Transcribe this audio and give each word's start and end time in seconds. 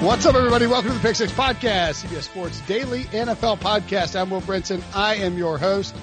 What's 0.00 0.24
up, 0.24 0.34
everybody? 0.34 0.66
Welcome 0.66 0.92
to 0.92 0.96
the 0.96 1.02
Pick 1.02 1.14
Six 1.14 1.30
Podcast, 1.30 2.06
CBS 2.06 2.22
Sports 2.22 2.58
Daily 2.62 3.04
NFL 3.04 3.58
Podcast. 3.58 4.18
I'm 4.18 4.30
Will 4.30 4.40
Brinson. 4.40 4.82
I 4.94 5.16
am 5.16 5.36
your 5.36 5.58
host. 5.58 5.94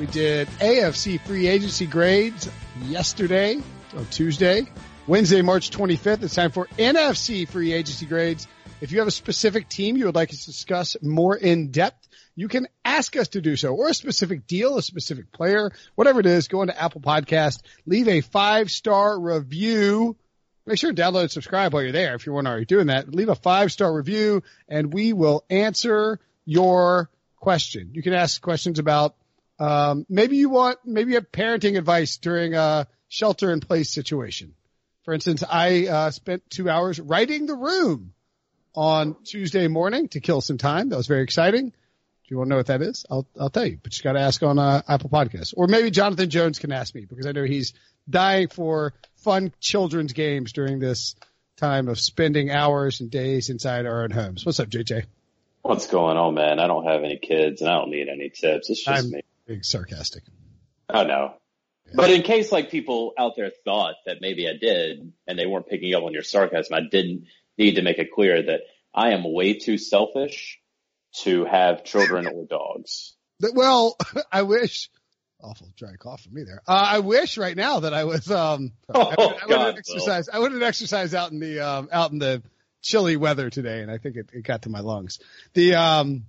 We 0.00 0.06
did 0.06 0.48
AFC 0.58 1.20
free 1.20 1.46
agency 1.46 1.84
grades 1.84 2.48
yesterday, 2.80 3.60
or 3.94 4.04
Tuesday, 4.10 4.66
Wednesday, 5.06 5.42
March 5.42 5.70
25th. 5.70 6.22
It's 6.22 6.34
time 6.34 6.50
for 6.50 6.66
NFC 6.78 7.46
free 7.46 7.74
agency 7.74 8.06
grades. 8.06 8.48
If 8.80 8.90
you 8.90 9.00
have 9.00 9.08
a 9.08 9.12
specific 9.12 9.68
team 9.68 9.98
you 9.98 10.06
would 10.06 10.14
like 10.14 10.30
us 10.30 10.40
to 10.40 10.46
discuss 10.46 10.96
more 11.02 11.36
in 11.36 11.70
depth, 11.70 12.08
you 12.36 12.48
can 12.48 12.66
ask 12.86 13.16
us 13.16 13.28
to 13.28 13.42
do 13.42 13.54
so, 13.56 13.74
or 13.74 13.88
a 13.88 13.94
specific 13.94 14.46
deal, 14.46 14.78
a 14.78 14.82
specific 14.82 15.30
player, 15.30 15.72
whatever 15.94 16.20
it 16.20 16.26
is. 16.26 16.48
Go 16.48 16.62
into 16.62 16.82
Apple 16.82 17.02
Podcast, 17.02 17.60
leave 17.84 18.08
a 18.08 18.22
five 18.22 18.70
star 18.70 19.20
review 19.20 20.16
Make 20.66 20.78
sure 20.78 20.92
to 20.92 21.00
download 21.00 21.22
and 21.22 21.30
subscribe 21.30 21.72
while 21.72 21.84
you're 21.84 21.92
there 21.92 22.16
if 22.16 22.26
you 22.26 22.32
weren't 22.32 22.48
already 22.48 22.64
doing 22.64 22.88
that. 22.88 23.14
Leave 23.14 23.28
a 23.28 23.36
five 23.36 23.70
star 23.70 23.92
review 23.94 24.42
and 24.68 24.92
we 24.92 25.12
will 25.12 25.44
answer 25.48 26.18
your 26.44 27.08
question. 27.36 27.90
You 27.92 28.02
can 28.02 28.14
ask 28.14 28.42
questions 28.42 28.80
about 28.80 29.14
um, 29.58 30.04
maybe 30.08 30.36
you 30.36 30.50
want 30.50 30.78
maybe 30.84 31.12
you 31.12 31.16
have 31.16 31.30
parenting 31.30 31.78
advice 31.78 32.16
during 32.16 32.54
a 32.54 32.88
shelter 33.08 33.52
in 33.52 33.60
place 33.60 33.90
situation. 33.90 34.54
For 35.04 35.14
instance, 35.14 35.44
I 35.48 35.86
uh, 35.86 36.10
spent 36.10 36.42
two 36.50 36.68
hours 36.68 36.98
writing 36.98 37.46
the 37.46 37.54
room 37.54 38.12
on 38.74 39.16
Tuesday 39.24 39.68
morning 39.68 40.08
to 40.08 40.20
kill 40.20 40.40
some 40.40 40.58
time. 40.58 40.88
That 40.88 40.96
was 40.96 41.06
very 41.06 41.22
exciting. 41.22 41.68
Do 41.70 42.34
you 42.34 42.38
want 42.38 42.48
to 42.48 42.50
know 42.50 42.56
what 42.56 42.66
that 42.66 42.82
is? 42.82 43.06
I'll 43.08 43.26
I'll 43.38 43.50
tell 43.50 43.66
you, 43.66 43.78
but 43.80 43.96
you 43.96 44.02
got 44.02 44.14
to 44.14 44.20
ask 44.20 44.42
on 44.42 44.58
uh, 44.58 44.82
Apple 44.88 45.10
Podcasts, 45.10 45.54
or 45.56 45.68
maybe 45.68 45.92
Jonathan 45.92 46.28
Jones 46.28 46.58
can 46.58 46.72
ask 46.72 46.92
me 46.92 47.04
because 47.04 47.24
I 47.24 47.30
know 47.30 47.44
he's 47.44 47.72
dying 48.10 48.48
for 48.48 48.94
fun 49.26 49.52
children's 49.58 50.12
games 50.12 50.52
during 50.52 50.78
this 50.78 51.16
time 51.56 51.88
of 51.88 51.98
spending 51.98 52.48
hours 52.48 53.00
and 53.00 53.10
days 53.10 53.50
inside 53.50 53.84
our 53.84 54.04
own 54.04 54.12
homes. 54.12 54.46
What's 54.46 54.60
up, 54.60 54.68
JJ? 54.68 55.04
What's 55.62 55.88
going 55.88 56.16
on, 56.16 56.34
man? 56.34 56.60
I 56.60 56.68
don't 56.68 56.86
have 56.86 57.02
any 57.02 57.18
kids 57.18 57.60
and 57.60 57.68
I 57.68 57.74
don't 57.74 57.90
need 57.90 58.08
any 58.08 58.28
tips. 58.28 58.70
It's 58.70 58.84
just 58.84 59.04
I'm 59.04 59.10
me. 59.10 59.22
Being 59.48 59.64
sarcastic. 59.64 60.22
Oh 60.88 61.02
no. 61.02 61.34
Yeah. 61.86 61.92
But 61.96 62.10
in 62.10 62.22
case 62.22 62.52
like 62.52 62.70
people 62.70 63.14
out 63.18 63.32
there 63.34 63.50
thought 63.64 63.96
that 64.06 64.18
maybe 64.20 64.48
I 64.48 64.52
did 64.60 65.12
and 65.26 65.36
they 65.36 65.46
weren't 65.46 65.66
picking 65.66 65.92
up 65.92 66.04
on 66.04 66.12
your 66.12 66.22
sarcasm, 66.22 66.74
I 66.74 66.82
didn't 66.88 67.24
need 67.58 67.74
to 67.74 67.82
make 67.82 67.98
it 67.98 68.12
clear 68.12 68.40
that 68.40 68.60
I 68.94 69.10
am 69.10 69.24
way 69.24 69.54
too 69.54 69.76
selfish 69.76 70.60
to 71.22 71.46
have 71.46 71.82
children 71.82 72.28
or 72.28 72.44
dogs. 72.44 73.16
Well, 73.40 73.96
I 74.32 74.42
wish 74.42 74.88
awful 75.42 75.68
dry 75.76 75.94
cough 75.98 76.22
for 76.22 76.30
me 76.30 76.42
there. 76.44 76.62
Uh, 76.66 76.88
I 76.92 76.98
wish 77.00 77.38
right 77.38 77.56
now 77.56 77.80
that 77.80 77.94
I 77.94 78.04
was 78.04 78.30
um 78.30 78.72
oh, 78.94 79.00
I, 79.00 79.14
would, 79.18 79.36
I 79.42 79.46
wouldn't 79.46 79.78
exercise. 79.78 80.28
I 80.28 80.38
wouldn't 80.38 80.62
exercise 80.62 81.14
out 81.14 81.32
in 81.32 81.40
the 81.40 81.60
um 81.60 81.88
out 81.92 82.12
in 82.12 82.18
the 82.18 82.42
chilly 82.82 83.16
weather 83.16 83.50
today, 83.50 83.82
and 83.82 83.90
I 83.90 83.98
think 83.98 84.16
it, 84.16 84.30
it 84.32 84.42
got 84.42 84.62
to 84.62 84.68
my 84.68 84.80
lungs. 84.80 85.18
The 85.54 85.74
um, 85.74 86.24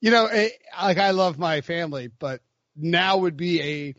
you 0.00 0.10
know, 0.10 0.26
it, 0.26 0.52
like 0.80 0.98
I 0.98 1.12
love 1.12 1.38
my 1.38 1.60
family, 1.60 2.10
but 2.18 2.40
now 2.76 3.18
would 3.18 3.36
be 3.36 3.62
a 3.62 3.94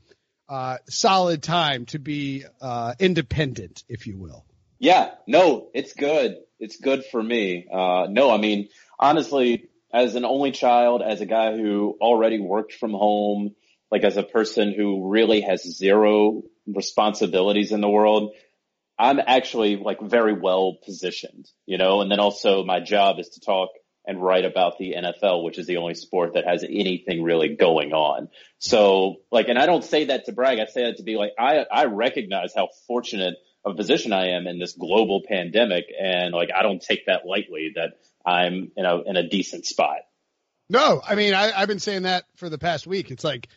uh, 0.48 0.78
solid 0.88 1.42
time 1.42 1.86
to 1.88 2.00
be 2.00 2.46
uh, 2.62 2.94
independent, 3.00 3.84
if 3.90 4.06
you 4.06 4.18
will. 4.18 4.46
Yeah, 4.78 5.12
no, 5.26 5.70
it's 5.74 5.94
good. 5.94 6.38
It's 6.60 6.78
good 6.78 7.06
for 7.06 7.22
me. 7.22 7.68
Uh, 7.72 8.08
no, 8.10 8.30
I 8.30 8.38
mean, 8.38 8.70
honestly, 9.00 9.70
as 9.92 10.16
an 10.16 10.26
only 10.26 10.52
child, 10.52 11.02
as 11.02 11.22
a 11.22 11.26
guy 11.26 11.56
who 11.56 11.98
already 12.00 12.40
worked 12.40 12.74
from 12.74 12.92
home, 12.92 13.56
like 13.92 14.04
as 14.04 14.18
a 14.18 14.24
person 14.24 14.74
who 14.74 15.10
really 15.10 15.42
has 15.42 15.64
zero 15.64 16.44
responsibilities 16.68 17.72
in 17.72 17.82
the 17.82 17.90
world, 17.90 18.34
I'm 18.98 19.20
actually 19.20 19.76
like 19.76 20.00
very 20.02 20.34
well 20.34 20.78
positioned, 20.84 21.50
you 21.66 21.78
know, 21.78 22.02
and 22.02 22.10
then 22.10 22.20
also 22.20 22.64
my 22.64 22.80
job 22.80 23.20
is 23.20 23.30
to 23.30 23.40
talk 23.40 23.70
and 24.08 24.22
write 24.22 24.46
about 24.46 24.78
the 24.78 24.96
NFL, 24.98 25.44
which 25.44 25.58
is 25.58 25.66
the 25.66 25.78
only 25.78 25.96
sport 25.96 26.34
that 26.34 26.48
has 26.48 26.64
anything 26.64 27.24
really 27.24 27.56
going 27.56 27.92
on. 27.94 28.30
So 28.60 29.18
like, 29.32 29.48
and 29.50 29.58
I 29.58 29.66
don't 29.66 29.84
say 29.84 30.06
that 30.06 30.26
to 30.26 30.32
brag. 30.32 30.60
I 30.60 30.66
say 30.66 30.86
that 30.86 30.98
to 30.98 31.04
be 31.04 31.16
like, 31.18 31.32
I, 31.40 31.66
I 31.72 31.86
recognize 31.86 32.54
how 32.56 32.70
fortunate 32.88 33.36
of 33.66 33.74
a 33.74 33.76
position 33.76 34.14
I 34.14 34.30
am 34.30 34.48
in 34.48 34.60
this 34.60 34.74
global 34.74 35.24
pandemic. 35.28 35.86
And 36.00 36.34
like, 36.34 36.50
I 36.56 36.62
don't 36.62 36.82
take 36.82 37.08
that 37.08 37.26
lightly 37.26 37.74
that 37.76 37.94
I'm 38.26 38.72
in 38.78 38.86
a, 38.86 39.02
in 39.02 39.18
a 39.18 39.28
decent 39.28 39.66
spot. 39.66 39.98
No, 40.70 41.02
I 41.06 41.16
mean, 41.16 41.34
I, 41.34 41.52
I've 41.60 41.68
been 41.68 41.80
saying 41.80 42.04
that 42.04 42.26
for 42.36 42.50
the 42.50 42.58
past 42.58 42.88
week. 42.88 43.12
It's 43.12 43.24
like, 43.24 43.50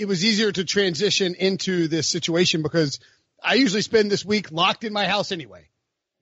it 0.00 0.08
was 0.08 0.24
easier 0.24 0.50
to 0.50 0.64
transition 0.64 1.34
into 1.34 1.86
this 1.86 2.08
situation 2.08 2.62
because 2.62 3.00
I 3.42 3.54
usually 3.54 3.82
spend 3.82 4.10
this 4.10 4.24
week 4.24 4.50
locked 4.50 4.82
in 4.82 4.94
my 4.94 5.06
house 5.06 5.30
anyway, 5.30 5.68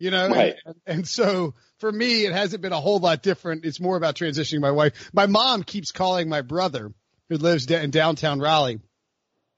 you 0.00 0.10
know? 0.10 0.28
Right. 0.28 0.56
And, 0.66 0.74
and, 0.84 1.08
so 1.08 1.54
for 1.78 1.90
me, 1.90 2.26
it 2.26 2.32
hasn't 2.32 2.60
been 2.60 2.72
a 2.72 2.80
whole 2.80 2.98
lot 2.98 3.22
different. 3.22 3.64
It's 3.64 3.78
more 3.78 3.96
about 3.96 4.16
transitioning 4.16 4.60
my 4.60 4.72
wife. 4.72 5.10
My 5.12 5.26
mom 5.26 5.62
keeps 5.62 5.92
calling 5.92 6.28
my 6.28 6.42
brother 6.42 6.92
who 7.28 7.36
lives 7.36 7.70
in 7.70 7.90
downtown 7.90 8.40
Raleigh 8.40 8.80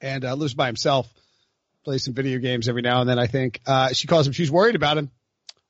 and 0.02 0.22
uh, 0.22 0.34
lives 0.34 0.52
by 0.52 0.66
himself, 0.66 1.10
plays 1.84 2.04
some 2.04 2.12
video 2.12 2.38
games 2.40 2.68
every 2.68 2.82
now 2.82 3.00
and 3.00 3.08
then. 3.08 3.18
I 3.18 3.26
think, 3.26 3.62
uh, 3.66 3.94
she 3.94 4.06
calls 4.06 4.26
him. 4.26 4.34
She's 4.34 4.50
worried 4.50 4.76
about 4.76 4.98
him, 4.98 5.10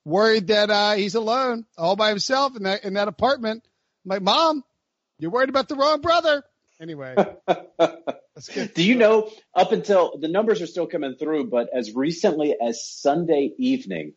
worried 0.05 0.49
that, 0.49 0.71
uh, 0.71 0.95
he's 0.95 1.15
alone 1.15 1.67
all 1.79 1.95
by 1.95 2.09
himself 2.09 2.57
in 2.57 2.65
that, 2.65 2.83
in 2.83 2.95
that 2.95 3.07
apartment. 3.07 3.65
Like, 4.05 4.23
mom, 4.23 4.65
you're 5.21 5.31
worried 5.31 5.51
about 5.51 5.69
the 5.69 5.77
wrong 5.77 6.01
brother. 6.01 6.43
Anyway. 6.81 7.15
Do 8.75 8.83
you 8.83 8.95
know 8.95 9.31
up 9.55 9.73
until 9.73 10.19
the 10.19 10.29
numbers 10.29 10.63
are 10.63 10.67
still 10.67 10.87
coming 10.87 11.17
through, 11.19 11.51
but 11.51 11.69
as 11.75 11.95
recently 11.95 12.57
as 12.61 12.85
Sunday 12.85 13.53
evening, 13.59 14.15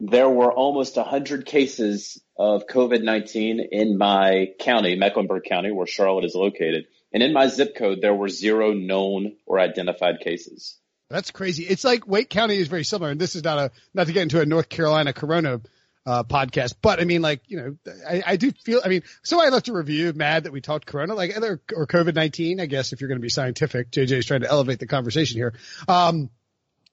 there 0.00 0.28
were 0.28 0.52
almost 0.52 0.96
100 0.96 1.46
cases 1.46 2.20
of 2.36 2.66
COVID-19 2.66 3.60
in 3.70 3.96
my 3.96 4.48
county, 4.58 4.96
Mecklenburg 4.96 5.44
County, 5.44 5.70
where 5.70 5.86
Charlotte 5.86 6.24
is 6.24 6.34
located. 6.34 6.86
And 7.12 7.22
in 7.22 7.32
my 7.32 7.46
zip 7.46 7.76
code, 7.76 8.00
there 8.00 8.14
were 8.14 8.28
zero 8.28 8.72
known 8.72 9.36
or 9.46 9.60
identified 9.60 10.18
cases. 10.20 10.76
That's 11.08 11.30
crazy. 11.30 11.64
It's 11.64 11.84
like 11.84 12.08
Wake 12.08 12.30
County 12.30 12.56
is 12.56 12.68
very 12.68 12.84
similar. 12.84 13.12
And 13.12 13.20
this 13.20 13.36
is 13.36 13.44
not 13.44 13.58
a, 13.58 13.70
not 13.94 14.08
to 14.08 14.12
get 14.12 14.22
into 14.22 14.40
a 14.40 14.46
North 14.46 14.68
Carolina 14.68 15.12
Corona 15.12 15.60
uh, 16.06 16.24
podcast. 16.24 16.74
But 16.82 17.00
I 17.00 17.04
mean, 17.04 17.22
like, 17.22 17.42
you 17.46 17.56
know, 17.56 17.92
I, 18.08 18.22
I 18.26 18.36
do 18.36 18.50
feel, 18.50 18.80
I 18.84 18.88
mean, 18.88 19.02
so 19.22 19.40
I 19.40 19.48
left 19.48 19.68
a 19.68 19.72
review 19.72 20.12
mad 20.12 20.44
that 20.44 20.52
we 20.52 20.60
talked 20.60 20.86
Corona, 20.86 21.14
like, 21.14 21.36
or 21.36 21.86
COVID-19, 21.86 22.60
I 22.60 22.66
guess, 22.66 22.92
if 22.92 23.00
you're 23.00 23.08
going 23.08 23.20
to 23.20 23.22
be 23.22 23.28
scientific. 23.28 23.90
JJ 23.90 24.12
is 24.12 24.26
trying 24.26 24.42
to 24.42 24.50
elevate 24.50 24.78
the 24.78 24.86
conversation 24.86 25.38
here. 25.38 25.54
Um, 25.88 26.30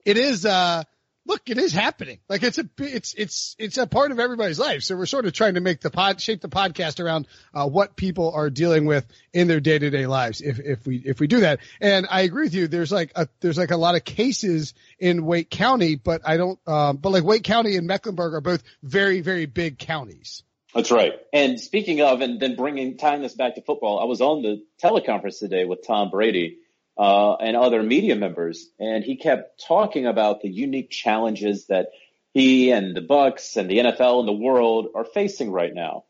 it 0.05 0.17
is, 0.17 0.45
uh, 0.45 0.83
look, 1.29 1.49
it 1.49 1.59
is 1.59 1.71
happening. 1.71 2.17
Like 2.27 2.41
it's 2.41 2.57
a, 2.57 2.67
it's, 2.79 3.13
it's, 3.13 3.55
it's 3.59 3.77
a 3.77 3.85
part 3.85 4.11
of 4.11 4.19
everybody's 4.19 4.57
life. 4.57 4.81
So 4.81 4.97
we're 4.97 5.05
sort 5.05 5.27
of 5.27 5.33
trying 5.33 5.53
to 5.53 5.61
make 5.61 5.79
the 5.79 5.91
pod, 5.91 6.19
shape 6.19 6.41
the 6.41 6.49
podcast 6.49 6.99
around, 6.99 7.27
uh, 7.53 7.67
what 7.67 7.95
people 7.95 8.31
are 8.33 8.49
dealing 8.49 8.85
with 8.85 9.05
in 9.31 9.47
their 9.47 9.59
day 9.59 9.77
to 9.77 9.89
day 9.91 10.07
lives. 10.07 10.41
If, 10.41 10.59
if 10.59 10.87
we, 10.87 10.97
if 10.97 11.19
we 11.19 11.27
do 11.27 11.41
that. 11.41 11.59
And 11.79 12.07
I 12.09 12.21
agree 12.21 12.45
with 12.45 12.55
you. 12.55 12.67
There's 12.67 12.91
like 12.91 13.11
a, 13.15 13.27
there's 13.41 13.59
like 13.59 13.69
a 13.69 13.77
lot 13.77 13.95
of 13.95 14.03
cases 14.03 14.73
in 14.97 15.23
Wake 15.23 15.51
County, 15.51 15.95
but 15.95 16.21
I 16.25 16.37
don't, 16.37 16.59
um, 16.67 16.97
but 16.97 17.11
like 17.11 17.23
Wake 17.23 17.43
County 17.43 17.77
and 17.77 17.85
Mecklenburg 17.85 18.33
are 18.33 18.41
both 18.41 18.63
very, 18.81 19.21
very 19.21 19.45
big 19.45 19.77
counties. 19.77 20.43
That's 20.73 20.91
right. 20.91 21.13
And 21.31 21.59
speaking 21.59 22.01
of, 22.01 22.21
and 22.21 22.39
then 22.39 22.55
bringing, 22.55 22.97
tying 22.97 23.21
this 23.21 23.35
back 23.35 23.55
to 23.55 23.61
football, 23.61 23.99
I 23.99 24.05
was 24.05 24.19
on 24.21 24.41
the 24.41 24.63
teleconference 24.83 25.39
today 25.39 25.65
with 25.65 25.85
Tom 25.85 26.09
Brady 26.09 26.57
uh, 26.99 27.35
and 27.35 27.55
other 27.55 27.81
media 27.81 28.17
members, 28.17 28.69
and 28.77 29.05
he 29.05 29.15
kept 29.15 29.63
talking 29.65 30.05
about 30.05 30.41
the 30.41 30.49
unique 30.49 30.89
challenges 30.89 31.67
that 31.67 31.91
he 32.33 32.71
and 32.71 32.93
the 32.93 33.01
Bucs 33.01 33.55
and 33.55 33.71
the 33.71 33.77
NFL 33.77 34.19
and 34.19 34.27
the 34.27 34.33
world 34.33 34.89
are 34.93 35.05
facing 35.05 35.49
right 35.49 35.73
now. 35.73 36.03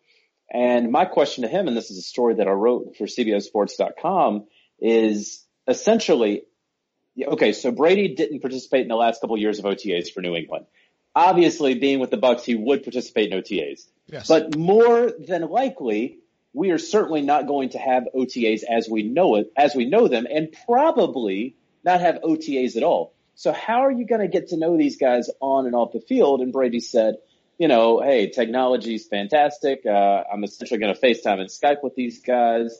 And 0.52 0.92
my 0.92 1.06
question 1.06 1.44
to 1.44 1.48
him, 1.48 1.68
and 1.68 1.78
this 1.78 1.92
is 1.92 2.00
a 2.00 2.02
story 2.02 2.36
that 2.36 2.48
I 2.48 2.52
wrote 2.52 2.98
for 2.98 3.06
CBSSports.com, 3.06 4.48
is 4.80 5.46
essentially, 5.68 6.42
okay, 7.22 7.54
so 7.54 7.70
Brady 7.70 8.16
didn't 8.16 8.40
participate 8.40 8.82
in 8.82 8.88
the 8.88 8.96
last 8.96 9.22
couple 9.22 9.36
of 9.36 9.42
years 9.42 9.60
of 9.60 9.66
OTAs 9.66 10.12
for 10.12 10.22
New 10.22 10.36
England. 10.36 10.66
Obviously, 11.14 11.76
being 11.76 12.00
with 12.00 12.10
the 12.10 12.18
Bucs, 12.18 12.42
he 12.42 12.56
would 12.56 12.82
participate 12.82 13.32
in 13.32 13.40
OTAs. 13.40 13.82
Yes. 14.08 14.28
But 14.28 14.58
more 14.58 15.12
than 15.20 15.44
likely, 15.50 16.18
we 16.54 16.72
are 16.72 16.78
certainly 16.78 17.22
not 17.22 17.48
going 17.48 17.70
to 17.70 17.78
have 17.78 18.08
OTAs 18.16 18.64
as 18.64 18.88
we 18.90 19.04
know 19.04 19.36
it, 19.36 19.52
as 19.56 19.76
we 19.76 19.86
know 19.86 20.08
them, 20.08 20.26
and 20.30 20.56
probably 20.66 21.56
not 21.84 22.02
have 22.02 22.20
OTAs 22.24 22.76
at 22.76 22.84
all. 22.84 23.14
So 23.36 23.54
how 23.54 23.86
are 23.86 23.92
you 23.92 24.06
going 24.06 24.22
to 24.22 24.28
get 24.28 24.50
to 24.50 24.58
know 24.58 24.78
these 24.78 24.98
guys 24.98 25.30
on 25.40 25.66
and 25.66 25.76
off 25.76 25.94
the 25.94 26.02
field? 26.02 26.42
And 26.42 26.52
Brady 26.52 26.80
said, 26.80 27.16
you 27.58 27.68
know, 27.68 28.02
hey, 28.02 28.30
technology 28.30 28.96
is 28.96 29.08
fantastic. 29.08 29.82
Uh, 29.86 30.24
I'm 30.32 30.44
essentially 30.44 30.80
going 30.80 30.94
to 30.94 31.00
FaceTime 31.00 31.40
and 31.40 31.50
Skype 31.50 31.84
with 31.84 31.96
these 31.96 32.22
guys. 32.22 32.78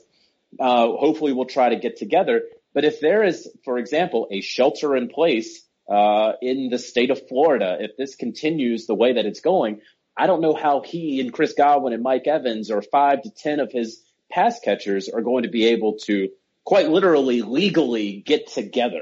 Uh, 0.58 0.88
hopefully 0.88 1.32
we'll 1.32 1.46
try 1.46 1.68
to 1.68 1.76
get 1.76 1.96
together. 1.96 2.42
But 2.74 2.84
if 2.84 3.00
there 3.00 3.22
is, 3.22 3.48
for 3.64 3.78
example, 3.78 4.28
a 4.30 4.40
shelter 4.40 4.96
in 4.96 5.08
place, 5.08 5.64
uh, 5.90 6.32
in 6.40 6.68
the 6.70 6.78
state 6.78 7.10
of 7.10 7.26
Florida, 7.28 7.78
if 7.80 7.96
this 7.96 8.14
continues 8.14 8.86
the 8.86 8.94
way 8.94 9.14
that 9.14 9.26
it's 9.26 9.40
going, 9.40 9.80
I 10.20 10.26
don't 10.26 10.42
know 10.42 10.54
how 10.54 10.82
he 10.82 11.18
and 11.22 11.32
Chris 11.32 11.54
Godwin 11.54 11.94
and 11.94 12.02
Mike 12.02 12.26
Evans 12.26 12.70
or 12.70 12.82
five 12.82 13.22
to 13.22 13.30
10 13.30 13.58
of 13.58 13.72
his 13.72 14.02
pass 14.30 14.60
catchers 14.60 15.08
are 15.08 15.22
going 15.22 15.44
to 15.44 15.48
be 15.48 15.68
able 15.68 15.96
to 16.04 16.28
quite 16.62 16.90
literally 16.90 17.40
legally 17.40 18.20
get 18.20 18.46
together. 18.48 19.00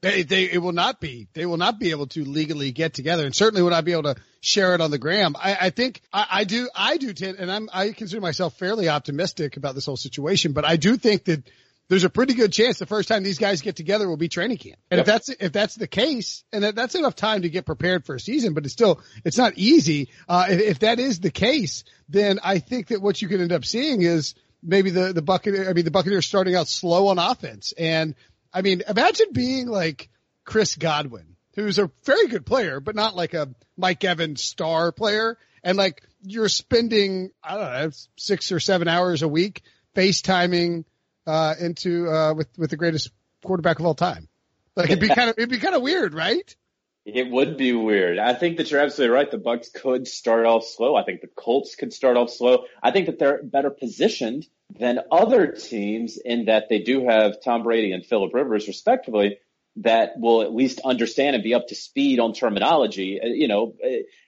They, 0.00 0.22
they, 0.22 0.44
it 0.44 0.62
will 0.62 0.72
not 0.72 1.02
be. 1.02 1.28
They 1.34 1.44
will 1.44 1.58
not 1.58 1.78
be 1.78 1.90
able 1.90 2.06
to 2.08 2.24
legally 2.24 2.72
get 2.72 2.94
together, 2.94 3.26
and 3.26 3.34
certainly 3.34 3.62
will 3.62 3.70
not 3.70 3.84
be 3.84 3.92
able 3.92 4.14
to 4.14 4.16
share 4.40 4.74
it 4.74 4.80
on 4.80 4.90
the 4.90 4.96
gram. 4.96 5.34
I, 5.36 5.58
I 5.60 5.70
think 5.70 6.00
I, 6.12 6.26
I 6.30 6.44
do. 6.44 6.70
I 6.74 6.96
do, 6.96 7.12
and 7.20 7.50
I'm. 7.50 7.68
I 7.72 7.90
consider 7.90 8.20
myself 8.20 8.56
fairly 8.56 8.88
optimistic 8.88 9.56
about 9.56 9.74
this 9.74 9.86
whole 9.86 9.96
situation, 9.96 10.52
but 10.52 10.64
I 10.64 10.76
do 10.76 10.96
think 10.96 11.24
that 11.24 11.42
there's 11.88 12.04
a 12.04 12.10
pretty 12.10 12.34
good 12.34 12.52
chance 12.52 12.78
the 12.78 12.86
first 12.86 13.08
time 13.08 13.22
these 13.22 13.38
guys 13.38 13.62
get 13.62 13.76
together 13.76 14.08
will 14.08 14.18
be 14.18 14.28
training 14.28 14.58
camp. 14.58 14.78
And 14.90 14.98
yep. 14.98 15.00
if 15.00 15.06
that's 15.06 15.28
if 15.28 15.52
that's 15.52 15.74
the 15.74 15.86
case, 15.86 16.44
and 16.52 16.64
that, 16.64 16.74
that's 16.74 16.94
enough 16.94 17.16
time 17.16 17.42
to 17.42 17.48
get 17.48 17.66
prepared 17.66 18.04
for 18.04 18.14
a 18.14 18.20
season, 18.20 18.54
but 18.54 18.64
it's 18.64 18.72
still 18.72 19.00
it's 19.24 19.38
not 19.38 19.54
easy. 19.56 20.10
Uh, 20.28 20.46
if, 20.50 20.60
if 20.60 20.78
that 20.80 20.98
is 20.98 21.20
the 21.20 21.30
case, 21.30 21.84
then 22.08 22.40
I 22.42 22.58
think 22.58 22.88
that 22.88 23.00
what 23.00 23.20
you 23.20 23.28
can 23.28 23.40
end 23.40 23.52
up 23.52 23.64
seeing 23.64 24.02
is 24.02 24.34
maybe 24.62 24.90
the 24.90 25.12
the 25.12 25.22
Buccaneers. 25.22 25.68
I 25.68 25.72
mean, 25.72 25.84
the 25.84 25.90
Buccaneers 25.90 26.26
starting 26.26 26.54
out 26.54 26.68
slow 26.68 27.08
on 27.08 27.18
offense, 27.18 27.72
and 27.76 28.14
I 28.52 28.62
mean, 28.62 28.82
imagine 28.86 29.28
being 29.32 29.66
like 29.66 30.10
Chris 30.44 30.76
Godwin, 30.76 31.36
who's 31.54 31.78
a 31.78 31.90
very 32.04 32.26
good 32.28 32.44
player, 32.44 32.80
but 32.80 32.96
not 32.96 33.16
like 33.16 33.32
a 33.32 33.48
Mike 33.78 34.04
Evans 34.04 34.42
star 34.42 34.92
player, 34.92 35.38
and 35.62 35.78
like 35.78 36.02
you're 36.22 36.50
spending 36.50 37.30
I 37.42 37.56
don't 37.56 37.72
know 37.72 37.90
six 38.16 38.52
or 38.52 38.60
seven 38.60 38.88
hours 38.88 39.22
a 39.22 39.28
week 39.28 39.62
FaceTiming 39.98 40.84
uh, 41.28 41.54
into 41.60 42.10
uh, 42.10 42.34
with 42.34 42.48
with 42.56 42.70
the 42.70 42.76
greatest 42.76 43.10
quarterback 43.44 43.78
of 43.78 43.86
all 43.86 43.94
time. 43.94 44.28
Like 44.74 44.90
it'd 44.90 45.00
be 45.00 45.08
kind 45.08 45.30
of 45.30 45.36
it'd 45.38 45.50
be 45.50 45.58
kind 45.58 45.74
of 45.74 45.82
weird, 45.82 46.14
right? 46.14 46.56
It 47.04 47.30
would 47.30 47.56
be 47.56 47.72
weird. 47.72 48.18
I 48.18 48.34
think 48.34 48.58
that 48.58 48.70
you're 48.70 48.80
absolutely 48.80 49.14
right. 49.14 49.30
The 49.30 49.38
Bucs 49.38 49.72
could 49.72 50.06
start 50.06 50.44
off 50.44 50.64
slow. 50.64 50.94
I 50.94 51.04
think 51.04 51.22
the 51.22 51.28
Colts 51.28 51.74
could 51.74 51.92
start 51.92 52.16
off 52.18 52.30
slow. 52.30 52.64
I 52.82 52.90
think 52.90 53.06
that 53.06 53.18
they're 53.18 53.42
better 53.42 53.70
positioned 53.70 54.46
than 54.78 54.98
other 55.10 55.46
teams 55.52 56.18
in 56.22 56.46
that 56.46 56.68
they 56.68 56.80
do 56.80 57.06
have 57.06 57.42
Tom 57.42 57.62
Brady 57.62 57.92
and 57.92 58.04
Philip 58.04 58.34
Rivers, 58.34 58.68
respectively, 58.68 59.38
that 59.76 60.18
will 60.18 60.42
at 60.42 60.54
least 60.54 60.80
understand 60.84 61.34
and 61.34 61.42
be 61.42 61.54
up 61.54 61.68
to 61.68 61.74
speed 61.74 62.20
on 62.20 62.34
terminology. 62.34 63.18
Uh, 63.22 63.28
you 63.28 63.48
know, 63.48 63.74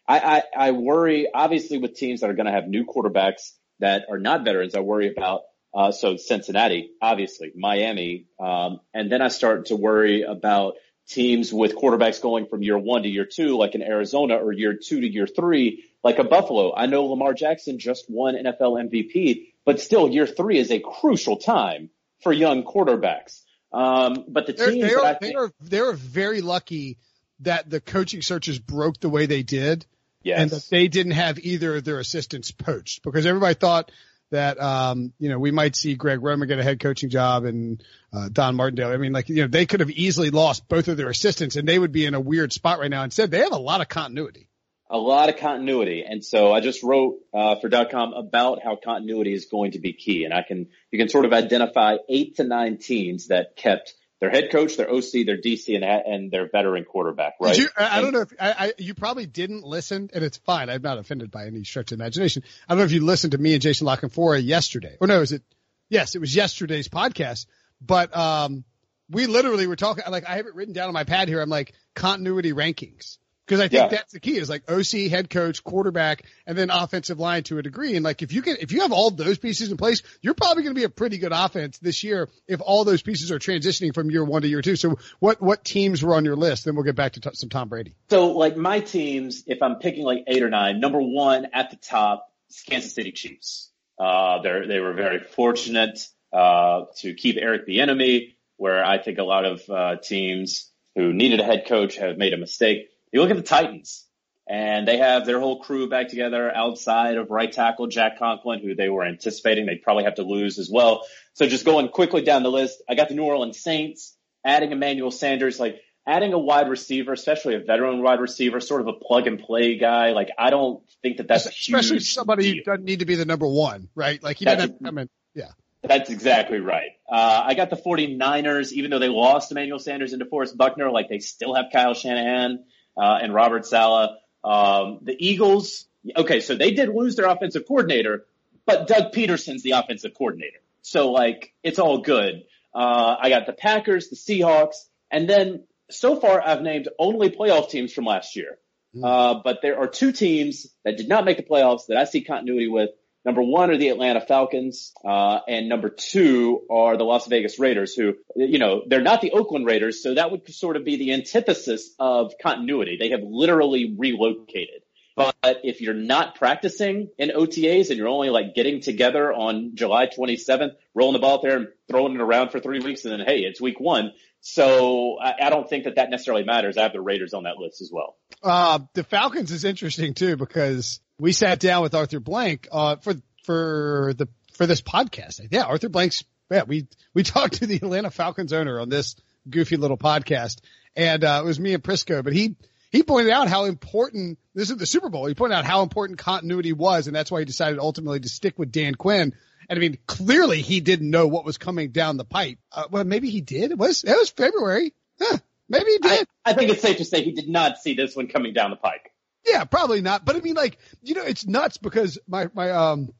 I, 0.08 0.18
I, 0.18 0.42
I 0.56 0.70
worry 0.70 1.28
obviously 1.32 1.76
with 1.78 1.94
teams 1.94 2.20
that 2.20 2.30
are 2.30 2.34
going 2.34 2.46
to 2.46 2.52
have 2.52 2.66
new 2.66 2.86
quarterbacks 2.86 3.52
that 3.80 4.06
are 4.10 4.18
not 4.18 4.44
veterans. 4.44 4.74
I 4.74 4.80
worry 4.80 5.12
about 5.14 5.42
uh, 5.72 5.92
so 5.92 6.16
Cincinnati, 6.16 6.90
obviously, 7.00 7.52
Miami, 7.54 8.26
um, 8.40 8.80
and 8.92 9.10
then 9.10 9.22
I 9.22 9.28
start 9.28 9.66
to 9.66 9.76
worry 9.76 10.22
about 10.22 10.74
teams 11.08 11.52
with 11.52 11.74
quarterbacks 11.74 12.20
going 12.20 12.46
from 12.46 12.62
year 12.62 12.78
one 12.78 13.02
to 13.02 13.08
year 13.08 13.26
two, 13.26 13.56
like 13.56 13.74
in 13.74 13.82
Arizona, 13.82 14.36
or 14.36 14.52
year 14.52 14.74
two 14.74 15.00
to 15.00 15.06
year 15.06 15.26
three, 15.26 15.84
like 16.02 16.18
a 16.18 16.24
Buffalo. 16.24 16.74
I 16.74 16.86
know 16.86 17.06
Lamar 17.06 17.34
Jackson 17.34 17.78
just 17.78 18.06
won 18.08 18.34
NFL 18.34 18.90
MVP, 18.90 19.48
but 19.64 19.80
still, 19.80 20.08
year 20.08 20.26
three 20.26 20.58
is 20.58 20.70
a 20.70 20.80
crucial 20.80 21.36
time 21.36 21.90
for 22.22 22.32
young 22.32 22.64
quarterbacks. 22.64 23.42
Um, 23.72 24.24
but 24.28 24.46
the 24.46 24.52
teams 24.52 24.82
they 24.82 24.94
are, 24.94 25.18
they 25.20 25.34
are 25.34 25.52
they 25.60 25.78
are 25.78 25.92
very 25.92 26.40
lucky 26.40 26.98
that 27.40 27.70
the 27.70 27.80
coaching 27.80 28.22
searches 28.22 28.58
broke 28.58 29.00
the 29.00 29.08
way 29.08 29.26
they 29.26 29.42
did. 29.42 29.86
Yes. 30.22 30.40
And 30.40 30.50
that 30.50 30.66
they 30.70 30.88
didn't 30.88 31.12
have 31.12 31.38
either 31.38 31.76
of 31.76 31.84
their 31.84 31.98
assistants 31.98 32.50
poached 32.50 33.02
because 33.02 33.24
everybody 33.24 33.54
thought 33.54 33.90
that 34.30 34.60
um, 34.60 35.12
you 35.18 35.28
know 35.28 35.38
we 35.38 35.50
might 35.50 35.76
see 35.76 35.94
Greg 35.94 36.22
Roman 36.22 36.48
get 36.48 36.58
a 36.58 36.62
head 36.62 36.80
coaching 36.80 37.10
job 37.10 37.44
and 37.44 37.82
uh, 38.12 38.28
Don 38.32 38.54
Martindale. 38.54 38.90
I 38.90 38.96
mean, 38.96 39.12
like 39.12 39.28
you 39.28 39.42
know 39.42 39.48
they 39.48 39.66
could 39.66 39.80
have 39.80 39.90
easily 39.90 40.30
lost 40.30 40.68
both 40.68 40.88
of 40.88 40.96
their 40.96 41.08
assistants 41.08 41.56
and 41.56 41.68
they 41.68 41.78
would 41.78 41.92
be 41.92 42.06
in 42.06 42.14
a 42.14 42.20
weird 42.20 42.52
spot 42.52 42.78
right 42.78 42.90
now. 42.90 43.02
Instead, 43.04 43.30
they 43.30 43.38
have 43.38 43.52
a 43.52 43.58
lot 43.58 43.80
of 43.80 43.88
continuity. 43.88 44.46
A 44.92 44.98
lot 44.98 45.28
of 45.28 45.36
continuity, 45.36 46.04
and 46.08 46.24
so 46.24 46.52
I 46.52 46.58
just 46.58 46.82
wrote 46.82 47.20
uh, 47.32 47.54
for 47.60 47.70
.com 47.70 48.12
about 48.12 48.60
how 48.60 48.74
continuity 48.74 49.32
is 49.32 49.46
going 49.46 49.72
to 49.72 49.78
be 49.78 49.92
key, 49.92 50.24
and 50.24 50.34
I 50.34 50.42
can 50.42 50.66
you 50.90 50.98
can 50.98 51.08
sort 51.08 51.26
of 51.26 51.32
identify 51.32 51.96
eight 52.08 52.36
to 52.36 52.44
nine 52.44 52.76
teams 52.78 53.28
that 53.28 53.54
kept 53.54 53.94
their 54.20 54.30
head 54.30 54.50
coach, 54.52 54.76
their 54.76 54.90
OC, 54.90 55.24
their 55.26 55.38
DC, 55.38 55.74
and 55.74 55.84
and 55.84 56.30
their 56.30 56.48
veteran 56.48 56.84
quarterback. 56.84 57.34
Right? 57.40 57.56
You, 57.56 57.68
I, 57.76 57.98
I 57.98 58.00
don't 58.02 58.12
know 58.12 58.20
if 58.20 58.32
I, 58.38 58.50
I, 58.58 58.72
you 58.78 58.94
probably 58.94 59.26
didn't 59.26 59.64
listen, 59.64 60.10
and 60.12 60.22
it's 60.22 60.36
fine. 60.36 60.68
I'm 60.68 60.82
not 60.82 60.98
offended 60.98 61.30
by 61.30 61.46
any 61.46 61.64
stretch 61.64 61.92
of 61.92 61.98
imagination. 61.98 62.42
I 62.68 62.74
don't 62.74 62.78
know 62.78 62.84
if 62.84 62.92
you 62.92 63.04
listened 63.04 63.32
to 63.32 63.38
me 63.38 63.54
and 63.54 63.62
Jason 63.62 63.86
La 63.86 63.96
Canfora 63.96 64.44
yesterday, 64.44 64.96
or 65.00 65.06
no, 65.06 65.22
is 65.22 65.32
it? 65.32 65.42
Yes, 65.88 66.14
it 66.14 66.20
was 66.20 66.34
yesterday's 66.34 66.88
podcast. 66.88 67.46
But 67.80 68.14
um, 68.14 68.64
we 69.08 69.26
literally 69.26 69.66
were 69.66 69.76
talking. 69.76 70.04
Like 70.08 70.28
I 70.28 70.36
have 70.36 70.46
it 70.46 70.54
written 70.54 70.74
down 70.74 70.88
on 70.88 70.94
my 70.94 71.04
pad 71.04 71.28
here. 71.28 71.40
I'm 71.40 71.48
like 71.48 71.72
continuity 71.94 72.52
rankings. 72.52 73.16
Because 73.50 73.60
I 73.60 73.66
think 73.66 73.82
yeah. 73.82 73.88
that's 73.88 74.12
the 74.12 74.20
key 74.20 74.36
is 74.36 74.48
like 74.48 74.70
OC, 74.70 75.10
head 75.10 75.28
coach, 75.28 75.64
quarterback, 75.64 76.22
and 76.46 76.56
then 76.56 76.70
offensive 76.70 77.18
line 77.18 77.42
to 77.44 77.58
a 77.58 77.62
degree. 77.64 77.96
And 77.96 78.04
like 78.04 78.22
if 78.22 78.32
you 78.32 78.42
can, 78.42 78.58
if 78.60 78.70
you 78.70 78.82
have 78.82 78.92
all 78.92 79.10
those 79.10 79.38
pieces 79.38 79.72
in 79.72 79.76
place, 79.76 80.04
you're 80.22 80.34
probably 80.34 80.62
going 80.62 80.72
to 80.72 80.78
be 80.78 80.84
a 80.84 80.88
pretty 80.88 81.18
good 81.18 81.32
offense 81.32 81.76
this 81.78 82.04
year 82.04 82.28
if 82.46 82.60
all 82.60 82.84
those 82.84 83.02
pieces 83.02 83.32
are 83.32 83.40
transitioning 83.40 83.92
from 83.92 84.08
year 84.08 84.24
one 84.24 84.42
to 84.42 84.48
year 84.48 84.62
two. 84.62 84.76
So 84.76 85.00
what, 85.18 85.42
what 85.42 85.64
teams 85.64 86.00
were 86.00 86.14
on 86.14 86.24
your 86.24 86.36
list? 86.36 86.64
Then 86.64 86.76
we'll 86.76 86.84
get 86.84 86.94
back 86.94 87.14
to 87.14 87.20
t- 87.20 87.30
some 87.32 87.48
Tom 87.48 87.68
Brady. 87.68 87.96
So 88.08 88.30
like 88.34 88.56
my 88.56 88.78
teams, 88.78 89.42
if 89.48 89.60
I'm 89.62 89.80
picking 89.80 90.04
like 90.04 90.22
eight 90.28 90.44
or 90.44 90.48
nine, 90.48 90.78
number 90.78 91.00
one 91.00 91.48
at 91.52 91.70
the 91.70 91.76
top, 91.76 92.30
is 92.50 92.62
Kansas 92.62 92.94
City 92.94 93.10
Chiefs. 93.10 93.72
Uh, 93.98 94.42
they 94.42 94.66
they 94.68 94.78
were 94.78 94.92
very 94.92 95.18
fortunate, 95.18 95.98
uh, 96.32 96.82
to 96.98 97.14
keep 97.14 97.36
Eric 97.36 97.66
Bieniemy, 97.66 98.36
where 98.58 98.84
I 98.84 98.98
think 98.98 99.18
a 99.18 99.24
lot 99.24 99.44
of, 99.44 99.68
uh, 99.68 99.96
teams 99.96 100.70
who 100.94 101.12
needed 101.12 101.40
a 101.40 101.44
head 101.44 101.66
coach 101.66 101.96
have 101.96 102.16
made 102.16 102.32
a 102.32 102.36
mistake. 102.36 102.90
You 103.12 103.20
look 103.20 103.30
at 103.30 103.36
the 103.36 103.42
Titans 103.42 104.06
and 104.48 104.86
they 104.86 104.98
have 104.98 105.26
their 105.26 105.38
whole 105.38 105.60
crew 105.60 105.88
back 105.88 106.08
together 106.08 106.54
outside 106.54 107.16
of 107.16 107.30
right 107.30 107.52
tackle 107.52 107.86
Jack 107.86 108.18
Conklin, 108.18 108.60
who 108.60 108.74
they 108.74 108.88
were 108.88 109.04
anticipating 109.04 109.64
they'd 109.66 109.82
probably 109.82 110.04
have 110.04 110.16
to 110.16 110.22
lose 110.22 110.58
as 110.58 110.68
well. 110.68 111.06
So 111.34 111.46
just 111.46 111.64
going 111.64 111.88
quickly 111.88 112.22
down 112.22 112.42
the 112.42 112.50
list, 112.50 112.82
I 112.88 112.96
got 112.96 113.08
the 113.08 113.14
New 113.14 113.22
Orleans 113.22 113.60
Saints, 113.60 114.16
adding 114.44 114.72
Emmanuel 114.72 115.12
Sanders, 115.12 115.60
like 115.60 115.80
adding 116.04 116.32
a 116.32 116.38
wide 116.38 116.68
receiver, 116.68 117.12
especially 117.12 117.54
a 117.54 117.60
veteran 117.60 118.02
wide 118.02 118.20
receiver, 118.20 118.58
sort 118.58 118.80
of 118.80 118.88
a 118.88 118.92
plug 118.94 119.28
and 119.28 119.38
play 119.38 119.78
guy. 119.78 120.10
Like 120.10 120.30
I 120.36 120.50
don't 120.50 120.82
think 121.02 121.18
that 121.18 121.28
that's 121.28 121.46
especially 121.46 122.00
somebody 122.00 122.42
deal. 122.42 122.54
who 122.56 122.62
doesn't 122.62 122.84
need 122.84 122.98
to 122.98 123.06
be 123.06 123.14
the 123.14 123.24
number 123.24 123.46
one, 123.46 123.88
right? 123.94 124.20
Like 124.20 124.38
he 124.38 124.46
that's 124.46 124.62
doesn't. 124.62 124.84
I 124.84 124.90
mean, 124.90 125.08
yeah. 125.34 125.50
That's 125.82 126.10
exactly 126.10 126.58
right. 126.58 126.90
Uh, 127.10 127.42
I 127.46 127.54
got 127.54 127.70
the 127.70 127.76
49ers, 127.76 128.72
even 128.72 128.90
though 128.90 128.98
they 128.98 129.08
lost 129.08 129.50
Emmanuel 129.50 129.78
Sanders 129.78 130.12
and 130.12 130.22
DeForest 130.22 130.56
Buckner, 130.56 130.90
like 130.90 131.08
they 131.08 131.20
still 131.20 131.54
have 131.54 131.66
Kyle 131.72 131.94
Shanahan 131.94 132.64
uh, 132.96 133.18
and 133.22 133.34
Robert 133.34 133.66
Saleh. 133.66 134.10
Um, 134.42 135.00
the 135.02 135.16
Eagles, 135.18 135.86
okay, 136.16 136.40
so 136.40 136.54
they 136.54 136.72
did 136.72 136.88
lose 136.88 137.16
their 137.16 137.26
offensive 137.26 137.66
coordinator, 137.66 138.24
but 138.66 138.86
Doug 138.86 139.12
Pederson's 139.12 139.62
the 139.62 139.72
offensive 139.72 140.14
coordinator. 140.14 140.60
So 140.82 141.10
like, 141.12 141.52
it's 141.62 141.78
all 141.78 141.98
good. 141.98 142.44
Uh, 142.74 143.16
I 143.20 143.28
got 143.28 143.46
the 143.46 143.52
Packers, 143.52 144.08
the 144.08 144.16
Seahawks, 144.16 144.76
and 145.10 145.28
then 145.28 145.64
so 145.90 146.18
far 146.18 146.40
I've 146.40 146.62
named 146.62 146.88
only 146.98 147.30
playoff 147.30 147.68
teams 147.68 147.92
from 147.92 148.04
last 148.04 148.36
year. 148.36 148.58
Hmm. 148.94 149.04
Uh, 149.04 149.34
but 149.42 149.58
there 149.62 149.78
are 149.78 149.88
two 149.88 150.12
teams 150.12 150.66
that 150.84 150.96
did 150.96 151.08
not 151.08 151.24
make 151.24 151.36
the 151.36 151.42
playoffs 151.42 151.86
that 151.88 151.96
I 151.96 152.04
see 152.04 152.22
continuity 152.22 152.68
with. 152.68 152.90
Number 153.24 153.42
one 153.42 153.70
are 153.70 153.76
the 153.76 153.88
Atlanta 153.88 154.20
Falcons, 154.20 154.92
uh, 155.04 155.40
and 155.46 155.68
number 155.68 155.90
two 155.90 156.62
are 156.70 156.96
the 156.96 157.04
Las 157.04 157.26
Vegas 157.26 157.58
Raiders, 157.58 157.94
who, 157.94 158.14
you 158.34 158.58
know, 158.58 158.82
they're 158.86 159.02
not 159.02 159.20
the 159.20 159.32
Oakland 159.32 159.66
Raiders, 159.66 160.02
so 160.02 160.14
that 160.14 160.30
would 160.30 160.48
sort 160.52 160.76
of 160.76 160.84
be 160.84 160.96
the 160.96 161.12
antithesis 161.12 161.94
of 161.98 162.32
continuity. 162.42 162.96
They 162.98 163.10
have 163.10 163.22
literally 163.22 163.94
relocated. 163.98 164.82
But 165.16 165.60
if 165.64 165.82
you're 165.82 165.92
not 165.92 166.36
practicing 166.36 167.10
in 167.18 167.28
OTAs 167.28 167.90
and 167.90 167.98
you're 167.98 168.08
only 168.08 168.30
like 168.30 168.54
getting 168.54 168.80
together 168.80 169.30
on 169.30 169.72
July 169.74 170.06
27th, 170.06 170.70
rolling 170.94 171.12
the 171.12 171.18
ball 171.18 171.34
out 171.34 171.42
there 171.42 171.58
and 171.58 171.68
throwing 171.90 172.14
it 172.14 172.20
around 172.22 172.50
for 172.50 172.60
three 172.60 172.80
weeks, 172.80 173.04
and 173.04 173.12
then 173.12 173.26
hey, 173.26 173.40
it's 173.40 173.60
week 173.60 173.78
one. 173.78 174.12
So 174.40 175.18
I, 175.20 175.34
I 175.46 175.50
don't 175.50 175.68
think 175.68 175.84
that 175.84 175.96
that 175.96 176.08
necessarily 176.08 176.44
matters. 176.44 176.78
I 176.78 176.84
have 176.84 176.94
the 176.94 177.02
Raiders 177.02 177.34
on 177.34 177.42
that 177.42 177.58
list 177.58 177.82
as 177.82 177.90
well. 177.92 178.16
Uh, 178.42 178.78
the 178.94 179.04
Falcons 179.04 179.50
is 179.50 179.64
interesting 179.64 180.14
too 180.14 180.36
because 180.36 181.00
we 181.20 181.32
sat 181.32 181.60
down 181.60 181.82
with 181.82 181.94
Arthur 181.94 182.20
Blank 182.20 182.68
uh, 182.72 182.96
for 182.96 183.14
for 183.44 184.14
the 184.16 184.28
for 184.54 184.66
this 184.66 184.80
podcast. 184.80 185.46
Yeah, 185.50 185.62
Arthur 185.62 185.88
Blank's 185.88 186.24
yeah, 186.50 186.64
we 186.64 186.88
we 187.14 187.22
talked 187.24 187.54
to 187.54 187.66
the 187.66 187.76
Atlanta 187.76 188.10
Falcons 188.10 188.52
owner 188.52 188.80
on 188.80 188.88
this 188.88 189.16
goofy 189.48 189.76
little 189.76 189.98
podcast, 189.98 190.60
and 190.96 191.24
uh, 191.24 191.40
it 191.42 191.46
was 191.46 191.60
me 191.60 191.74
and 191.74 191.82
Prisco. 191.82 192.24
But 192.24 192.32
he 192.32 192.56
he 192.90 193.02
pointed 193.02 193.32
out 193.32 193.48
how 193.48 193.64
important 193.64 194.38
this 194.54 194.70
is 194.70 194.76
the 194.76 194.86
Super 194.86 195.08
Bowl. 195.08 195.26
He 195.26 195.34
pointed 195.34 195.56
out 195.56 195.64
how 195.64 195.82
important 195.82 196.18
continuity 196.18 196.72
was, 196.72 197.06
and 197.06 197.14
that's 197.14 197.30
why 197.30 197.40
he 197.40 197.44
decided 197.44 197.78
ultimately 197.78 198.20
to 198.20 198.28
stick 198.28 198.58
with 198.58 198.72
Dan 198.72 198.94
Quinn. 198.94 199.34
And 199.68 199.78
I 199.78 199.80
mean, 199.80 199.98
clearly 200.06 200.62
he 200.62 200.80
didn't 200.80 201.08
know 201.08 201.28
what 201.28 201.44
was 201.44 201.56
coming 201.56 201.92
down 201.92 202.16
the 202.16 202.24
pipe. 202.24 202.58
Uh, 202.72 202.84
well, 202.90 203.04
maybe 203.04 203.30
he 203.30 203.40
did. 203.40 203.70
It 203.70 203.78
was, 203.78 204.02
it 204.02 204.10
was 204.10 204.28
February. 204.28 204.92
Huh, 205.20 205.38
maybe 205.68 205.92
he 205.92 205.98
did. 205.98 206.26
I, 206.44 206.50
I 206.50 206.54
think 206.54 206.72
it's 206.72 206.82
safe 206.82 206.96
to 206.96 207.04
say 207.04 207.22
he 207.22 207.30
did 207.30 207.48
not 207.48 207.78
see 207.78 207.94
this 207.94 208.16
one 208.16 208.26
coming 208.26 208.52
down 208.52 208.70
the 208.70 208.76
pike. 208.76 209.12
Yeah, 209.46 209.64
probably 209.64 210.00
not. 210.00 210.24
But 210.24 210.36
I 210.36 210.40
mean, 210.40 210.54
like, 210.54 210.78
you 211.02 211.14
know, 211.14 211.24
it's 211.24 211.46
nuts 211.46 211.78
because 211.78 212.18
my, 212.28 212.48
my, 212.54 212.70
um, 212.70 213.10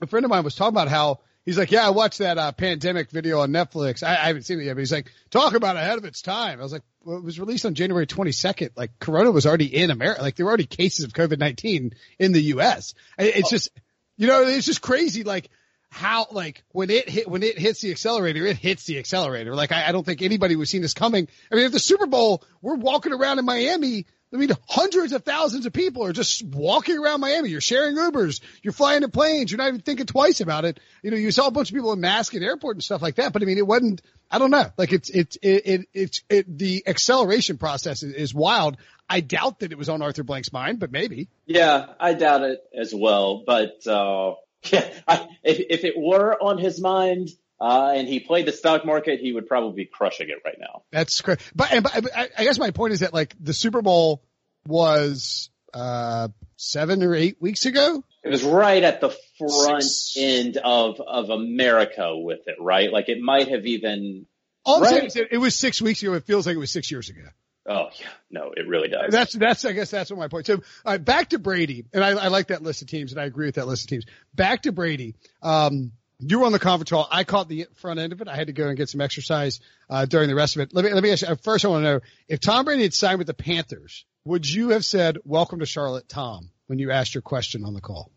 a 0.00 0.06
friend 0.06 0.24
of 0.24 0.30
mine 0.30 0.44
was 0.44 0.54
talking 0.54 0.74
about 0.74 0.88
how 0.88 1.20
he's 1.44 1.58
like, 1.58 1.70
yeah, 1.70 1.86
I 1.86 1.90
watched 1.90 2.18
that, 2.18 2.38
uh, 2.38 2.52
pandemic 2.52 3.10
video 3.10 3.40
on 3.40 3.50
Netflix. 3.50 4.02
I, 4.02 4.12
I 4.12 4.26
haven't 4.26 4.42
seen 4.42 4.60
it 4.60 4.64
yet, 4.64 4.74
but 4.74 4.80
he's 4.80 4.92
like, 4.92 5.10
talk 5.30 5.54
about 5.54 5.76
ahead 5.76 5.98
of 5.98 6.04
its 6.04 6.22
time. 6.22 6.60
I 6.60 6.62
was 6.62 6.72
like, 6.72 6.82
well, 7.02 7.16
it 7.16 7.24
was 7.24 7.40
released 7.40 7.66
on 7.66 7.74
January 7.74 8.06
22nd. 8.06 8.70
Like 8.76 8.98
Corona 8.98 9.30
was 9.30 9.46
already 9.46 9.74
in 9.74 9.90
America. 9.90 10.22
Like 10.22 10.36
there 10.36 10.46
were 10.46 10.50
already 10.50 10.66
cases 10.66 11.04
of 11.04 11.12
COVID-19 11.12 11.94
in 12.18 12.32
the 12.32 12.42
U.S. 12.42 12.94
It's 13.18 13.48
oh. 13.48 13.50
just, 13.50 13.70
you 14.16 14.26
know, 14.26 14.42
it's 14.42 14.66
just 14.66 14.82
crazy. 14.82 15.24
Like 15.24 15.48
how, 15.90 16.26
like 16.30 16.62
when 16.72 16.90
it 16.90 17.08
hit, 17.08 17.28
when 17.28 17.42
it 17.42 17.58
hits 17.58 17.80
the 17.80 17.90
accelerator, 17.90 18.46
it 18.46 18.56
hits 18.56 18.84
the 18.84 18.98
accelerator. 18.98 19.54
Like 19.54 19.72
I, 19.72 19.88
I 19.88 19.92
don't 19.92 20.04
think 20.04 20.22
anybody 20.22 20.56
was 20.56 20.70
seeing 20.70 20.82
this 20.82 20.94
coming. 20.94 21.26
I 21.50 21.54
mean, 21.54 21.64
if 21.64 21.72
the 21.72 21.78
Super 21.78 22.06
Bowl, 22.06 22.44
we're 22.60 22.76
walking 22.76 23.12
around 23.12 23.38
in 23.38 23.44
Miami, 23.44 24.06
I 24.32 24.36
mean, 24.36 24.50
hundreds 24.68 25.12
of 25.12 25.24
thousands 25.24 25.66
of 25.66 25.72
people 25.72 26.04
are 26.04 26.12
just 26.12 26.44
walking 26.44 26.96
around 26.96 27.20
Miami. 27.20 27.48
You're 27.48 27.60
sharing 27.60 27.96
Ubers. 27.96 28.40
You're 28.62 28.72
flying 28.72 29.02
in 29.02 29.10
planes. 29.10 29.50
You're 29.50 29.58
not 29.58 29.68
even 29.68 29.80
thinking 29.80 30.06
twice 30.06 30.40
about 30.40 30.64
it. 30.64 30.78
You 31.02 31.10
know, 31.10 31.16
you 31.16 31.32
saw 31.32 31.48
a 31.48 31.50
bunch 31.50 31.70
of 31.70 31.74
people 31.74 31.92
in 31.92 32.00
masks 32.00 32.36
at 32.36 32.42
airport 32.42 32.76
and 32.76 32.84
stuff 32.84 33.02
like 33.02 33.16
that. 33.16 33.32
But 33.32 33.42
I 33.42 33.44
mean, 33.44 33.58
it 33.58 33.66
wasn't, 33.66 34.02
I 34.30 34.38
don't 34.38 34.52
know. 34.52 34.66
Like 34.76 34.92
it's, 34.92 35.10
it's, 35.10 35.36
it, 35.42 35.62
it, 35.66 35.88
it's, 35.92 36.22
it, 36.28 36.58
the 36.58 36.84
acceleration 36.86 37.58
process 37.58 38.04
is, 38.04 38.14
is 38.14 38.34
wild. 38.34 38.76
I 39.08 39.20
doubt 39.20 39.60
that 39.60 39.72
it 39.72 39.78
was 39.78 39.88
on 39.88 40.00
Arthur 40.00 40.22
Blank's 40.22 40.52
mind, 40.52 40.78
but 40.78 40.92
maybe. 40.92 41.28
Yeah, 41.46 41.86
I 41.98 42.14
doubt 42.14 42.42
it 42.42 42.60
as 42.78 42.94
well. 42.94 43.42
But, 43.44 43.84
uh, 43.84 44.34
yeah, 44.70 44.88
I, 45.08 45.26
if, 45.42 45.58
if 45.58 45.84
it 45.84 45.94
were 45.96 46.40
on 46.40 46.58
his 46.58 46.80
mind, 46.80 47.30
uh, 47.60 47.92
and 47.94 48.08
he 48.08 48.20
played 48.20 48.46
the 48.46 48.52
stock 48.52 48.84
market, 48.84 49.20
he 49.20 49.32
would 49.32 49.46
probably 49.46 49.84
be 49.84 49.90
crushing 49.90 50.28
it 50.28 50.38
right 50.44 50.56
now. 50.58 50.82
That's 50.90 51.20
correct. 51.20 51.42
But, 51.54 51.72
and, 51.72 51.82
but 51.82 52.10
I 52.14 52.44
guess 52.44 52.58
my 52.58 52.70
point 52.70 52.94
is 52.94 53.00
that 53.00 53.12
like 53.12 53.34
the 53.38 53.52
Super 53.52 53.82
Bowl 53.82 54.22
was, 54.66 55.50
uh, 55.74 56.28
seven 56.56 57.02
or 57.02 57.14
eight 57.14 57.40
weeks 57.40 57.64
ago. 57.64 58.04
It 58.22 58.28
was 58.28 58.42
right 58.42 58.82
at 58.82 59.00
the 59.00 59.10
front 59.38 59.82
Six. 59.82 60.16
end 60.18 60.56
of, 60.58 61.00
of 61.00 61.30
America 61.30 62.16
with 62.16 62.40
it, 62.46 62.56
right? 62.60 62.92
Like 62.92 63.08
it 63.08 63.20
might 63.20 63.48
have 63.48 63.66
even. 63.66 64.26
All 64.64 64.80
right? 64.80 65.10
It 65.14 65.38
was 65.38 65.54
six 65.56 65.80
weeks 65.80 66.02
ago. 66.02 66.12
It 66.14 66.24
feels 66.24 66.46
like 66.46 66.54
it 66.54 66.58
was 66.58 66.70
six 66.70 66.90
years 66.90 67.08
ago. 67.08 67.22
Oh 67.66 67.88
yeah, 67.98 68.08
no, 68.30 68.52
it 68.56 68.66
really 68.66 68.88
does. 68.88 69.10
That's 69.10 69.32
that's 69.34 69.64
I 69.64 69.72
guess 69.72 69.90
that's 69.90 70.10
what 70.10 70.18
my 70.18 70.28
point. 70.28 70.46
So 70.46 70.60
uh, 70.84 70.98
back 70.98 71.30
to 71.30 71.38
Brady, 71.38 71.84
and 71.92 72.02
I, 72.02 72.10
I 72.10 72.28
like 72.28 72.48
that 72.48 72.62
list 72.62 72.82
of 72.82 72.88
teams, 72.88 73.12
and 73.12 73.20
I 73.20 73.24
agree 73.24 73.46
with 73.46 73.56
that 73.56 73.66
list 73.66 73.84
of 73.84 73.90
teams. 73.90 74.06
Back 74.34 74.62
to 74.62 74.72
Brady. 74.72 75.14
Um, 75.42 75.92
you 76.20 76.40
were 76.40 76.46
on 76.46 76.52
the 76.52 76.58
conference 76.58 76.90
call. 76.90 77.08
I 77.10 77.24
caught 77.24 77.48
the 77.48 77.66
front 77.76 77.98
end 77.98 78.12
of 78.12 78.20
it. 78.20 78.28
I 78.28 78.36
had 78.36 78.46
to 78.48 78.52
go 78.52 78.68
and 78.68 78.76
get 78.76 78.88
some 78.88 79.00
exercise 79.00 79.60
uh, 79.88 80.04
during 80.04 80.28
the 80.28 80.34
rest 80.34 80.56
of 80.56 80.62
it. 80.62 80.74
Let 80.74 80.84
me 80.84 80.92
let 80.92 81.02
me 81.02 81.10
ask 81.10 81.26
you. 81.26 81.34
First, 81.36 81.64
I 81.64 81.68
want 81.68 81.84
to 81.84 81.92
know 81.92 82.00
if 82.28 82.40
Tom 82.40 82.64
Brady 82.64 82.82
had 82.82 82.94
signed 82.94 83.18
with 83.18 83.26
the 83.26 83.34
Panthers, 83.34 84.04
would 84.24 84.48
you 84.48 84.70
have 84.70 84.84
said 84.84 85.18
"Welcome 85.24 85.60
to 85.60 85.66
Charlotte, 85.66 86.08
Tom" 86.08 86.50
when 86.66 86.78
you 86.78 86.90
asked 86.90 87.14
your 87.14 87.22
question 87.22 87.64
on 87.64 87.74
the 87.74 87.80
call? 87.80 88.10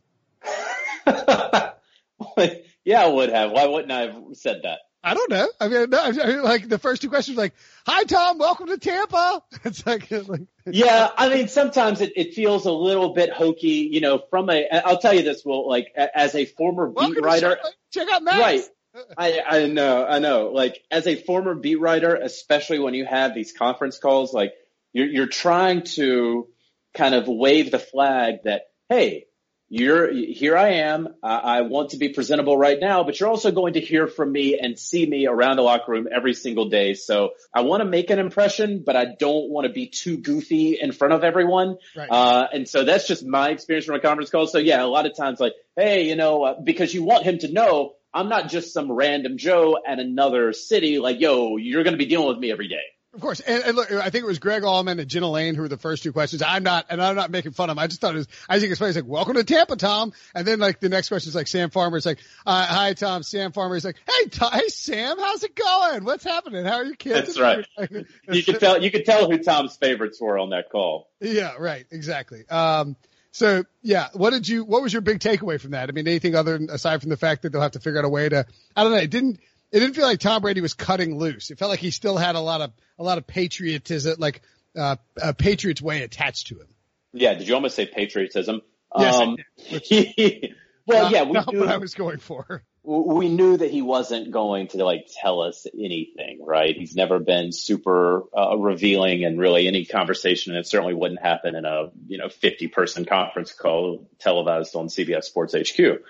yeah, 2.85 3.03
I 3.03 3.07
would 3.07 3.29
have. 3.29 3.51
Why 3.51 3.65
wouldn't 3.65 3.91
I 3.91 4.01
have 4.01 4.23
said 4.33 4.61
that? 4.63 4.79
I 5.03 5.13
don't 5.15 5.29
know. 5.29 5.47
I 5.59 5.67
mean, 5.67 5.89
no, 5.89 5.99
I 6.01 6.11
mean, 6.11 6.43
like 6.43 6.69
the 6.69 6.79
first 6.79 7.01
two 7.01 7.09
questions, 7.09 7.37
like, 7.37 7.53
"Hi, 7.85 8.03
Tom, 8.05 8.37
welcome 8.37 8.67
to 8.67 8.77
Tampa." 8.77 9.43
It's 9.65 9.85
like, 9.85 10.09
like 10.11 10.41
yeah. 10.65 11.09
I 11.17 11.27
mean, 11.29 11.49
sometimes 11.49 11.99
it, 11.99 12.13
it 12.15 12.33
feels 12.33 12.65
a 12.65 12.71
little 12.71 13.13
bit 13.13 13.31
hokey, 13.31 13.89
you 13.91 13.99
know. 13.99 14.23
From 14.29 14.49
a, 14.49 14.67
I'll 14.69 14.99
tell 14.99 15.13
you 15.13 15.23
this, 15.23 15.43
Will, 15.43 15.67
like 15.67 15.93
as 15.95 16.35
a 16.35 16.45
former 16.45 16.87
beat 16.87 17.21
writer, 17.21 17.57
check 17.91 18.07
out 18.09 18.23
Max. 18.23 18.39
Right. 18.39 18.61
I, 19.17 19.41
I 19.45 19.67
know, 19.67 20.05
I 20.05 20.19
know. 20.19 20.49
Like 20.49 20.83
as 20.91 21.07
a 21.07 21.15
former 21.15 21.55
beat 21.55 21.79
writer, 21.79 22.15
especially 22.15 22.79
when 22.79 22.93
you 22.93 23.05
have 23.05 23.33
these 23.33 23.51
conference 23.51 23.97
calls, 23.97 24.33
like 24.33 24.53
you're 24.93 25.07
you're 25.07 25.27
trying 25.27 25.83
to 25.83 26.47
kind 26.93 27.15
of 27.15 27.27
wave 27.27 27.71
the 27.71 27.79
flag 27.79 28.43
that 28.43 28.67
hey, 28.87 29.25
you're 29.73 30.13
here 30.13 30.55
I 30.55 30.73
am. 30.73 31.07
Uh, 31.23 31.25
I 31.25 31.61
want 31.61 31.89
to 31.89 31.97
be 31.97 32.09
presentable 32.09 32.55
right 32.55 32.77
now, 32.79 33.03
but 33.03 33.19
you're 33.19 33.27
also 33.27 33.49
going 33.49 33.73
to 33.73 33.79
hear 33.79 34.05
from 34.05 34.31
me 34.31 34.59
and 34.59 34.77
see 34.77 35.03
me 35.03 35.25
around 35.25 35.55
the 35.55 35.63
locker 35.63 35.93
room 35.93 36.07
every 36.15 36.35
single 36.35 36.69
day. 36.69 36.93
So 36.93 37.31
I 37.51 37.61
want 37.61 37.81
to 37.81 37.89
make 37.89 38.11
an 38.11 38.19
impression, 38.19 38.83
but 38.85 38.95
I 38.95 39.05
don't 39.05 39.49
want 39.49 39.65
to 39.65 39.73
be 39.73 39.87
too 39.87 40.17
goofy 40.17 40.77
in 40.79 40.91
front 40.91 41.15
of 41.15 41.23
everyone. 41.23 41.77
Right. 41.95 42.07
Uh, 42.07 42.45
and 42.53 42.69
so 42.69 42.83
that's 42.83 43.07
just 43.07 43.25
my 43.25 43.49
experience 43.49 43.87
from 43.87 43.95
a 43.95 43.99
conference 43.99 44.29
call. 44.29 44.45
So 44.45 44.59
yeah, 44.59 44.83
a 44.83 44.85
lot 44.85 45.07
of 45.07 45.17
times 45.17 45.39
like, 45.39 45.53
hey, 45.75 46.07
you 46.07 46.15
know, 46.15 46.43
uh, 46.43 46.61
because 46.61 46.93
you 46.93 47.01
want 47.01 47.23
him 47.23 47.39
to 47.39 47.51
know 47.51 47.93
I'm 48.13 48.29
not 48.29 48.49
just 48.49 48.73
some 48.73 48.91
random 48.91 49.39
Joe 49.39 49.79
at 49.87 49.97
another 49.97 50.53
city. 50.53 50.99
Like, 50.99 51.19
yo, 51.19 51.57
you're 51.57 51.83
going 51.83 51.95
to 51.95 51.97
be 51.97 52.05
dealing 52.05 52.27
with 52.27 52.37
me 52.37 52.51
every 52.51 52.67
day. 52.67 52.83
Of 53.13 53.21
course, 53.21 53.41
and, 53.41 53.63
and, 53.63 53.75
look, 53.75 53.91
I 53.91 54.09
think 54.09 54.23
it 54.23 54.27
was 54.27 54.39
Greg 54.39 54.63
Auman 54.63 54.99
and 54.99 55.07
Jenna 55.07 55.29
Laine 55.29 55.53
who 55.53 55.61
were 55.61 55.67
the 55.67 55.77
first 55.77 56.01
two 56.01 56.11
questions. 56.11 56.41
I'm 56.41 56.63
not, 56.63 56.87
and 56.89 56.99
I'm 56.99 57.15
not 57.15 57.29
making 57.29 57.51
fun 57.51 57.69
of 57.69 57.75
him. 57.75 57.79
I 57.79 57.85
just 57.85 58.01
thought 58.01 58.15
it 58.15 58.17
was, 58.17 58.27
I 58.49 58.59
think 58.59 58.71
it's 58.71 58.79
funny. 58.79 58.89
It's 58.89 58.95
like, 58.95 59.05
welcome 59.05 59.35
to 59.35 59.43
Tampa, 59.43 59.75
Tom. 59.75 60.13
And 60.33 60.47
then 60.47 60.57
like 60.57 60.79
the 60.79 60.89
next 60.89 61.09
question 61.09 61.29
is 61.29 61.35
like 61.35 61.47
Sam 61.47 61.69
Farmer. 61.69 61.97
It's 61.97 62.07
like, 62.07 62.17
uh, 62.43 62.65
hi, 62.65 62.93
Tom. 62.93 63.21
Sam 63.21 63.51
Farmer 63.51 63.75
is 63.75 63.85
like, 63.85 63.97
hey, 64.07 64.29
Tom, 64.29 64.51
hey, 64.51 64.67
Sam, 64.69 65.19
how's 65.19 65.43
it 65.43 65.55
going? 65.55 66.05
What's 66.05 66.23
happening? 66.23 66.65
How 66.65 66.77
are 66.77 66.85
your 66.85 66.95
kids? 66.95 67.35
That's 67.35 67.39
right. 67.39 67.67
you 68.31 68.43
could 68.43 68.59
tell, 68.59 68.81
you 68.81 68.89
could 68.89 69.05
tell 69.05 69.29
who 69.29 69.37
Tom's 69.37 69.75
favorites 69.77 70.19
were 70.19 70.39
on 70.39 70.49
that 70.49 70.71
call. 70.71 71.07
Yeah, 71.21 71.53
right. 71.59 71.85
Exactly. 71.91 72.49
Um, 72.49 72.95
so 73.29 73.63
yeah, 73.83 74.07
what 74.13 74.31
did 74.31 74.47
you, 74.47 74.63
what 74.63 74.81
was 74.81 74.91
your 74.91 75.03
big 75.03 75.19
takeaway 75.19 75.61
from 75.61 75.71
that? 75.71 75.87
I 75.87 75.91
mean, 75.91 76.07
anything 76.07 76.33
other 76.33 76.57
than, 76.57 76.71
aside 76.71 77.01
from 77.01 77.11
the 77.11 77.17
fact 77.17 77.43
that 77.43 77.51
they'll 77.51 77.61
have 77.61 77.71
to 77.73 77.79
figure 77.79 77.99
out 77.99 78.05
a 78.05 78.09
way 78.09 78.27
to, 78.27 78.45
I 78.75 78.83
don't 78.83 78.91
know, 78.91 78.97
it 78.97 79.11
didn't, 79.11 79.39
it 79.73 79.79
didn't 79.79 79.95
feel 79.95 80.05
like 80.05 80.19
Tom 80.19 80.43
Brady 80.43 80.61
was 80.61 80.75
cutting 80.75 81.17
loose. 81.17 81.49
It 81.49 81.57
felt 81.57 81.71
like 81.71 81.79
he 81.79 81.89
still 81.89 82.15
had 82.15 82.35
a 82.35 82.39
lot 82.39 82.61
of 82.61 82.71
a 82.99 83.03
lot 83.03 83.17
of 83.17 83.25
patriotism, 83.25 84.15
like 84.19 84.41
uh, 84.77 84.97
a 85.19 85.33
Patriots 85.33 85.81
way 85.81 86.03
attached 86.03 86.47
to 86.47 86.59
him. 86.59 86.67
Yeah, 87.11 87.33
did 87.33 87.47
you 87.47 87.55
almost 87.55 87.75
say 87.75 87.87
patriotism? 87.87 88.61
Yes, 88.95 89.15
um, 89.15 89.37
well, 90.85 91.11
yeah, 91.11 91.23
we 91.23 91.31
not 91.31 91.51
knew, 91.51 91.61
what 91.61 91.69
I 91.69 91.77
was 91.77 91.95
going 91.95 92.19
for. 92.19 92.63
We 92.83 93.29
knew 93.29 93.57
that 93.57 93.71
he 93.71 93.81
wasn't 93.81 94.29
going 94.29 94.67
to 94.69 94.85
like 94.85 95.07
tell 95.21 95.41
us 95.41 95.65
anything, 95.73 96.43
right? 96.45 96.75
He's 96.75 96.95
never 96.95 97.17
been 97.17 97.51
super 97.51 98.23
uh, 98.37 98.55
revealing 98.57 99.23
in 99.23 99.39
really 99.39 99.67
any 99.67 99.85
conversation, 99.85 100.53
and 100.53 100.59
it 100.59 100.67
certainly 100.67 100.93
wouldn't 100.93 101.21
happen 101.21 101.55
in 101.55 101.65
a 101.65 101.89
you 102.07 102.19
know 102.19 102.29
50 102.29 102.67
person 102.67 103.05
conference 103.05 103.53
call 103.53 104.07
televised 104.19 104.75
on 104.75 104.87
CBS 104.87 105.23
Sports 105.23 105.55
HQ. 105.55 106.01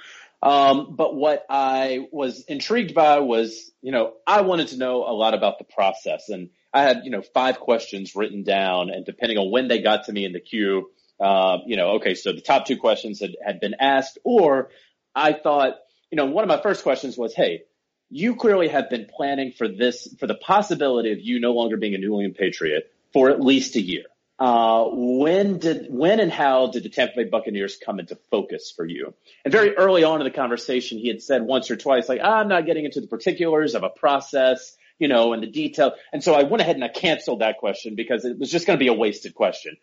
Um, 0.43 0.95
but 0.97 1.15
what 1.15 1.45
I 1.49 2.07
was 2.11 2.43
intrigued 2.43 2.93
by 2.93 3.19
was, 3.19 3.71
you 3.81 3.93
know, 3.93 4.11
I 4.27 4.41
wanted 4.41 4.67
to 4.69 4.77
know 4.77 5.05
a 5.05 5.15
lot 5.15 5.33
about 5.33 5.57
the 5.57 5.63
process. 5.63 6.27
And 6.27 6.49
I 6.73 6.83
had, 6.83 7.05
you 7.05 7.11
know, 7.11 7.21
five 7.21 7.61
questions 7.61 8.13
written 8.13 8.43
down. 8.43 8.89
And 8.89 9.05
depending 9.05 9.37
on 9.37 9.51
when 9.51 9.69
they 9.69 9.81
got 9.81 10.05
to 10.05 10.11
me 10.11 10.25
in 10.25 10.33
the 10.33 10.41
queue, 10.41 10.91
uh, 11.17 11.59
you 11.65 11.77
know, 11.77 11.91
okay, 11.91 12.13
so 12.13 12.33
the 12.33 12.41
top 12.41 12.65
two 12.65 12.75
questions 12.75 13.21
had, 13.21 13.37
had 13.43 13.61
been 13.61 13.75
asked. 13.79 14.17
Or 14.25 14.69
I 15.15 15.31
thought, 15.31 15.75
you 16.11 16.17
know, 16.17 16.25
one 16.25 16.43
of 16.43 16.49
my 16.49 16.61
first 16.61 16.83
questions 16.83 17.17
was, 17.17 17.33
Hey, 17.33 17.63
you 18.09 18.35
clearly 18.35 18.67
have 18.67 18.89
been 18.89 19.07
planning 19.15 19.53
for 19.53 19.69
this, 19.69 20.13
for 20.19 20.27
the 20.27 20.35
possibility 20.35 21.13
of 21.13 21.21
you 21.21 21.39
no 21.39 21.53
longer 21.53 21.77
being 21.77 21.95
a 21.95 21.99
New 21.99 22.15
England 22.15 22.35
Patriot 22.35 22.91
for 23.13 23.29
at 23.29 23.39
least 23.39 23.77
a 23.77 23.81
year. 23.81 24.03
Uh, 24.39 24.85
when 24.91 25.59
did, 25.59 25.85
when 25.89 26.19
and 26.19 26.31
how 26.31 26.67
did 26.67 26.83
the 26.83 26.89
Tampa 26.89 27.13
Bay 27.17 27.23
Buccaneers 27.25 27.77
come 27.77 27.99
into 27.99 28.17
focus 28.31 28.73
for 28.75 28.85
you? 28.85 29.13
And 29.45 29.51
very 29.51 29.75
early 29.77 30.03
on 30.03 30.19
in 30.21 30.25
the 30.25 30.31
conversation, 30.31 30.97
he 30.97 31.07
had 31.07 31.21
said 31.21 31.43
once 31.43 31.69
or 31.69 31.75
twice, 31.75 32.09
like, 32.09 32.21
I'm 32.21 32.47
not 32.47 32.65
getting 32.65 32.85
into 32.85 32.99
the 32.99 33.07
particulars 33.07 33.75
of 33.75 33.83
a 33.83 33.89
process, 33.89 34.75
you 34.99 35.07
know, 35.07 35.33
and 35.33 35.43
the 35.43 35.47
detail. 35.47 35.93
And 36.11 36.23
so 36.23 36.33
I 36.33 36.43
went 36.43 36.61
ahead 36.61 36.75
and 36.75 36.83
I 36.83 36.87
canceled 36.87 37.41
that 37.41 37.59
question 37.59 37.95
because 37.95 38.25
it 38.25 38.39
was 38.39 38.49
just 38.49 38.65
going 38.65 38.77
to 38.77 38.83
be 38.83 38.89
a 38.89 38.93
wasted 38.93 39.35
question. 39.35 39.77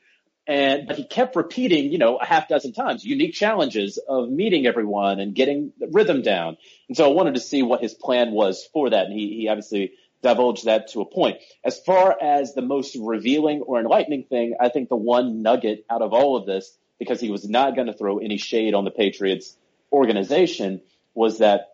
And, 0.47 0.89
but 0.89 0.97
he 0.97 1.05
kept 1.05 1.37
repeating, 1.37 1.93
you 1.93 1.99
know, 1.99 2.17
a 2.17 2.25
half 2.25 2.49
dozen 2.49 2.73
times, 2.73 3.05
unique 3.05 3.35
challenges 3.35 3.99
of 4.09 4.29
meeting 4.29 4.67
everyone 4.67 5.21
and 5.21 5.35
getting 5.35 5.73
the 5.79 5.87
rhythm 5.87 6.23
down. 6.23 6.57
And 6.89 6.97
so 6.97 7.09
I 7.09 7.15
wanted 7.15 7.35
to 7.35 7.41
see 7.41 7.63
what 7.63 7.81
his 7.81 7.95
plan 7.95 8.33
was 8.33 8.69
for 8.73 8.91
that. 8.91 9.07
And 9.07 9.15
he, 9.15 9.39
he 9.41 9.49
obviously 9.49 9.93
divulge 10.23 10.63
that 10.65 10.89
to 10.93 11.01
a 11.01 11.05
point. 11.05 11.39
As 11.65 11.79
far 11.81 12.17
as 12.21 12.55
the 12.55 12.63
most 12.63 12.97
revealing 12.97 13.63
or 13.63 13.81
enlightening 13.81 14.25
thing, 14.25 14.55
I 14.61 14.69
think 14.69 14.89
the 14.89 14.97
one 14.97 15.43
nugget 15.43 15.85
out 15.89 16.03
of 16.03 16.13
all 16.13 16.37
of 16.37 16.47
this, 16.47 16.77
because 16.99 17.21
he 17.21 17.31
was 17.31 17.49
not 17.49 17.75
going 17.75 17.87
to 17.87 17.95
throw 17.95 18.19
any 18.19 18.37
shade 18.37 18.75
on 18.75 18.85
the 18.85 18.91
Patriots 18.91 19.57
organization, 19.93 20.83
was 21.15 21.39
that 21.39 21.69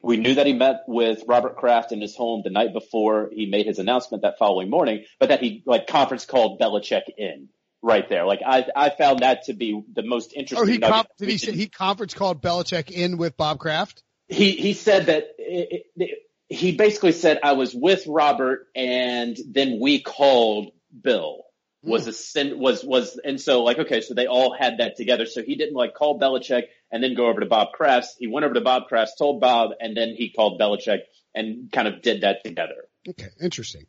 we 0.00 0.16
knew 0.16 0.34
that 0.34 0.46
he 0.46 0.52
met 0.52 0.84
with 0.86 1.24
Robert 1.26 1.56
Kraft 1.56 1.92
in 1.92 2.00
his 2.00 2.14
home 2.14 2.42
the 2.44 2.50
night 2.50 2.72
before 2.72 3.30
he 3.32 3.46
made 3.46 3.66
his 3.66 3.78
announcement 3.78 4.22
that 4.22 4.38
following 4.38 4.70
morning, 4.70 5.04
but 5.18 5.30
that 5.30 5.40
he 5.40 5.62
like 5.66 5.86
conference 5.86 6.24
called 6.24 6.60
Belichick 6.60 7.02
in 7.16 7.48
right 7.82 8.08
there. 8.08 8.24
Like 8.24 8.40
I, 8.46 8.66
I 8.76 8.90
found 8.90 9.20
that 9.20 9.44
to 9.44 9.54
be 9.54 9.82
the 9.92 10.02
most 10.02 10.32
interesting. 10.34 10.58
Oh, 10.58 10.70
he 10.70 10.78
com- 10.78 11.06
did 11.18 11.28
he 11.28 11.38
say 11.38 11.52
he 11.52 11.68
conference 11.68 12.14
called 12.14 12.40
Belichick 12.42 12.90
in 12.90 13.16
with 13.16 13.36
Bob 13.36 13.58
Kraft? 13.58 14.02
He 14.28 14.52
he 14.52 14.74
said 14.74 15.06
that 15.06 15.30
it, 15.38 15.86
it, 15.96 16.18
he 16.48 16.72
basically 16.72 17.12
said 17.12 17.40
I 17.42 17.52
was 17.52 17.74
with 17.74 18.06
Robert 18.06 18.66
and 18.74 19.36
then 19.46 19.78
we 19.80 20.00
called 20.00 20.72
Bill. 21.02 21.44
was 21.82 22.06
a 22.06 22.12
sin, 22.12 22.58
was, 22.58 22.84
was, 22.84 23.20
and 23.22 23.40
so 23.40 23.62
like, 23.62 23.78
okay, 23.78 24.00
so 24.00 24.14
they 24.14 24.26
all 24.26 24.54
had 24.54 24.78
that 24.78 24.96
together. 24.96 25.26
So 25.26 25.42
he 25.42 25.54
didn't 25.56 25.74
like 25.74 25.94
call 25.94 26.18
Belichick 26.18 26.64
and 26.90 27.02
then 27.02 27.14
go 27.14 27.28
over 27.28 27.40
to 27.40 27.46
Bob 27.46 27.72
Kraft. 27.72 28.16
He 28.18 28.26
went 28.26 28.44
over 28.44 28.54
to 28.54 28.60
Bob 28.60 28.88
Kraft, 28.88 29.12
told 29.18 29.40
Bob, 29.40 29.70
and 29.80 29.96
then 29.96 30.14
he 30.16 30.30
called 30.30 30.60
Belichick 30.60 31.00
and 31.34 31.70
kind 31.70 31.86
of 31.86 32.02
did 32.02 32.22
that 32.22 32.44
together. 32.44 32.88
Okay. 33.08 33.28
Interesting. 33.40 33.86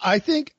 I 0.00 0.18
think, 0.18 0.54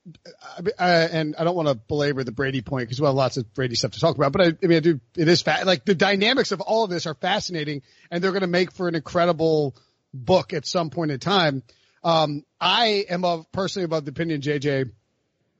uh, 0.56 0.62
and 0.78 1.34
I 1.36 1.44
don't 1.44 1.56
want 1.56 1.68
to 1.68 1.74
belabor 1.74 2.24
the 2.24 2.32
Brady 2.32 2.62
point 2.62 2.88
because 2.88 3.00
we 3.00 3.06
have 3.06 3.14
lots 3.14 3.36
of 3.36 3.52
Brady 3.52 3.74
stuff 3.74 3.92
to 3.92 4.00
talk 4.00 4.16
about, 4.16 4.32
but 4.32 4.40
I, 4.40 4.46
I 4.62 4.66
mean, 4.66 4.76
I 4.76 4.80
do, 4.80 5.00
it 5.16 5.28
is 5.28 5.42
fa- 5.42 5.62
like 5.66 5.84
the 5.84 5.94
dynamics 5.94 6.52
of 6.52 6.60
all 6.60 6.84
of 6.84 6.90
this 6.90 7.06
are 7.06 7.14
fascinating 7.14 7.82
and 8.10 8.22
they're 8.22 8.30
going 8.30 8.42
to 8.42 8.46
make 8.46 8.72
for 8.72 8.88
an 8.88 8.94
incredible 8.94 9.76
book 10.14 10.52
at 10.52 10.66
some 10.66 10.90
point 10.90 11.10
in 11.10 11.18
time. 11.18 11.62
Um, 12.02 12.44
I 12.60 13.04
am 13.08 13.24
of 13.24 13.50
personally 13.52 13.88
of 13.90 14.04
the 14.04 14.10
opinion, 14.10 14.40
JJ, 14.40 14.90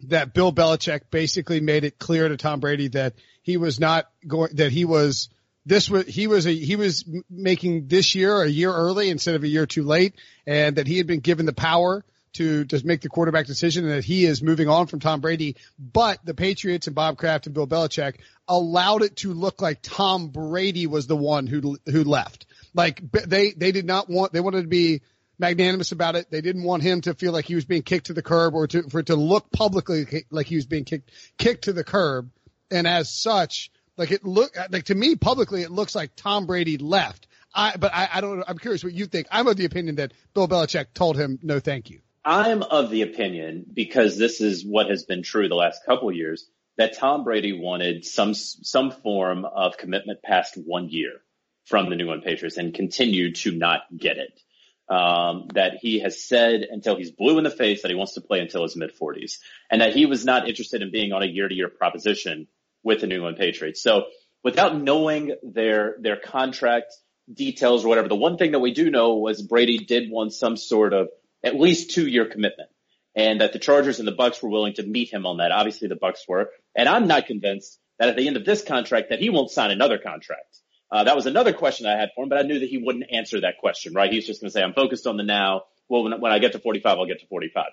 that 0.09 0.35
Bill 0.35 0.53
Belichick 0.53 1.11
basically 1.11 1.61
made 1.61 1.85
it 1.85 1.99
clear 1.99 2.29
to 2.29 2.37
Tom 2.37 2.61
Brady 2.61 2.89
that 2.89 3.15
he 3.43 3.57
was 3.57 3.81
not 3.81 4.07
going, 4.27 4.55
that 4.57 4.71
he 4.71 4.85
was, 4.85 5.29
this 5.67 5.89
was, 5.89 6.07
he 6.07 6.27
was 6.27 6.47
a, 6.47 6.53
he 6.53 6.77
was 6.77 7.05
making 7.31 7.89
this 7.89 8.15
year 8.15 8.43
a 8.43 8.49
year 8.49 8.73
early 8.73 9.09
instead 9.09 9.35
of 9.35 9.43
a 9.43 9.49
year 9.49 9.67
too 9.67 9.83
late 9.83 10.15
and 10.47 10.77
that 10.77 10.87
he 10.87 10.99
had 10.99 11.07
been 11.07 11.21
given 11.21 11.47
the 11.47 11.55
power 11.55 12.05
to 12.35 12.65
just 12.65 12.85
make 12.85 13.01
the 13.01 13.09
quarterback 13.09 13.47
decision 13.47 13.85
and 13.85 13.95
that 13.95 14.05
he 14.05 14.27
is 14.27 14.43
moving 14.43 14.69
on 14.69 14.87
from 14.87 15.01
Tom 15.01 15.21
Brady. 15.21 15.57
But 15.79 16.19
the 16.25 16.35
Patriots 16.35 16.87
and 16.87 16.97
Bob 16.97 17.17
Kraft 17.17 17.47
and 17.47 17.55
Bill 17.55 17.67
Belichick 17.67 18.17
allowed 18.47 19.03
it 19.03 19.17
to 19.19 19.33
look 19.33 19.63
like 19.63 19.79
Tom 19.83 20.29
Brady 20.29 20.87
was 20.87 21.07
the 21.07 21.17
one 21.17 21.47
who, 21.47 21.79
who 21.87 22.05
left. 22.05 22.47
Like 22.75 23.01
they, 23.11 23.53
they 23.53 23.73
did 23.73 23.87
not 23.87 24.11
want, 24.11 24.33
they 24.33 24.41
wanted 24.41 24.63
to 24.63 24.69
be 24.69 25.03
magnanimous 25.39 25.93
about 25.93 26.17
it. 26.17 26.31
They 26.31 26.41
didn't 26.41 26.65
want 26.65 26.83
him 26.83 27.01
to 27.03 27.15
feel 27.15 27.33
like 27.33 27.45
he 27.45 27.55
was 27.55 27.65
being 27.65 27.83
kicked 27.83 28.07
to 28.07 28.13
the 28.13 28.23
curb 28.23 28.55
or 28.55 28.67
to, 28.69 28.89
for 28.89 29.01
it 29.01 29.07
to 29.07 29.17
look 29.17 29.51
publicly 29.51 30.25
like 30.31 30.47
he 30.47 30.57
was 30.57 30.67
being 30.67 30.85
kicked, 30.85 31.11
kicked 31.39 31.65
to 31.65 31.73
the 31.73 31.85
curb. 31.85 32.31
And 32.71 32.87
as 32.87 33.11
such, 33.11 33.71
like 33.97 34.11
it 34.11 34.25
look 34.25 34.57
like 34.71 34.85
to 34.85 34.95
me 34.95 35.17
publicly, 35.17 35.63
it 35.63 35.71
looks 35.71 35.95
like 35.95 36.17
Tom 36.17 36.47
Brady 36.47 36.79
left. 36.79 37.29
I, 37.55 37.77
but 37.77 37.93
I, 37.95 38.09
I 38.15 38.21
don't, 38.21 38.43
I'm 38.47 38.59
curious 38.59 38.83
what 38.83 38.93
you 38.93 39.07
think. 39.07 39.29
I'm 39.31 39.47
of 39.47 39.57
the 39.57 39.65
opinion 39.65 39.97
that 39.97 40.13
Bill 40.35 40.49
Belichick 40.49 40.87
told 40.95 41.17
him, 41.17 41.39
no, 41.43 41.61
thank 41.61 41.91
you. 41.91 42.01
I'm 42.25 42.63
of 42.63 42.91
the 42.91 43.03
opinion 43.03 43.67
because 43.73 44.19
this 44.19 44.41
is 44.41 44.65
what 44.65 44.89
has 44.89 45.05
been 45.05 45.23
true 45.23 45.49
the 45.49 45.55
last 45.55 45.85
couple 45.85 46.09
of 46.09 46.17
years 46.17 46.49
that 46.77 46.97
Tom 46.97 47.23
Brady 47.23 47.53
wanted 47.53 48.05
some, 48.05 48.35
some 48.35 48.91
form 48.91 49.45
of 49.45 49.77
commitment 49.77 50.23
past 50.23 50.57
one 50.57 50.89
year 50.89 51.13
from 51.65 51.89
the 51.89 51.97
New 51.97 52.05
England 52.05 52.25
Patriots 52.25 52.57
and 52.57 52.75
continued 52.75 53.37
to 53.37 53.53
not 53.53 53.83
get 53.97 54.19
it 54.19 54.39
um, 54.89 55.49
that 55.55 55.79
he 55.81 56.01
has 56.01 56.23
said 56.23 56.67
until 56.71 56.97
he's 56.97 57.11
blue 57.11 57.39
in 57.39 57.45
the 57.45 57.51
face 57.51 57.83
that 57.83 57.91
he 57.91 57.95
wants 57.95 58.15
to 58.15 58.21
play 58.21 58.41
until 58.41 58.63
his 58.63 58.77
mid 58.77 58.93
40s, 58.95 59.39
and 59.71 59.81
that 59.81 59.95
he 59.95 60.07
was 60.07 60.25
not 60.25 60.49
interested 60.49 60.83
in 60.83 60.91
being 60.91 61.13
on 61.13 61.23
a 61.23 61.27
year-to-year 61.27 61.71
proposition 61.71 62.49
with 62.83 63.01
the 63.01 63.07
New 63.07 63.17
England 63.17 63.39
Patriots. 63.39 63.83
So, 63.83 64.05
without 64.43 64.81
knowing 64.81 65.35
their 65.43 65.97
their 66.01 66.17
contract 66.17 66.93
details 67.33 67.85
or 67.85 67.89
whatever, 67.89 68.09
the 68.09 68.15
one 68.15 68.37
thing 68.37 68.53
that 68.53 68.59
we 68.59 68.75
do 68.75 68.91
know 68.91 69.17
was 69.17 69.41
Brady 69.41 69.79
did 69.79 70.11
want 70.11 70.35
some 70.35 70.57
sort 70.57 70.93
of 70.93 71.09
at 71.43 71.59
least 71.59 71.93
two-year 71.93 72.27
commitment, 72.27 72.69
and 73.15 73.41
that 73.41 73.55
the 73.55 73.59
Chargers 73.59 74.01
and 74.01 74.09
the 74.09 74.13
Bucs 74.13 74.43
were 74.43 74.51
willing 74.51 74.75
to 74.75 74.83
meet 74.83 75.11
him 75.11 75.25
on 75.25 75.39
that. 75.39 75.51
Obviously, 75.51 75.89
the 75.89 75.97
Bucs 75.97 76.29
were, 76.29 76.51
and 76.77 76.91
I'm 76.91 77.07
not 77.07 77.27
convinced 77.27 77.79
that 77.99 78.11
at 78.11 78.17
the 78.17 78.27
end 78.27 78.37
of 78.37 78.45
this 78.45 78.63
contract 78.63 79.09
that 79.09 79.21
he 79.21 79.31
won't 79.31 79.51
sign 79.51 79.71
another 79.71 79.97
contract. 79.97 80.59
Uh, 80.95 81.03
that 81.03 81.17
was 81.17 81.27
another 81.27 81.53
question 81.53 81.87
I 81.87 81.99
had 81.99 82.11
for 82.15 82.23
him, 82.23 82.29
but 82.29 82.39
I 82.39 82.43
knew 82.43 82.61
that 82.61 82.69
he 82.69 82.79
wouldn't 82.79 83.07
answer 83.11 83.41
that 83.41 83.59
question, 83.59 83.95
right? 83.95 84.13
He's 84.13 84.29
just 84.29 84.41
going 84.41 84.49
to 84.49 84.53
say, 84.53 84.63
I'm 84.63 84.75
focused 84.75 85.09
on 85.09 85.17
the 85.17 85.25
now. 85.25 85.65
Well, 85.89 86.05
when, 86.05 86.21
when, 86.21 86.31
I 86.31 86.39
get 86.39 86.53
to 86.53 86.61
45, 86.61 86.99
I'll 86.99 87.07
get 87.07 87.19
to 87.19 87.27
45. 87.27 87.65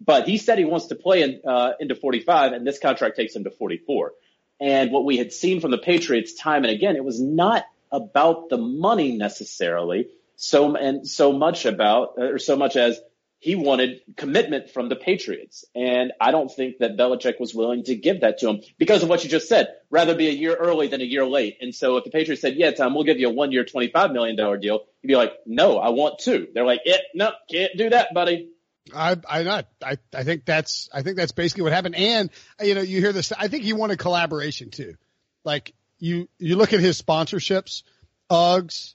But 0.00 0.26
he 0.26 0.38
said 0.38 0.56
he 0.56 0.64
wants 0.64 0.86
to 0.86 0.94
play 0.94 1.20
in, 1.20 1.42
uh, 1.46 1.72
into 1.78 1.94
45 1.94 2.52
and 2.52 2.66
this 2.66 2.78
contract 2.78 3.16
takes 3.16 3.36
him 3.36 3.44
to 3.44 3.50
44. 3.50 4.12
And 4.60 4.92
what 4.92 5.04
we 5.04 5.18
had 5.18 5.30
seen 5.30 5.60
from 5.60 5.72
the 5.72 5.78
Patriots 5.78 6.32
time 6.32 6.64
and 6.64 6.72
again, 6.72 6.96
it 6.96 7.04
was 7.04 7.20
not 7.20 7.66
about 7.92 8.48
the 8.48 8.56
money 8.56 9.14
necessarily 9.14 10.08
so, 10.36 10.74
and 10.74 11.06
so 11.06 11.34
much 11.34 11.66
about, 11.66 12.14
or 12.16 12.38
so 12.38 12.56
much 12.56 12.76
as 12.76 12.98
he 13.40 13.56
wanted 13.56 14.02
commitment 14.16 14.68
from 14.68 14.90
the 14.90 14.96
Patriots. 14.96 15.64
And 15.74 16.12
I 16.20 16.30
don't 16.30 16.50
think 16.50 16.78
that 16.78 16.98
Belichick 16.98 17.40
was 17.40 17.54
willing 17.54 17.82
to 17.84 17.96
give 17.96 18.20
that 18.20 18.38
to 18.38 18.50
him 18.50 18.60
because 18.78 19.02
of 19.02 19.08
what 19.08 19.24
you 19.24 19.30
just 19.30 19.48
said. 19.48 19.68
Rather 19.88 20.14
be 20.14 20.28
a 20.28 20.32
year 20.32 20.54
early 20.54 20.88
than 20.88 21.00
a 21.00 21.04
year 21.04 21.24
late. 21.24 21.56
And 21.62 21.74
so 21.74 21.96
if 21.96 22.04
the 22.04 22.10
Patriots 22.10 22.42
said, 22.42 22.56
yeah, 22.56 22.70
Tom, 22.70 22.94
we'll 22.94 23.04
give 23.04 23.18
you 23.18 23.28
a 23.28 23.32
one 23.32 23.50
year, 23.50 23.64
$25 23.64 24.12
million 24.12 24.36
deal, 24.36 24.80
you'd 25.00 25.08
be 25.08 25.16
like, 25.16 25.32
no, 25.46 25.78
I 25.78 25.88
want 25.88 26.18
two. 26.18 26.48
They're 26.52 26.66
like, 26.66 26.82
yeah, 26.84 26.98
no, 27.14 27.32
can't 27.50 27.74
do 27.78 27.88
that, 27.90 28.12
buddy. 28.12 28.50
I, 28.94 29.16
I 29.26 29.42
not, 29.42 29.68
I, 29.82 29.96
I 30.14 30.22
think 30.22 30.44
that's, 30.44 30.90
I 30.92 31.00
think 31.00 31.16
that's 31.16 31.32
basically 31.32 31.62
what 31.62 31.72
happened. 31.72 31.94
And, 31.94 32.28
you 32.62 32.74
know, 32.74 32.82
you 32.82 33.00
hear 33.00 33.14
this, 33.14 33.32
I 33.32 33.48
think 33.48 33.64
he 33.64 33.72
wanted 33.72 33.98
collaboration 33.98 34.68
too. 34.70 34.96
Like 35.44 35.72
you, 35.98 36.28
you 36.38 36.56
look 36.56 36.74
at 36.74 36.80
his 36.80 37.00
sponsorships, 37.00 37.84
Uggs, 38.30 38.94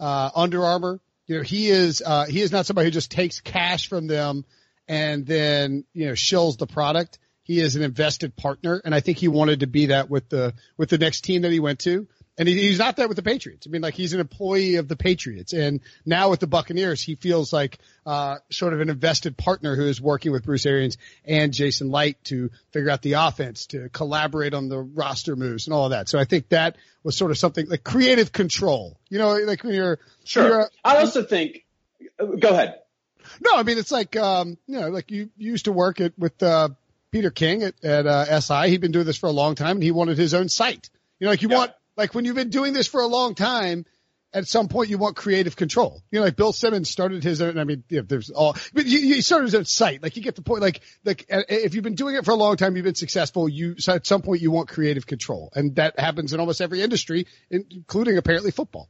uh, 0.00 0.30
Under 0.34 0.64
Armour, 0.64 1.00
you 1.32 1.38
know, 1.38 1.44
he 1.44 1.70
is, 1.70 2.02
uh, 2.04 2.26
he 2.26 2.42
is 2.42 2.52
not 2.52 2.66
somebody 2.66 2.86
who 2.86 2.90
just 2.90 3.10
takes 3.10 3.40
cash 3.40 3.88
from 3.88 4.06
them 4.06 4.44
and 4.86 5.24
then, 5.24 5.84
you 5.94 6.06
know, 6.06 6.12
shills 6.12 6.58
the 6.58 6.66
product. 6.66 7.18
He 7.42 7.58
is 7.58 7.74
an 7.74 7.82
invested 7.82 8.36
partner. 8.36 8.82
And 8.84 8.94
I 8.94 9.00
think 9.00 9.16
he 9.16 9.28
wanted 9.28 9.60
to 9.60 9.66
be 9.66 9.86
that 9.86 10.10
with 10.10 10.28
the, 10.28 10.52
with 10.76 10.90
the 10.90 10.98
next 10.98 11.22
team 11.22 11.42
that 11.42 11.50
he 11.50 11.58
went 11.58 11.78
to. 11.80 12.06
And 12.38 12.48
he, 12.48 12.54
he's 12.54 12.78
not 12.78 12.96
that 12.96 13.08
with 13.08 13.16
the 13.16 13.22
Patriots. 13.22 13.66
I 13.66 13.70
mean, 13.70 13.82
like 13.82 13.94
he's 13.94 14.14
an 14.14 14.20
employee 14.20 14.76
of 14.76 14.88
the 14.88 14.96
Patriots. 14.96 15.52
And 15.52 15.80
now 16.06 16.30
with 16.30 16.40
the 16.40 16.46
Buccaneers, 16.46 17.02
he 17.02 17.14
feels 17.14 17.52
like, 17.52 17.78
uh, 18.06 18.38
sort 18.50 18.72
of 18.72 18.80
an 18.80 18.88
invested 18.88 19.36
partner 19.36 19.76
who 19.76 19.86
is 19.86 20.00
working 20.00 20.32
with 20.32 20.44
Bruce 20.44 20.64
Arians 20.64 20.96
and 21.24 21.52
Jason 21.52 21.90
Licht 21.90 22.24
to 22.24 22.50
figure 22.70 22.90
out 22.90 23.02
the 23.02 23.14
offense, 23.14 23.66
to 23.66 23.90
collaborate 23.90 24.54
on 24.54 24.68
the 24.68 24.78
roster 24.78 25.36
moves 25.36 25.66
and 25.66 25.74
all 25.74 25.84
of 25.84 25.90
that. 25.90 26.08
So 26.08 26.18
I 26.18 26.24
think 26.24 26.48
that 26.48 26.76
was 27.02 27.16
sort 27.16 27.30
of 27.30 27.38
something 27.38 27.68
like 27.68 27.84
creative 27.84 28.32
control. 28.32 28.98
You 29.10 29.18
know, 29.18 29.36
like 29.36 29.62
when 29.62 29.74
you're 29.74 29.98
sure. 30.24 30.48
You're, 30.48 30.70
I 30.84 30.98
also 30.98 31.22
think. 31.22 31.64
Go 32.18 32.48
ahead. 32.48 32.76
No, 33.40 33.56
I 33.56 33.62
mean 33.62 33.78
it's 33.78 33.92
like 33.92 34.16
um, 34.16 34.58
you 34.66 34.80
know, 34.80 34.88
like 34.88 35.10
you, 35.10 35.30
you 35.36 35.52
used 35.52 35.66
to 35.66 35.72
work 35.72 36.00
at 36.00 36.18
with 36.18 36.42
uh, 36.42 36.70
Peter 37.10 37.30
King 37.30 37.62
at, 37.62 37.84
at 37.84 38.06
uh, 38.06 38.40
SI. 38.40 38.70
He'd 38.70 38.80
been 38.80 38.92
doing 38.92 39.06
this 39.06 39.16
for 39.16 39.28
a 39.28 39.32
long 39.32 39.54
time, 39.54 39.76
and 39.76 39.82
he 39.82 39.90
wanted 39.90 40.18
his 40.18 40.34
own 40.34 40.48
site. 40.48 40.90
You 41.18 41.26
know, 41.26 41.30
like 41.30 41.42
you 41.42 41.48
yeah. 41.48 41.58
want 41.58 41.72
like 41.96 42.14
when 42.14 42.24
you've 42.24 42.36
been 42.36 42.50
doing 42.50 42.72
this 42.72 42.86
for 42.86 43.00
a 43.00 43.06
long 43.06 43.34
time, 43.34 43.84
at 44.34 44.46
some 44.46 44.68
point 44.68 44.88
you 44.88 44.98
want 44.98 45.16
creative 45.16 45.56
control. 45.56 46.02
You 46.10 46.18
know, 46.18 46.24
like 46.24 46.36
Bill 46.36 46.52
Simmons 46.52 46.88
started 46.88 47.22
his 47.22 47.42
own, 47.42 47.58
I 47.58 47.64
mean, 47.64 47.84
know, 47.90 48.02
there's 48.02 48.30
all, 48.30 48.56
but 48.72 48.86
you, 48.86 48.98
you 48.98 49.22
started 49.22 49.44
his 49.44 49.54
own 49.54 49.64
site. 49.64 50.02
Like 50.02 50.16
you 50.16 50.22
get 50.22 50.36
the 50.36 50.42
point, 50.42 50.62
like, 50.62 50.80
like 51.04 51.26
if 51.28 51.74
you've 51.74 51.84
been 51.84 51.94
doing 51.94 52.16
it 52.16 52.24
for 52.24 52.30
a 52.30 52.36
long 52.36 52.56
time, 52.56 52.76
you've 52.76 52.84
been 52.84 52.94
successful, 52.94 53.48
you, 53.48 53.78
so 53.78 53.92
at 53.92 54.06
some 54.06 54.22
point 54.22 54.40
you 54.40 54.50
want 54.50 54.68
creative 54.68 55.06
control. 55.06 55.52
And 55.54 55.76
that 55.76 55.98
happens 55.98 56.32
in 56.32 56.40
almost 56.40 56.60
every 56.60 56.82
industry, 56.82 57.26
including 57.50 58.16
apparently 58.16 58.50
football. 58.50 58.88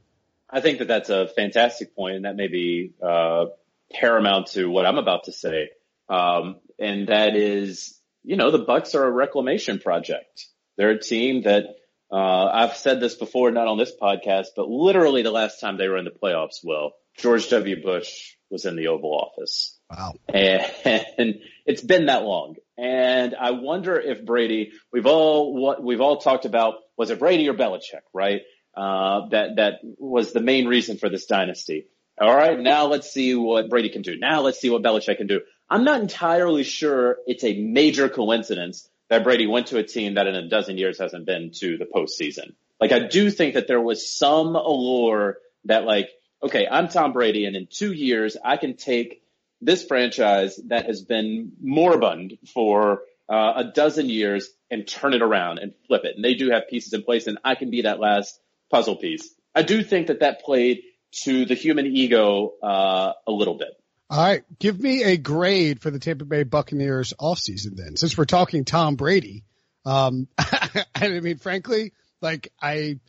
I 0.48 0.60
think 0.60 0.78
that 0.78 0.88
that's 0.88 1.10
a 1.10 1.26
fantastic 1.28 1.96
point 1.96 2.16
and 2.16 2.24
that 2.24 2.36
may 2.36 2.48
be, 2.48 2.92
uh, 3.02 3.46
paramount 3.92 4.48
to 4.48 4.66
what 4.66 4.86
I'm 4.86 4.98
about 4.98 5.24
to 5.24 5.32
say. 5.32 5.70
Um, 6.08 6.60
and 6.78 7.08
that 7.08 7.36
is, 7.36 7.98
you 8.22 8.36
know, 8.36 8.50
the 8.50 8.64
Bucs 8.64 8.94
are 8.94 9.04
a 9.04 9.10
reclamation 9.10 9.78
project. 9.78 10.46
They're 10.76 10.90
a 10.90 11.00
team 11.00 11.42
that, 11.42 11.64
uh, 12.12 12.50
I've 12.52 12.76
said 12.76 13.00
this 13.00 13.14
before, 13.14 13.50
not 13.50 13.68
on 13.68 13.78
this 13.78 13.92
podcast, 14.00 14.48
but 14.54 14.68
literally 14.68 15.22
the 15.22 15.30
last 15.30 15.60
time 15.60 15.78
they 15.78 15.88
were 15.88 15.96
in 15.96 16.04
the 16.04 16.10
playoffs, 16.10 16.62
Will, 16.62 16.92
George 17.16 17.48
W. 17.48 17.82
Bush 17.82 18.34
was 18.50 18.66
in 18.66 18.76
the 18.76 18.88
Oval 18.88 19.14
Office. 19.14 19.78
Wow. 19.90 20.12
And, 20.28 21.06
and 21.16 21.34
it's 21.66 21.80
been 21.80 22.06
that 22.06 22.22
long. 22.22 22.56
And 22.76 23.34
I 23.34 23.52
wonder 23.52 23.98
if 23.98 24.24
Brady, 24.26 24.72
we've 24.92 25.06
all, 25.06 25.54
what 25.54 25.82
we've 25.82 26.02
all 26.02 26.18
talked 26.18 26.44
about, 26.44 26.74
was 26.98 27.10
it 27.10 27.18
Brady 27.18 27.48
or 27.48 27.54
Belichick, 27.54 28.02
right? 28.12 28.42
Uh, 28.76 29.28
that, 29.30 29.56
that 29.56 29.74
was 29.82 30.32
the 30.32 30.40
main 30.40 30.66
reason 30.66 30.98
for 30.98 31.08
this 31.08 31.24
dynasty. 31.24 31.86
All 32.20 32.34
right. 32.34 32.58
Now 32.60 32.86
let's 32.86 33.10
see 33.10 33.34
what 33.34 33.70
Brady 33.70 33.88
can 33.88 34.02
do. 34.02 34.18
Now 34.18 34.42
let's 34.42 34.60
see 34.60 34.68
what 34.68 34.82
Belichick 34.82 35.16
can 35.16 35.26
do. 35.26 35.40
I'm 35.70 35.84
not 35.84 36.02
entirely 36.02 36.62
sure 36.62 37.16
it's 37.26 37.44
a 37.44 37.58
major 37.58 38.10
coincidence 38.10 38.86
that 39.12 39.24
Brady 39.24 39.46
went 39.46 39.66
to 39.66 39.76
a 39.76 39.82
team 39.82 40.14
that 40.14 40.26
in 40.26 40.34
a 40.34 40.48
dozen 40.48 40.78
years 40.78 40.98
hasn't 40.98 41.26
been 41.26 41.50
to 41.56 41.76
the 41.76 41.84
postseason. 41.84 42.54
Like 42.80 42.92
I 42.92 43.08
do 43.08 43.30
think 43.30 43.52
that 43.54 43.68
there 43.68 43.78
was 43.78 44.10
some 44.10 44.56
allure 44.56 45.36
that 45.66 45.84
like, 45.84 46.08
okay, 46.42 46.66
I'm 46.66 46.88
Tom 46.88 47.12
Brady 47.12 47.44
and 47.44 47.54
in 47.54 47.68
two 47.70 47.92
years 47.92 48.38
I 48.42 48.56
can 48.56 48.74
take 48.74 49.22
this 49.60 49.84
franchise 49.84 50.58
that 50.68 50.86
has 50.86 51.02
been 51.02 51.52
moribund 51.60 52.38
for 52.54 53.02
uh, 53.28 53.52
a 53.56 53.64
dozen 53.64 54.08
years 54.08 54.48
and 54.70 54.88
turn 54.88 55.12
it 55.12 55.20
around 55.20 55.58
and 55.58 55.74
flip 55.86 56.06
it. 56.06 56.16
And 56.16 56.24
they 56.24 56.32
do 56.32 56.50
have 56.50 56.70
pieces 56.70 56.94
in 56.94 57.02
place 57.02 57.26
and 57.26 57.36
I 57.44 57.54
can 57.54 57.68
be 57.68 57.82
that 57.82 58.00
last 58.00 58.40
puzzle 58.70 58.96
piece. 58.96 59.28
I 59.54 59.60
do 59.60 59.84
think 59.84 60.06
that 60.06 60.20
that 60.20 60.40
played 60.40 60.84
to 61.24 61.44
the 61.44 61.54
human 61.54 61.84
ego 61.84 62.54
uh, 62.62 63.12
a 63.26 63.30
little 63.30 63.58
bit. 63.58 63.78
All 64.12 64.22
right. 64.22 64.44
Give 64.58 64.78
me 64.78 65.02
a 65.04 65.16
grade 65.16 65.80
for 65.80 65.90
the 65.90 65.98
Tampa 65.98 66.26
Bay 66.26 66.42
Buccaneers 66.42 67.14
offseason 67.18 67.76
then. 67.76 67.96
Since 67.96 68.18
we're 68.18 68.26
talking 68.26 68.66
Tom 68.66 68.94
Brady, 68.94 69.42
um, 69.86 70.28
I 70.38 71.08
mean, 71.22 71.38
frankly, 71.38 71.94
like 72.20 72.52
I, 72.60 73.00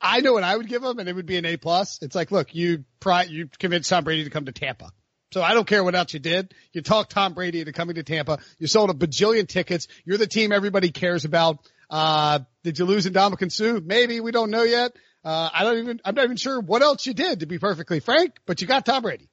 I 0.00 0.20
know 0.20 0.32
what 0.32 0.44
I 0.44 0.56
would 0.56 0.68
give 0.68 0.84
him 0.84 1.00
and 1.00 1.08
it 1.08 1.12
would 1.12 1.26
be 1.26 1.38
an 1.38 1.44
A 1.44 1.56
plus. 1.56 1.98
It's 2.02 2.14
like, 2.14 2.30
look, 2.30 2.54
you 2.54 2.84
pri- 3.00 3.24
you 3.24 3.48
convinced 3.58 3.90
Tom 3.90 4.04
Brady 4.04 4.22
to 4.22 4.30
come 4.30 4.44
to 4.44 4.52
Tampa. 4.52 4.92
So 5.32 5.42
I 5.42 5.54
don't 5.54 5.66
care 5.66 5.82
what 5.82 5.96
else 5.96 6.14
you 6.14 6.20
did. 6.20 6.54
You 6.72 6.82
talked 6.82 7.10
Tom 7.10 7.34
Brady 7.34 7.58
into 7.58 7.72
coming 7.72 7.96
to 7.96 8.04
Tampa. 8.04 8.38
You 8.60 8.68
sold 8.68 8.90
a 8.90 8.94
bajillion 8.94 9.48
tickets. 9.48 9.88
You're 10.04 10.18
the 10.18 10.28
team 10.28 10.52
everybody 10.52 10.92
cares 10.92 11.24
about. 11.24 11.68
Uh, 11.90 12.38
did 12.62 12.78
you 12.78 12.84
lose 12.84 13.06
Ndamukong 13.06 13.50
Suh? 13.50 13.80
Maybe 13.84 14.20
we 14.20 14.30
don't 14.30 14.52
know 14.52 14.62
yet. 14.62 14.92
Uh, 15.24 15.50
I 15.52 15.64
don't 15.64 15.78
even, 15.78 16.00
I'm 16.04 16.14
not 16.14 16.26
even 16.26 16.36
sure 16.36 16.60
what 16.60 16.82
else 16.82 17.04
you 17.06 17.14
did 17.14 17.40
to 17.40 17.46
be 17.46 17.58
perfectly 17.58 17.98
frank, 17.98 18.36
but 18.46 18.60
you 18.60 18.68
got 18.68 18.86
Tom 18.86 19.02
Brady. 19.02 19.28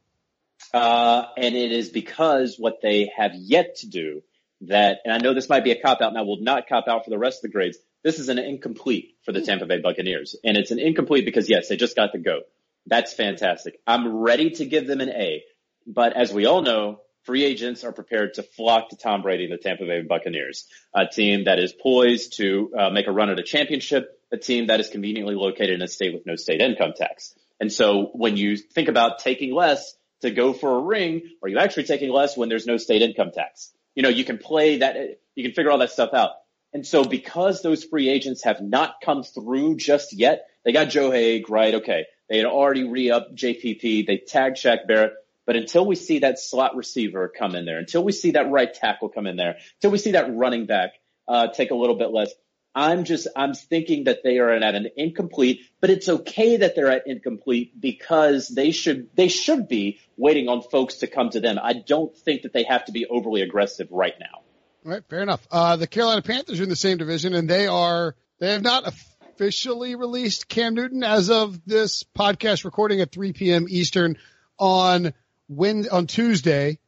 Uh, 0.73 1.25
and 1.37 1.55
it 1.55 1.71
is 1.71 1.89
because 1.89 2.55
what 2.57 2.81
they 2.81 3.11
have 3.15 3.31
yet 3.35 3.75
to 3.77 3.87
do 3.87 4.21
that, 4.61 4.99
and 5.03 5.13
I 5.13 5.17
know 5.17 5.33
this 5.33 5.49
might 5.49 5.63
be 5.63 5.71
a 5.71 5.81
cop 5.81 6.01
out 6.01 6.09
and 6.09 6.17
I 6.17 6.21
will 6.21 6.41
not 6.41 6.67
cop 6.67 6.87
out 6.87 7.03
for 7.03 7.09
the 7.09 7.17
rest 7.17 7.39
of 7.39 7.43
the 7.43 7.53
grades. 7.53 7.77
This 8.03 8.19
is 8.19 8.29
an 8.29 8.39
incomplete 8.39 9.15
for 9.25 9.31
the 9.31 9.41
Tampa 9.41 9.65
Bay 9.65 9.79
Buccaneers. 9.79 10.35
And 10.43 10.57
it's 10.57 10.71
an 10.71 10.79
incomplete 10.79 11.25
because 11.25 11.49
yes, 11.49 11.67
they 11.67 11.75
just 11.75 11.95
got 11.95 12.11
the 12.11 12.19
goat. 12.19 12.43
That's 12.87 13.13
fantastic. 13.13 13.79
I'm 13.85 14.17
ready 14.17 14.51
to 14.51 14.65
give 14.65 14.87
them 14.87 15.01
an 15.01 15.09
A. 15.09 15.43
But 15.85 16.13
as 16.13 16.33
we 16.33 16.45
all 16.45 16.61
know, 16.61 17.01
free 17.23 17.43
agents 17.43 17.83
are 17.83 17.91
prepared 17.91 18.35
to 18.35 18.43
flock 18.43 18.89
to 18.89 18.95
Tom 18.95 19.21
Brady 19.21 19.45
and 19.45 19.53
the 19.53 19.57
Tampa 19.57 19.85
Bay 19.85 20.01
Buccaneers, 20.01 20.67
a 20.93 21.05
team 21.05 21.45
that 21.45 21.59
is 21.59 21.73
poised 21.73 22.37
to 22.37 22.71
uh, 22.77 22.89
make 22.89 23.07
a 23.07 23.11
run 23.11 23.29
at 23.29 23.39
a 23.39 23.43
championship, 23.43 24.19
a 24.31 24.37
team 24.37 24.67
that 24.67 24.79
is 24.79 24.89
conveniently 24.89 25.35
located 25.35 25.71
in 25.71 25.81
a 25.81 25.87
state 25.87 26.13
with 26.13 26.25
no 26.25 26.35
state 26.35 26.61
income 26.61 26.93
tax. 26.95 27.35
And 27.59 27.71
so 27.71 28.09
when 28.13 28.37
you 28.37 28.57
think 28.57 28.87
about 28.87 29.19
taking 29.19 29.53
less 29.53 29.93
to 30.21 30.31
go 30.31 30.53
for 30.53 30.77
a 30.77 30.81
ring, 30.81 31.21
are 31.41 31.49
you 31.49 31.59
actually 31.59 31.83
taking 31.83 32.11
less 32.11 32.37
when 32.37 32.49
there's 32.49 32.65
no 32.65 32.77
state 32.77 33.01
income 33.01 33.31
tax? 33.33 33.71
You 33.95 34.03
know, 34.03 34.09
you 34.09 34.23
can 34.23 34.37
play 34.37 34.77
that, 34.77 34.95
you 35.35 35.43
can 35.43 35.53
figure 35.53 35.71
all 35.71 35.79
that 35.79 35.91
stuff 35.91 36.13
out. 36.13 36.31
And 36.73 36.85
so 36.87 37.03
because 37.03 37.61
those 37.61 37.83
free 37.83 38.09
agents 38.09 38.43
have 38.43 38.61
not 38.61 38.95
come 39.03 39.23
through 39.23 39.75
just 39.75 40.13
yet, 40.13 40.47
they 40.63 40.71
got 40.71 40.89
Joe 40.89 41.11
Haeg, 41.11 41.49
right? 41.49 41.75
Okay. 41.75 42.05
They 42.29 42.37
had 42.37 42.45
already 42.45 42.87
re-upped 42.87 43.35
JPP. 43.35 44.07
They 44.07 44.17
tagged 44.25 44.55
Shaq 44.55 44.87
Barrett. 44.87 45.13
But 45.45 45.57
until 45.57 45.85
we 45.85 45.95
see 45.95 46.19
that 46.19 46.39
slot 46.39 46.75
receiver 46.75 47.27
come 47.27 47.55
in 47.55 47.65
there, 47.65 47.77
until 47.77 48.03
we 48.03 48.13
see 48.13 48.31
that 48.31 48.49
right 48.49 48.73
tackle 48.73 49.09
come 49.09 49.27
in 49.27 49.35
there, 49.35 49.57
until 49.77 49.91
we 49.91 49.97
see 49.97 50.11
that 50.11 50.33
running 50.33 50.65
back 50.65 50.93
uh, 51.27 51.47
take 51.47 51.71
a 51.71 51.75
little 51.75 51.97
bit 51.97 52.11
less, 52.11 52.31
I'm 52.73 53.03
just 53.03 53.27
I'm 53.35 53.53
thinking 53.53 54.05
that 54.05 54.23
they 54.23 54.37
are 54.37 54.49
at 54.49 54.75
an 54.75 54.87
incomplete, 54.95 55.61
but 55.81 55.89
it's 55.89 56.07
okay 56.07 56.57
that 56.57 56.75
they're 56.75 56.89
at 56.89 57.05
incomplete 57.05 57.79
because 57.79 58.47
they 58.47 58.71
should 58.71 59.09
they 59.15 59.27
should 59.27 59.67
be 59.67 59.99
waiting 60.15 60.47
on 60.47 60.61
folks 60.61 60.95
to 60.97 61.07
come 61.07 61.29
to 61.31 61.41
them. 61.41 61.59
I 61.61 61.73
don't 61.73 62.15
think 62.15 62.43
that 62.43 62.53
they 62.53 62.63
have 62.63 62.85
to 62.85 62.93
be 62.93 63.05
overly 63.05 63.41
aggressive 63.41 63.89
right 63.91 64.15
now. 64.19 64.41
All 64.85 64.91
right, 64.93 65.03
fair 65.09 65.21
enough. 65.21 65.45
Uh, 65.51 65.75
the 65.75 65.85
Carolina 65.85 66.21
Panthers 66.21 66.59
are 66.59 66.63
in 66.63 66.69
the 66.69 66.75
same 66.75 66.97
division, 66.97 67.33
and 67.33 67.49
they 67.49 67.67
are 67.67 68.15
they 68.39 68.53
have 68.53 68.63
not 68.63 68.87
officially 68.87 69.95
released 69.95 70.47
Cam 70.47 70.73
Newton 70.73 71.03
as 71.03 71.29
of 71.29 71.65
this 71.65 72.03
podcast 72.17 72.63
recording 72.63 73.01
at 73.01 73.11
3 73.11 73.33
p.m. 73.33 73.65
Eastern 73.69 74.17
on 74.57 75.13
when 75.49 75.89
on 75.89 76.07
Tuesday. 76.07 76.79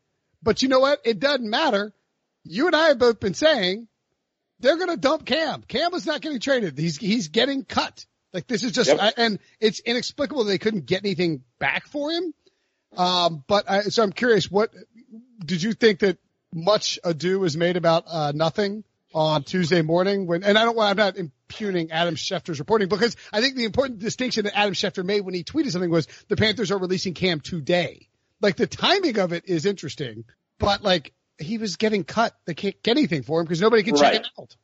But 0.41 0.61
you 0.61 0.69
know 0.69 0.79
what? 0.79 1.01
It 1.03 1.19
doesn't 1.19 1.49
matter. 1.49 1.93
You 2.45 2.67
and 2.67 2.75
I 2.75 2.87
have 2.87 2.99
both 2.99 3.19
been 3.19 3.33
saying 3.33 3.87
they're 4.63 4.77
going 4.77 4.89
to 4.89 4.97
dump 4.97 5.25
Cam. 5.25 5.61
Cam 5.61 5.93
is 5.93 6.05
not 6.05 6.21
getting 6.21 6.39
traded. 6.39 6.77
He's 6.77 6.97
he's 6.97 7.27
getting 7.27 7.65
cut. 7.65 8.05
Like 8.33 8.47
this 8.47 8.63
is 8.63 8.71
just 8.71 8.89
yep. 8.89 9.13
and 9.17 9.37
it's 9.59 9.79
inexplicable 9.81 10.45
they 10.45 10.57
couldn't 10.57 10.85
get 10.87 11.03
anything 11.03 11.43
back 11.59 11.85
for 11.87 12.09
him. 12.09 12.33
Um, 12.97 13.43
but 13.47 13.69
I, 13.69 13.81
so 13.83 14.03
I'm 14.03 14.11
curious, 14.11 14.49
what 14.49 14.73
did 15.43 15.61
you 15.61 15.73
think 15.73 15.99
that 15.99 16.17
much 16.53 16.97
ado 17.03 17.39
was 17.39 17.57
made 17.57 17.75
about 17.75 18.05
uh, 18.07 18.31
nothing 18.33 18.83
on 19.13 19.43
Tuesday 19.43 19.81
morning? 19.81 20.25
When 20.25 20.43
and 20.43 20.57
I 20.57 20.63
don't, 20.63 20.75
want 20.75 20.91
I'm 20.91 20.97
not 20.97 21.17
impugning 21.17 21.91
Adam 21.91 22.15
Schefter's 22.15 22.59
reporting 22.59 22.87
because 22.87 23.15
I 23.31 23.41
think 23.41 23.55
the 23.55 23.65
important 23.65 23.99
distinction 23.99 24.45
that 24.45 24.57
Adam 24.57 24.73
Schefter 24.73 25.03
made 25.03 25.21
when 25.21 25.33
he 25.33 25.43
tweeted 25.43 25.71
something 25.71 25.91
was 25.91 26.07
the 26.29 26.37
Panthers 26.37 26.71
are 26.71 26.77
releasing 26.79 27.13
Cam 27.13 27.41
today. 27.41 28.07
Like 28.41 28.55
the 28.55 28.67
timing 28.67 29.19
of 29.19 29.33
it 29.33 29.43
is 29.47 29.65
interesting, 29.65 30.25
but 30.57 30.83
like 30.83 31.13
he 31.37 31.57
was 31.57 31.75
getting 31.77 32.03
cut. 32.03 32.35
They 32.45 32.53
can't 32.53 32.81
get 32.83 32.97
anything 32.97 33.23
for 33.23 33.39
him 33.39 33.45
because 33.45 33.61
nobody 33.61 33.83
can 33.83 33.95
right. 33.95 34.13
check 34.13 34.21
it 34.21 34.27
out. 34.39 34.55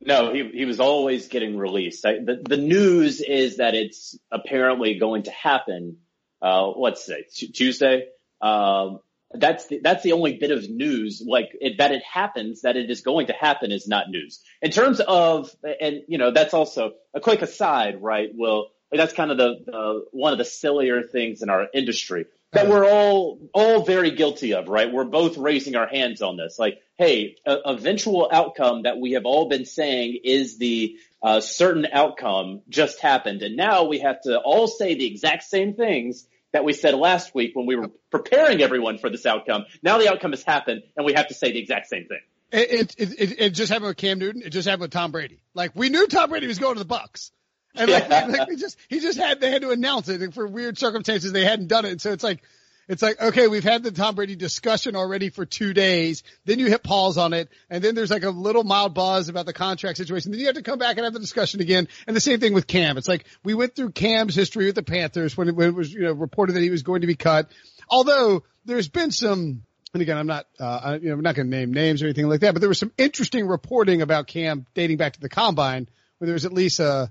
No, 0.00 0.32
he 0.32 0.50
he 0.52 0.64
was 0.64 0.78
always 0.78 1.28
getting 1.28 1.56
released. 1.56 2.04
I, 2.04 2.18
the 2.18 2.42
the 2.46 2.56
news 2.56 3.20
is 3.20 3.56
that 3.56 3.74
it's 3.74 4.18
apparently 4.30 4.98
going 4.98 5.24
to 5.24 5.30
happen. 5.30 5.98
Uh, 6.42 6.68
let's 6.68 7.04
say 7.04 7.24
t- 7.32 7.48
Tuesday. 7.48 8.08
Um, 8.40 9.00
that's 9.32 9.66
the, 9.66 9.80
that's 9.82 10.02
the 10.02 10.12
only 10.12 10.36
bit 10.36 10.50
of 10.50 10.68
news 10.68 11.22
like 11.24 11.56
it, 11.60 11.78
that 11.78 11.92
it 11.92 12.02
happens 12.02 12.62
that 12.62 12.76
it 12.76 12.90
is 12.90 13.00
going 13.00 13.26
to 13.26 13.32
happen 13.32 13.72
is 13.72 13.88
not 13.88 14.08
news 14.08 14.42
in 14.62 14.70
terms 14.70 15.00
of 15.00 15.50
and 15.80 16.02
you 16.06 16.16
know 16.16 16.30
that's 16.30 16.54
also 16.54 16.92
a 17.12 17.20
quick 17.20 17.42
aside 17.42 18.00
right 18.02 18.30
well 18.34 18.68
that's 18.92 19.12
kind 19.12 19.30
of 19.32 19.36
the, 19.36 19.56
the 19.66 20.04
one 20.12 20.32
of 20.32 20.38
the 20.38 20.44
sillier 20.44 21.02
things 21.02 21.42
in 21.42 21.50
our 21.50 21.66
industry 21.74 22.26
that 22.56 22.68
we're 22.68 22.88
all 22.88 23.38
all 23.52 23.84
very 23.84 24.10
guilty 24.12 24.54
of, 24.54 24.68
right? 24.68 24.92
We're 24.92 25.04
both 25.04 25.36
raising 25.36 25.76
our 25.76 25.86
hands 25.86 26.22
on 26.22 26.36
this. 26.36 26.58
Like, 26.58 26.80
hey, 26.96 27.36
a, 27.46 27.56
eventual 27.66 28.28
outcome 28.32 28.82
that 28.82 28.98
we 28.98 29.12
have 29.12 29.24
all 29.24 29.48
been 29.48 29.64
saying 29.64 30.20
is 30.24 30.58
the 30.58 30.96
uh, 31.22 31.40
certain 31.40 31.86
outcome 31.92 32.62
just 32.68 33.00
happened, 33.00 33.42
and 33.42 33.56
now 33.56 33.84
we 33.84 34.00
have 34.00 34.20
to 34.22 34.38
all 34.38 34.66
say 34.66 34.94
the 34.94 35.06
exact 35.06 35.44
same 35.44 35.74
things 35.74 36.26
that 36.52 36.64
we 36.64 36.72
said 36.72 36.94
last 36.94 37.34
week 37.34 37.50
when 37.54 37.66
we 37.66 37.76
were 37.76 37.90
preparing 38.10 38.62
everyone 38.62 38.98
for 38.98 39.10
this 39.10 39.26
outcome. 39.26 39.66
Now 39.82 39.98
the 39.98 40.10
outcome 40.10 40.30
has 40.30 40.42
happened, 40.42 40.82
and 40.96 41.04
we 41.04 41.12
have 41.14 41.28
to 41.28 41.34
say 41.34 41.52
the 41.52 41.58
exact 41.58 41.88
same 41.88 42.06
thing. 42.06 42.20
It 42.52 42.94
it 42.96 43.20
it, 43.20 43.40
it 43.40 43.50
just 43.50 43.70
happened 43.70 43.88
with 43.88 43.96
Cam 43.96 44.18
Newton. 44.18 44.42
It 44.42 44.50
just 44.50 44.66
happened 44.66 44.82
with 44.82 44.92
Tom 44.92 45.12
Brady. 45.12 45.42
Like 45.52 45.72
we 45.74 45.88
knew 45.88 46.06
Tom 46.06 46.30
Brady 46.30 46.46
was 46.46 46.58
going 46.58 46.76
to 46.76 46.84
the 46.84 46.88
Bucs. 46.94 47.32
And 47.76 47.90
like, 47.90 48.08
yeah. 48.08 48.26
like 48.26 48.48
we 48.48 48.56
just, 48.56 48.78
he 48.88 49.00
just 49.00 49.18
had, 49.18 49.40
they 49.40 49.50
had 49.50 49.62
to 49.62 49.70
announce 49.70 50.08
it 50.08 50.22
and 50.22 50.32
for 50.32 50.46
weird 50.46 50.78
circumstances. 50.78 51.32
They 51.32 51.44
hadn't 51.44 51.68
done 51.68 51.84
it. 51.84 52.00
So 52.00 52.12
it's 52.12 52.24
like, 52.24 52.42
it's 52.88 53.02
like, 53.02 53.20
okay, 53.20 53.48
we've 53.48 53.64
had 53.64 53.82
the 53.82 53.90
Tom 53.90 54.14
Brady 54.14 54.36
discussion 54.36 54.94
already 54.94 55.30
for 55.30 55.44
two 55.44 55.74
days. 55.74 56.22
Then 56.44 56.60
you 56.60 56.66
hit 56.66 56.84
pause 56.84 57.18
on 57.18 57.32
it. 57.32 57.48
And 57.68 57.82
then 57.82 57.96
there's 57.96 58.12
like 58.12 58.22
a 58.22 58.30
little 58.30 58.62
mild 58.62 58.94
buzz 58.94 59.28
about 59.28 59.44
the 59.44 59.52
contract 59.52 59.98
situation. 59.98 60.30
Then 60.30 60.38
you 60.38 60.46
have 60.46 60.54
to 60.54 60.62
come 60.62 60.78
back 60.78 60.96
and 60.96 61.04
have 61.04 61.12
the 61.12 61.18
discussion 61.18 61.60
again. 61.60 61.88
And 62.06 62.14
the 62.14 62.20
same 62.20 62.38
thing 62.38 62.54
with 62.54 62.68
Cam. 62.68 62.96
It's 62.96 63.08
like 63.08 63.26
we 63.42 63.54
went 63.54 63.74
through 63.74 63.90
Cam's 63.90 64.36
history 64.36 64.66
with 64.66 64.76
the 64.76 64.84
Panthers 64.84 65.36
when 65.36 65.48
it, 65.48 65.56
when 65.56 65.68
it 65.68 65.74
was, 65.74 65.92
you 65.92 66.02
know, 66.02 66.12
reported 66.12 66.52
that 66.52 66.62
he 66.62 66.70
was 66.70 66.84
going 66.84 67.00
to 67.00 67.08
be 67.08 67.16
cut. 67.16 67.50
Although 67.90 68.44
there's 68.64 68.88
been 68.88 69.10
some, 69.10 69.62
and 69.92 70.02
again, 70.02 70.16
I'm 70.16 70.28
not, 70.28 70.46
uh, 70.60 70.98
you 71.02 71.08
know, 71.08 71.14
I'm 71.14 71.22
not 71.22 71.34
going 71.34 71.50
to 71.50 71.56
name 71.56 71.72
names 71.72 72.02
or 72.02 72.06
anything 72.06 72.28
like 72.28 72.40
that, 72.40 72.54
but 72.54 72.60
there 72.60 72.68
was 72.68 72.78
some 72.78 72.92
interesting 72.96 73.48
reporting 73.48 74.00
about 74.00 74.28
Cam 74.28 74.64
dating 74.74 74.98
back 74.98 75.14
to 75.14 75.20
the 75.20 75.28
combine 75.28 75.88
where 76.18 76.26
there 76.26 76.34
was 76.34 76.44
at 76.44 76.52
least 76.52 76.78
a, 76.78 77.10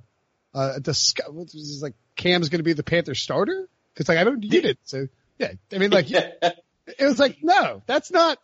uh, 0.56 0.80
discuss, 0.80 1.28
like 1.82 1.94
Cam's 2.16 2.50
going 2.50 2.60
to 2.60 2.64
be 2.64 2.74
the 2.74 2.84
Panther 2.84 3.14
starter? 3.14 3.68
Cause 3.96 4.10
like 4.10 4.18
I 4.18 4.24
don't 4.24 4.40
need 4.40 4.66
it. 4.66 4.80
So 4.84 5.08
yeah, 5.38 5.52
I 5.72 5.78
mean 5.78 5.92
like 5.92 6.08
it 6.12 6.56
was 7.00 7.20
like, 7.20 7.38
no, 7.42 7.82
that's 7.86 8.12
not, 8.12 8.38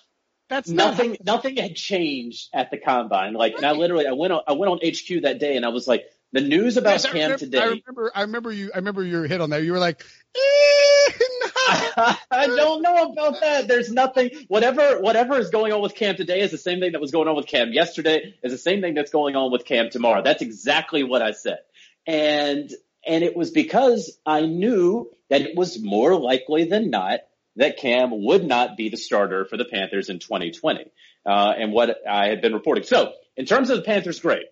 that's 0.49 0.69
nothing, 0.69 1.11
not 1.11 1.25
nothing 1.25 1.57
had 1.57 1.75
changed 1.75 2.49
at 2.53 2.71
the 2.71 2.77
combine. 2.77 3.33
Like, 3.33 3.55
and 3.55 3.65
I 3.65 3.71
literally, 3.71 4.07
I 4.07 4.11
went 4.11 4.33
on, 4.33 4.41
I 4.47 4.53
went 4.53 4.71
on 4.71 4.79
HQ 4.79 5.23
that 5.23 5.39
day 5.39 5.55
and 5.55 5.65
I 5.65 5.69
was 5.69 5.87
like, 5.87 6.05
the 6.33 6.41
news 6.41 6.77
about 6.77 6.91
yes, 6.91 7.05
Cam 7.05 7.15
remember, 7.15 7.37
today. 7.37 7.59
I 7.59 7.65
remember, 7.65 8.11
I 8.15 8.21
remember 8.21 8.51
you, 8.51 8.71
I 8.73 8.77
remember 8.77 9.03
your 9.03 9.27
hit 9.27 9.41
on 9.41 9.49
there. 9.49 9.61
You 9.61 9.73
were 9.73 9.79
like, 9.79 10.01
eh, 10.35 11.11
no. 11.19 11.49
I 12.31 12.47
don't 12.47 12.81
know 12.81 13.11
about 13.11 13.41
that. 13.41 13.67
There's 13.67 13.91
nothing, 13.91 14.31
whatever, 14.47 14.99
whatever 15.01 15.37
is 15.37 15.49
going 15.49 15.73
on 15.73 15.81
with 15.81 15.95
Cam 15.95 16.15
today 16.15 16.39
is 16.39 16.51
the 16.51 16.57
same 16.57 16.79
thing 16.79 16.93
that 16.93 17.01
was 17.01 17.11
going 17.11 17.27
on 17.27 17.35
with 17.35 17.47
Cam 17.47 17.73
yesterday 17.73 18.33
is 18.41 18.51
the 18.51 18.57
same 18.57 18.81
thing 18.81 18.93
that's 18.93 19.11
going 19.11 19.35
on 19.35 19.51
with 19.51 19.65
Cam 19.65 19.89
tomorrow. 19.89 20.21
That's 20.21 20.41
exactly 20.41 21.03
what 21.03 21.21
I 21.21 21.31
said. 21.31 21.59
And, 22.07 22.71
and 23.05 23.23
it 23.23 23.35
was 23.35 23.51
because 23.51 24.17
I 24.25 24.41
knew 24.41 25.11
that 25.29 25.41
it 25.41 25.55
was 25.55 25.81
more 25.81 26.19
likely 26.19 26.65
than 26.65 26.89
not 26.89 27.21
that 27.55 27.77
Cam 27.77 28.23
would 28.23 28.45
not 28.45 28.77
be 28.77 28.89
the 28.89 28.97
starter 28.97 29.45
for 29.45 29.57
the 29.57 29.65
Panthers 29.65 30.09
in 30.09 30.19
2020. 30.19 30.85
Uh, 31.25 31.53
and 31.57 31.71
what 31.71 31.97
I 32.09 32.27
had 32.27 32.41
been 32.41 32.53
reporting. 32.53 32.83
So 32.83 33.13
in 33.37 33.45
terms 33.45 33.69
of 33.69 33.77
the 33.77 33.83
Panthers 33.83 34.19
grade, 34.19 34.45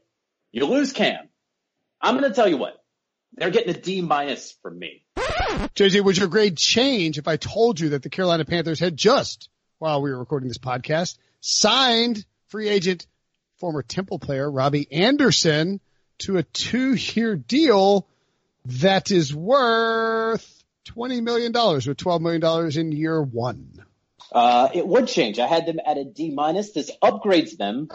you 0.51 0.65
lose 0.65 0.93
Cam. 0.93 1.29
I'm 2.01 2.17
going 2.17 2.29
to 2.29 2.35
tell 2.35 2.47
you 2.47 2.57
what, 2.57 2.81
they're 3.33 3.51
getting 3.51 3.75
a 3.75 3.79
D 3.79 4.01
minus 4.01 4.55
from 4.61 4.77
me. 4.77 5.03
JJ, 5.17 6.03
would 6.03 6.17
your 6.17 6.27
grade 6.27 6.57
change 6.57 7.17
if 7.17 7.27
I 7.27 7.37
told 7.37 7.79
you 7.79 7.89
that 7.89 8.03
the 8.03 8.09
Carolina 8.09 8.45
Panthers 8.45 8.79
had 8.79 8.95
just, 8.95 9.49
while 9.79 10.01
we 10.01 10.11
were 10.11 10.19
recording 10.19 10.47
this 10.47 10.57
podcast, 10.57 11.17
signed 11.41 12.25
free 12.47 12.69
agent 12.69 13.05
former 13.57 13.83
Temple 13.83 14.19
player 14.19 14.49
Robbie 14.49 14.91
Anderson 14.91 15.79
to 16.19 16.37
a 16.37 16.43
two 16.43 16.93
year 16.93 17.35
deal 17.35 18.07
that 18.65 19.11
is 19.11 19.33
worth 19.33 20.63
$20 20.89 21.23
million 21.23 21.55
or 21.55 21.79
$12 21.79 22.21
million 22.21 22.79
in 22.79 22.91
year 22.91 23.21
one. 23.21 23.73
Uh, 24.31 24.69
it 24.73 24.87
would 24.87 25.07
change. 25.07 25.39
I 25.39 25.47
had 25.47 25.65
them 25.65 25.79
at 25.85 25.97
a 25.97 26.05
D 26.05 26.31
minus. 26.31 26.71
This 26.71 26.91
upgrades 27.01 27.57
them 27.57 27.89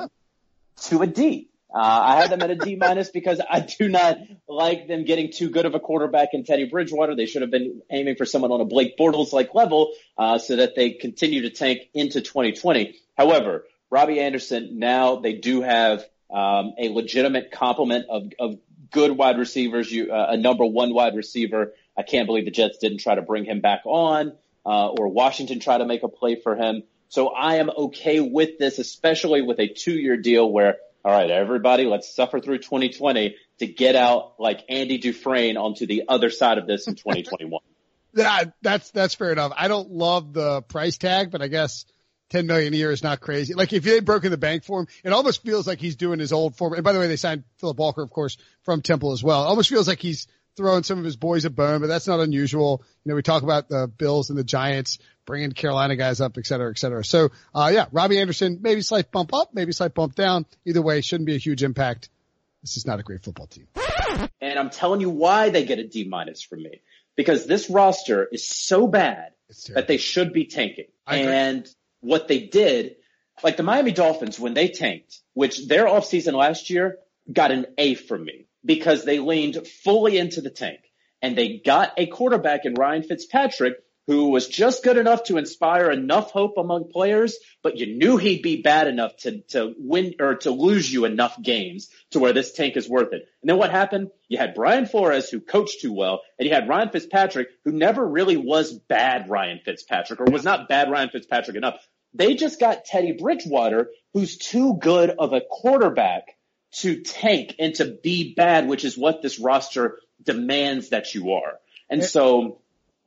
to 0.88 1.02
a 1.02 1.06
D. 1.06 1.48
Uh, 1.72 1.78
I 1.78 2.16
had 2.16 2.30
them 2.30 2.42
at 2.42 2.50
a 2.50 2.56
D 2.56 2.76
minus 2.80 3.10
because 3.10 3.40
I 3.48 3.60
do 3.60 3.88
not 3.88 4.18
like 4.48 4.88
them 4.88 5.04
getting 5.04 5.32
too 5.32 5.50
good 5.50 5.66
of 5.66 5.74
a 5.74 5.80
quarterback 5.80 6.30
in 6.32 6.44
Teddy 6.44 6.64
Bridgewater. 6.64 7.14
They 7.14 7.26
should 7.26 7.42
have 7.42 7.50
been 7.50 7.82
aiming 7.90 8.16
for 8.16 8.24
someone 8.24 8.52
on 8.52 8.60
a 8.60 8.64
Blake 8.64 8.96
Bortles 8.96 9.32
like 9.32 9.54
level, 9.54 9.92
uh, 10.18 10.38
so 10.38 10.56
that 10.56 10.74
they 10.74 10.90
continue 10.90 11.42
to 11.42 11.50
tank 11.50 11.82
into 11.92 12.20
2020. 12.20 12.96
However, 13.16 13.64
Robbie 13.90 14.20
Anderson, 14.20 14.78
now 14.78 15.16
they 15.16 15.34
do 15.34 15.62
have 15.62 16.04
um, 16.30 16.74
a 16.78 16.88
legitimate 16.88 17.50
complement 17.50 18.06
of, 18.08 18.32
of 18.38 18.58
good 18.90 19.12
wide 19.12 19.38
receivers, 19.38 19.90
you, 19.90 20.12
uh, 20.12 20.26
a 20.30 20.36
number 20.36 20.64
one 20.64 20.94
wide 20.94 21.14
receiver. 21.16 21.74
I 21.96 22.02
can't 22.02 22.26
believe 22.26 22.44
the 22.44 22.50
Jets 22.50 22.78
didn't 22.78 22.98
try 22.98 23.14
to 23.14 23.22
bring 23.22 23.44
him 23.44 23.60
back 23.60 23.82
on. 23.86 24.32
uh, 24.66 24.88
or 24.88 25.08
Washington 25.08 25.60
try 25.60 25.78
to 25.78 25.84
make 25.84 26.02
a 26.02 26.08
play 26.08 26.36
for 26.40 26.56
him. 26.56 26.82
So 27.08 27.28
I 27.28 27.56
am 27.56 27.70
okay 27.70 28.20
with 28.20 28.58
this, 28.58 28.78
especially 28.78 29.42
with 29.42 29.58
a 29.60 29.68
two 29.68 29.92
year 29.92 30.16
deal 30.16 30.50
where, 30.50 30.76
all 31.04 31.12
right, 31.12 31.30
everybody, 31.30 31.84
let's 31.84 32.12
suffer 32.14 32.40
through 32.40 32.58
2020 32.58 33.36
to 33.58 33.66
get 33.66 33.94
out 33.94 34.34
like 34.38 34.64
Andy 34.68 34.98
Dufresne 34.98 35.56
onto 35.56 35.86
the 35.86 36.04
other 36.08 36.30
side 36.30 36.58
of 36.58 36.66
this 36.66 36.88
in 36.88 36.94
2021. 36.96 37.60
yeah, 38.14 38.44
that's, 38.62 38.90
that's 38.90 39.14
fair 39.14 39.32
enough. 39.32 39.52
I 39.56 39.68
don't 39.68 39.90
love 39.90 40.32
the 40.32 40.62
price 40.62 40.96
tag, 40.96 41.30
but 41.30 41.42
I 41.42 41.48
guess 41.48 41.84
10 42.34 42.48
million 42.48 42.74
a 42.74 42.76
year 42.76 42.90
is 42.90 43.04
not 43.04 43.20
crazy. 43.20 43.54
Like 43.54 43.72
if 43.72 43.84
they 43.84 44.00
broke 44.00 44.24
in 44.24 44.32
the 44.32 44.36
bank 44.36 44.64
for 44.64 44.80
him, 44.80 44.88
it 45.04 45.12
almost 45.12 45.44
feels 45.44 45.68
like 45.68 45.78
he's 45.78 45.94
doing 45.94 46.18
his 46.18 46.32
old 46.32 46.56
form. 46.56 46.72
And 46.72 46.82
by 46.82 46.92
the 46.92 46.98
way, 46.98 47.06
they 47.06 47.14
signed 47.14 47.44
Philip 47.58 47.78
Walker, 47.78 48.02
of 48.02 48.10
course, 48.10 48.36
from 48.62 48.82
Temple 48.82 49.12
as 49.12 49.22
well. 49.22 49.44
It 49.44 49.46
almost 49.46 49.68
feels 49.68 49.86
like 49.86 50.00
he's 50.00 50.26
throwing 50.56 50.82
some 50.82 50.98
of 50.98 51.04
his 51.04 51.14
boys 51.14 51.44
a 51.44 51.50
bone, 51.50 51.80
but 51.80 51.86
that's 51.86 52.08
not 52.08 52.18
unusual. 52.18 52.82
You 53.04 53.10
know, 53.10 53.14
we 53.14 53.22
talk 53.22 53.44
about 53.44 53.68
the 53.68 53.86
Bills 53.86 54.30
and 54.30 54.38
the 54.38 54.42
Giants 54.42 54.98
bringing 55.26 55.52
Carolina 55.52 55.94
guys 55.94 56.20
up, 56.20 56.36
et 56.36 56.44
cetera, 56.44 56.70
et 56.70 56.78
cetera. 56.78 57.04
So, 57.04 57.30
uh, 57.54 57.70
yeah, 57.72 57.86
Robbie 57.92 58.18
Anderson, 58.18 58.58
maybe 58.60 58.80
slight 58.80 59.12
bump 59.12 59.32
up, 59.32 59.54
maybe 59.54 59.70
slight 59.70 59.94
bump 59.94 60.16
down. 60.16 60.44
Either 60.64 60.82
way, 60.82 61.02
shouldn't 61.02 61.26
be 61.26 61.36
a 61.36 61.38
huge 61.38 61.62
impact. 61.62 62.08
This 62.62 62.76
is 62.76 62.84
not 62.84 62.98
a 62.98 63.04
great 63.04 63.22
football 63.22 63.46
team. 63.46 63.68
And 64.40 64.58
I'm 64.58 64.70
telling 64.70 65.00
you 65.00 65.10
why 65.10 65.50
they 65.50 65.64
get 65.64 65.78
a 65.78 65.86
D 65.86 66.08
minus 66.08 66.42
from 66.42 66.64
me. 66.64 66.82
Because 67.16 67.46
this 67.46 67.70
roster 67.70 68.24
is 68.24 68.44
so 68.44 68.88
bad 68.88 69.34
that 69.68 69.86
they 69.86 69.98
should 69.98 70.32
be 70.32 70.46
tanking. 70.46 70.86
And 71.06 71.68
what 72.04 72.28
they 72.28 72.46
did, 72.46 72.96
like 73.42 73.56
the 73.56 73.62
Miami 73.62 73.92
Dolphins, 73.92 74.38
when 74.38 74.54
they 74.54 74.68
tanked, 74.68 75.20
which 75.32 75.66
their 75.66 75.86
offseason 75.86 76.34
last 76.34 76.70
year 76.70 76.98
got 77.32 77.50
an 77.50 77.66
A 77.78 77.94
from 77.94 78.24
me 78.24 78.46
because 78.64 79.04
they 79.04 79.18
leaned 79.18 79.66
fully 79.66 80.18
into 80.18 80.40
the 80.40 80.50
tank 80.50 80.80
and 81.22 81.36
they 81.36 81.60
got 81.64 81.92
a 81.96 82.06
quarterback 82.06 82.64
in 82.64 82.74
Ryan 82.74 83.02
Fitzpatrick 83.02 83.74
who 84.06 84.28
was 84.28 84.46
just 84.46 84.84
good 84.84 84.98
enough 84.98 85.24
to 85.24 85.38
inspire 85.38 85.90
enough 85.90 86.30
hope 86.30 86.58
among 86.58 86.90
players, 86.90 87.38
but 87.62 87.78
you 87.78 87.96
knew 87.96 88.18
he'd 88.18 88.42
be 88.42 88.60
bad 88.60 88.86
enough 88.86 89.16
to, 89.16 89.40
to 89.48 89.74
win 89.78 90.14
or 90.20 90.34
to 90.36 90.50
lose 90.50 90.92
you 90.92 91.06
enough 91.06 91.40
games 91.40 91.88
to 92.10 92.18
where 92.18 92.34
this 92.34 92.52
tank 92.52 92.76
is 92.76 92.88
worth 92.88 93.12
it. 93.14 93.26
And 93.40 93.48
then 93.48 93.56
what 93.56 93.70
happened? 93.70 94.10
You 94.28 94.36
had 94.36 94.54
Brian 94.54 94.84
Flores 94.86 95.30
who 95.30 95.40
coached 95.40 95.80
too 95.80 95.92
well, 95.92 96.20
and 96.38 96.46
you 96.46 96.54
had 96.54 96.68
Ryan 96.68 96.90
Fitzpatrick 96.90 97.48
who 97.64 97.72
never 97.72 98.06
really 98.06 98.36
was 98.36 98.72
bad 98.72 99.30
Ryan 99.30 99.60
Fitzpatrick 99.64 100.20
or 100.20 100.24
was 100.24 100.44
not 100.44 100.68
bad 100.68 100.90
Ryan 100.90 101.08
Fitzpatrick 101.08 101.56
enough. 101.56 101.78
They 102.14 102.34
just 102.34 102.60
got 102.60 102.84
Teddy 102.84 103.12
Bridgewater 103.12 103.90
who's 104.12 104.36
too 104.36 104.74
good 104.74 105.10
of 105.10 105.32
a 105.32 105.40
quarterback 105.40 106.36
to 106.72 107.02
tank 107.02 107.56
and 107.58 107.74
to 107.76 107.84
be 107.84 108.34
bad, 108.34 108.68
which 108.68 108.84
is 108.84 108.96
what 108.96 109.22
this 109.22 109.38
roster 109.38 109.98
demands 110.22 110.90
that 110.90 111.14
you 111.14 111.32
are. 111.32 111.58
And 111.90 112.02
so 112.02 112.60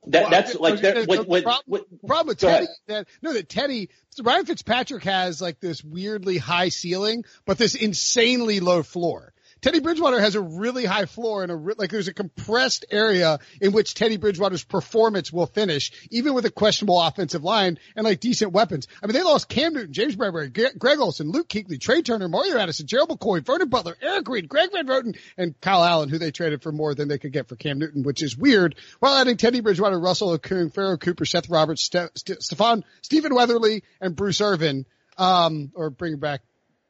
that, 0.07 0.23
well, 0.23 0.29
that's 0.29 0.55
like 0.55 0.81
that. 0.81 1.07
The, 1.07 1.23
with, 1.27 1.43
problem, 1.43 1.83
problem 2.05 2.27
with 2.27 2.37
Teddy 2.39 2.67
that 2.87 3.07
no, 3.21 3.33
that 3.33 3.49
Teddy 3.49 3.89
Ryan 4.21 4.45
Fitzpatrick 4.45 5.03
has 5.03 5.41
like 5.41 5.59
this 5.59 5.83
weirdly 5.83 6.37
high 6.37 6.69
ceiling, 6.69 7.25
but 7.45 7.57
this 7.57 7.75
insanely 7.75 8.59
low 8.59 8.83
floor. 8.83 9.33
Teddy 9.61 9.79
Bridgewater 9.79 10.19
has 10.19 10.35
a 10.35 10.41
really 10.41 10.85
high 10.85 11.05
floor 11.05 11.43
and 11.43 11.51
a 11.51 11.55
like 11.55 11.89
there's 11.89 12.07
a 12.07 12.13
compressed 12.13 12.85
area 12.91 13.39
in 13.59 13.71
which 13.71 13.93
Teddy 13.93 14.17
Bridgewater's 14.17 14.63
performance 14.63 15.31
will 15.31 15.45
finish, 15.45 15.91
even 16.11 16.33
with 16.33 16.45
a 16.45 16.51
questionable 16.51 17.01
offensive 17.01 17.43
line 17.43 17.79
and 17.95 18.05
like 18.05 18.19
decent 18.19 18.51
weapons. 18.51 18.87
I 19.01 19.07
mean, 19.07 19.13
they 19.13 19.23
lost 19.23 19.49
Cam 19.49 19.73
Newton, 19.73 19.93
James 19.93 20.15
Bradberry, 20.15 20.77
Greg 20.77 20.99
Olsen, 20.99 21.31
Luke 21.31 21.49
Kuechly, 21.49 21.79
Trai 21.79 22.03
Turner, 22.03 22.27
Mario 22.27 22.57
Addison, 22.57 22.87
Gerald 22.87 23.09
McCoy, 23.09 23.45
Vernon 23.45 23.69
Butler, 23.69 23.95
Eric 24.01 24.27
Reid, 24.29 24.49
Greg 24.49 24.71
Van 24.71 24.87
Roten, 24.87 25.17
and 25.37 25.59
Kyle 25.59 25.83
Allen, 25.83 26.09
who 26.09 26.17
they 26.17 26.31
traded 26.31 26.61
for 26.61 26.71
more 26.71 26.93
than 26.93 27.07
they 27.07 27.17
could 27.17 27.33
get 27.33 27.47
for 27.47 27.55
Cam 27.55 27.79
Newton, 27.79 28.03
which 28.03 28.21
is 28.21 28.37
weird. 28.37 28.75
While 28.99 29.15
adding 29.15 29.37
Teddy 29.37 29.61
Bridgewater, 29.61 29.99
Russell 29.99 30.37
Okung, 30.37 30.73
Pharoh 30.73 30.97
Cooper, 30.97 31.25
Seth 31.25 31.49
Roberts, 31.49 31.83
Ste- 31.83 32.15
St- 32.15 32.43
Stefan, 32.43 32.83
Stephen 33.01 33.33
Weatherly, 33.33 33.83
and 33.99 34.15
Bruce 34.15 34.41
Irvin, 34.41 34.85
um, 35.17 35.71
or 35.75 35.89
bring 35.89 36.17
back 36.17 36.41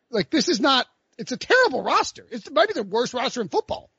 like 0.10 0.30
this 0.30 0.50
is 0.50 0.60
not 0.60 0.88
it's 1.18 1.32
a 1.32 1.38
terrible 1.38 1.84
roster. 1.84 2.26
It's 2.32 2.50
maybe 2.50 2.74
the 2.74 2.84
worst 2.84 3.14
roster 3.14 3.42
in 3.42 3.50
football. 3.50 3.90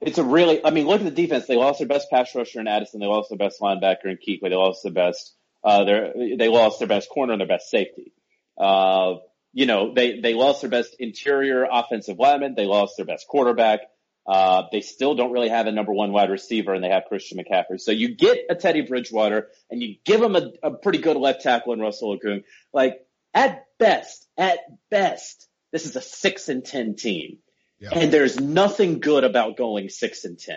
It's 0.00 0.18
a 0.18 0.24
really, 0.24 0.64
I 0.64 0.70
mean, 0.70 0.86
look 0.86 1.00
at 1.00 1.04
the 1.04 1.22
defense. 1.22 1.46
They 1.46 1.56
lost 1.56 1.80
their 1.80 1.88
best 1.88 2.08
pass 2.10 2.34
rusher 2.34 2.60
in 2.60 2.68
Addison. 2.68 3.00
They 3.00 3.06
lost 3.06 3.30
their 3.30 3.38
best 3.38 3.60
linebacker 3.60 4.04
in 4.04 4.16
Kuechly. 4.16 4.42
They 4.42 4.54
lost 4.54 4.84
their 4.84 4.92
best, 4.92 5.34
uh, 5.64 5.84
their, 5.84 6.12
they 6.36 6.48
lost 6.48 6.78
their 6.78 6.88
best 6.88 7.08
corner 7.10 7.32
and 7.32 7.40
their 7.40 7.48
best 7.48 7.68
safety. 7.68 8.12
Uh, 8.56 9.14
you 9.52 9.66
know, 9.66 9.92
they, 9.92 10.20
they 10.20 10.34
lost 10.34 10.60
their 10.60 10.70
best 10.70 10.94
interior 11.00 11.66
offensive 11.70 12.18
lineman. 12.18 12.54
They 12.54 12.66
lost 12.66 12.96
their 12.96 13.06
best 13.06 13.26
quarterback. 13.26 13.80
Uh, 14.24 14.64
they 14.70 14.82
still 14.82 15.14
don't 15.14 15.32
really 15.32 15.48
have 15.48 15.66
a 15.66 15.72
number 15.72 15.92
one 15.92 16.12
wide 16.12 16.30
receiver 16.30 16.74
and 16.74 16.84
they 16.84 16.90
have 16.90 17.04
Christian 17.08 17.38
McCaffrey. 17.38 17.80
So 17.80 17.90
you 17.90 18.14
get 18.14 18.38
a 18.50 18.54
Teddy 18.54 18.82
Bridgewater 18.82 19.48
and 19.70 19.82
you 19.82 19.96
give 20.04 20.22
him 20.22 20.36
a, 20.36 20.52
a 20.62 20.70
pretty 20.72 20.98
good 20.98 21.16
left 21.16 21.42
tackle 21.42 21.72
in 21.72 21.80
Russell 21.80 22.16
Okung. 22.16 22.44
Like 22.72 23.00
at 23.32 23.64
best, 23.78 24.28
at 24.36 24.58
best, 24.90 25.47
this 25.72 25.86
is 25.86 25.96
a 25.96 26.00
six 26.00 26.48
and 26.48 26.64
10 26.64 26.96
team. 26.96 27.38
Yeah. 27.80 27.90
And 27.92 28.12
there's 28.12 28.40
nothing 28.40 29.00
good 29.00 29.24
about 29.24 29.56
going 29.56 29.88
six 29.88 30.24
and 30.24 30.38
10. 30.38 30.56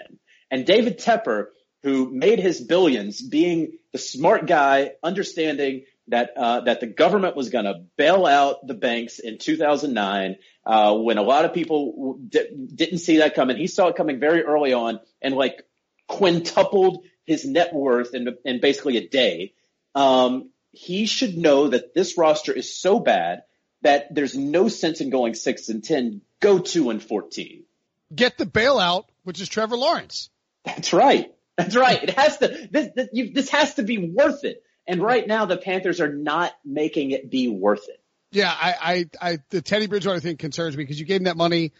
And 0.50 0.66
David 0.66 1.00
Tepper, 1.00 1.48
who 1.84 2.10
made 2.12 2.40
his 2.40 2.60
billions 2.60 3.22
being 3.22 3.78
the 3.92 4.00
smart 4.00 4.48
guy, 4.48 4.94
understanding 5.04 5.86
that, 6.08 6.32
uh, 6.36 6.62
that 6.62 6.80
the 6.80 6.88
government 6.88 7.36
was 7.36 7.50
going 7.50 7.66
to 7.66 7.86
bail 7.98 8.26
out 8.26 8.66
the 8.66 8.74
banks 8.74 9.20
in 9.20 9.38
2009, 9.38 10.38
uh, 10.66 10.96
when 10.98 11.18
a 11.18 11.24
lot 11.24 11.46
of 11.46 11.54
people 11.54 12.20
d- 12.28 12.68
didn't 12.74 13.00
see 13.00 13.18
that 13.18 13.36
coming. 13.36 13.58
He 13.58 13.68
saw 13.68 13.88
it 13.88 13.96
coming 13.96 14.20
very 14.20 14.44
early 14.44 14.74
on 14.74 15.00
and 15.22 15.36
like 15.36 15.64
quintupled 16.08 17.06
his 17.26 17.46
net 17.46 17.74
worth 17.74 18.14
in, 18.14 18.36
in 18.44 18.60
basically 18.60 18.98
a 18.98 19.08
day. 19.08 19.54
Um, 19.96 20.50
he 20.72 21.06
should 21.06 21.38
know 21.38 21.68
that 21.68 21.94
this 21.94 22.18
roster 22.18 22.54
is 22.54 22.80
so 22.80 23.00
bad 23.00 23.44
that 23.82 24.14
there's 24.14 24.36
no 24.36 24.68
sense 24.68 25.02
in 25.02 25.10
going 25.10 25.34
six 25.34 25.70
and 25.70 25.84
10. 25.84 26.22
Go 26.40 26.60
two 26.60 26.90
and 26.90 27.02
14. 27.02 27.64
Get 28.14 28.38
the 28.38 28.46
bailout, 28.46 29.06
which 29.24 29.42
is 29.42 29.50
Trevor 29.50 29.78
Lawrence. 29.78 30.30
That's 30.66 30.94
right. 30.94 31.34
That's 31.58 31.76
right. 31.76 32.02
It 32.02 32.12
has 32.12 32.38
to, 32.38 32.68
this, 32.72 32.90
this, 32.96 33.10
you, 33.14 33.34
this 33.34 33.50
has 33.50 33.76
to 33.76 33.84
be 33.84 33.98
worth 33.98 34.44
it. 34.44 34.64
And 34.88 35.02
right 35.02 35.28
now 35.28 35.46
the 35.46 35.58
Panthers 35.58 36.02
are 36.02 36.12
not 36.12 36.54
making 36.66 37.12
it 37.12 37.30
be 37.30 37.48
worth 37.48 37.88
it. 37.88 38.02
Yeah, 38.32 38.52
I, 38.52 39.06
I, 39.22 39.32
I, 39.32 39.38
the 39.50 39.62
Teddy 39.62 39.88
Bridgewater 39.88 40.20
thing 40.20 40.38
concerns 40.38 40.78
me 40.78 40.84
because 40.84 41.00
you 41.00 41.06
gave 41.06 41.22
him 41.22 41.26
that 41.26 41.38
money 41.38 41.74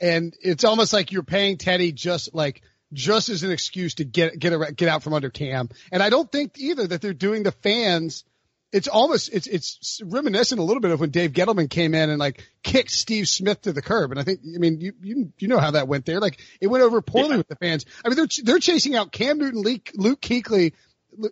and 0.00 0.34
it's 0.40 0.64
almost 0.64 0.92
like 0.92 1.12
you're 1.12 1.22
paying 1.22 1.56
Teddy 1.56 1.92
just 1.92 2.34
like, 2.34 2.62
just 2.92 3.28
as 3.28 3.42
an 3.42 3.50
excuse 3.50 3.94
to 3.94 4.04
get, 4.04 4.38
get, 4.38 4.52
a, 4.52 4.72
get 4.72 4.88
out 4.88 5.02
from 5.02 5.14
under 5.14 5.30
Cam. 5.30 5.68
And 5.90 6.02
I 6.02 6.10
don't 6.10 6.30
think 6.30 6.58
either 6.58 6.86
that 6.86 7.00
they're 7.00 7.14
doing 7.14 7.42
the 7.42 7.52
fans– 7.52 8.24
it's 8.76 8.88
almost 8.88 9.30
it's 9.32 9.46
it's 9.46 10.00
reminiscent 10.04 10.60
a 10.60 10.62
little 10.62 10.82
bit 10.82 10.90
of 10.90 11.00
when 11.00 11.10
Dave 11.10 11.32
Gettleman 11.32 11.70
came 11.70 11.94
in 11.94 12.10
and 12.10 12.18
like 12.18 12.46
kicked 12.62 12.90
Steve 12.90 13.26
Smith 13.26 13.62
to 13.62 13.72
the 13.72 13.80
curb. 13.80 14.10
And 14.10 14.20
I 14.20 14.22
think 14.22 14.40
I 14.54 14.58
mean 14.58 14.80
you 14.80 14.92
you 15.02 15.32
you 15.38 15.48
know 15.48 15.58
how 15.58 15.70
that 15.70 15.88
went 15.88 16.04
there. 16.04 16.20
Like 16.20 16.38
it 16.60 16.66
went 16.66 16.84
over 16.84 17.00
poorly 17.00 17.30
yeah. 17.30 17.36
with 17.38 17.48
the 17.48 17.56
fans. 17.56 17.86
I 18.04 18.08
mean 18.08 18.16
they're 18.16 18.28
they're 18.44 18.58
chasing 18.58 18.94
out 18.94 19.12
Cam 19.12 19.38
Newton, 19.38 19.62
Luke, 19.62 19.90
Luke 19.94 20.20
Kuechly. 20.20 20.74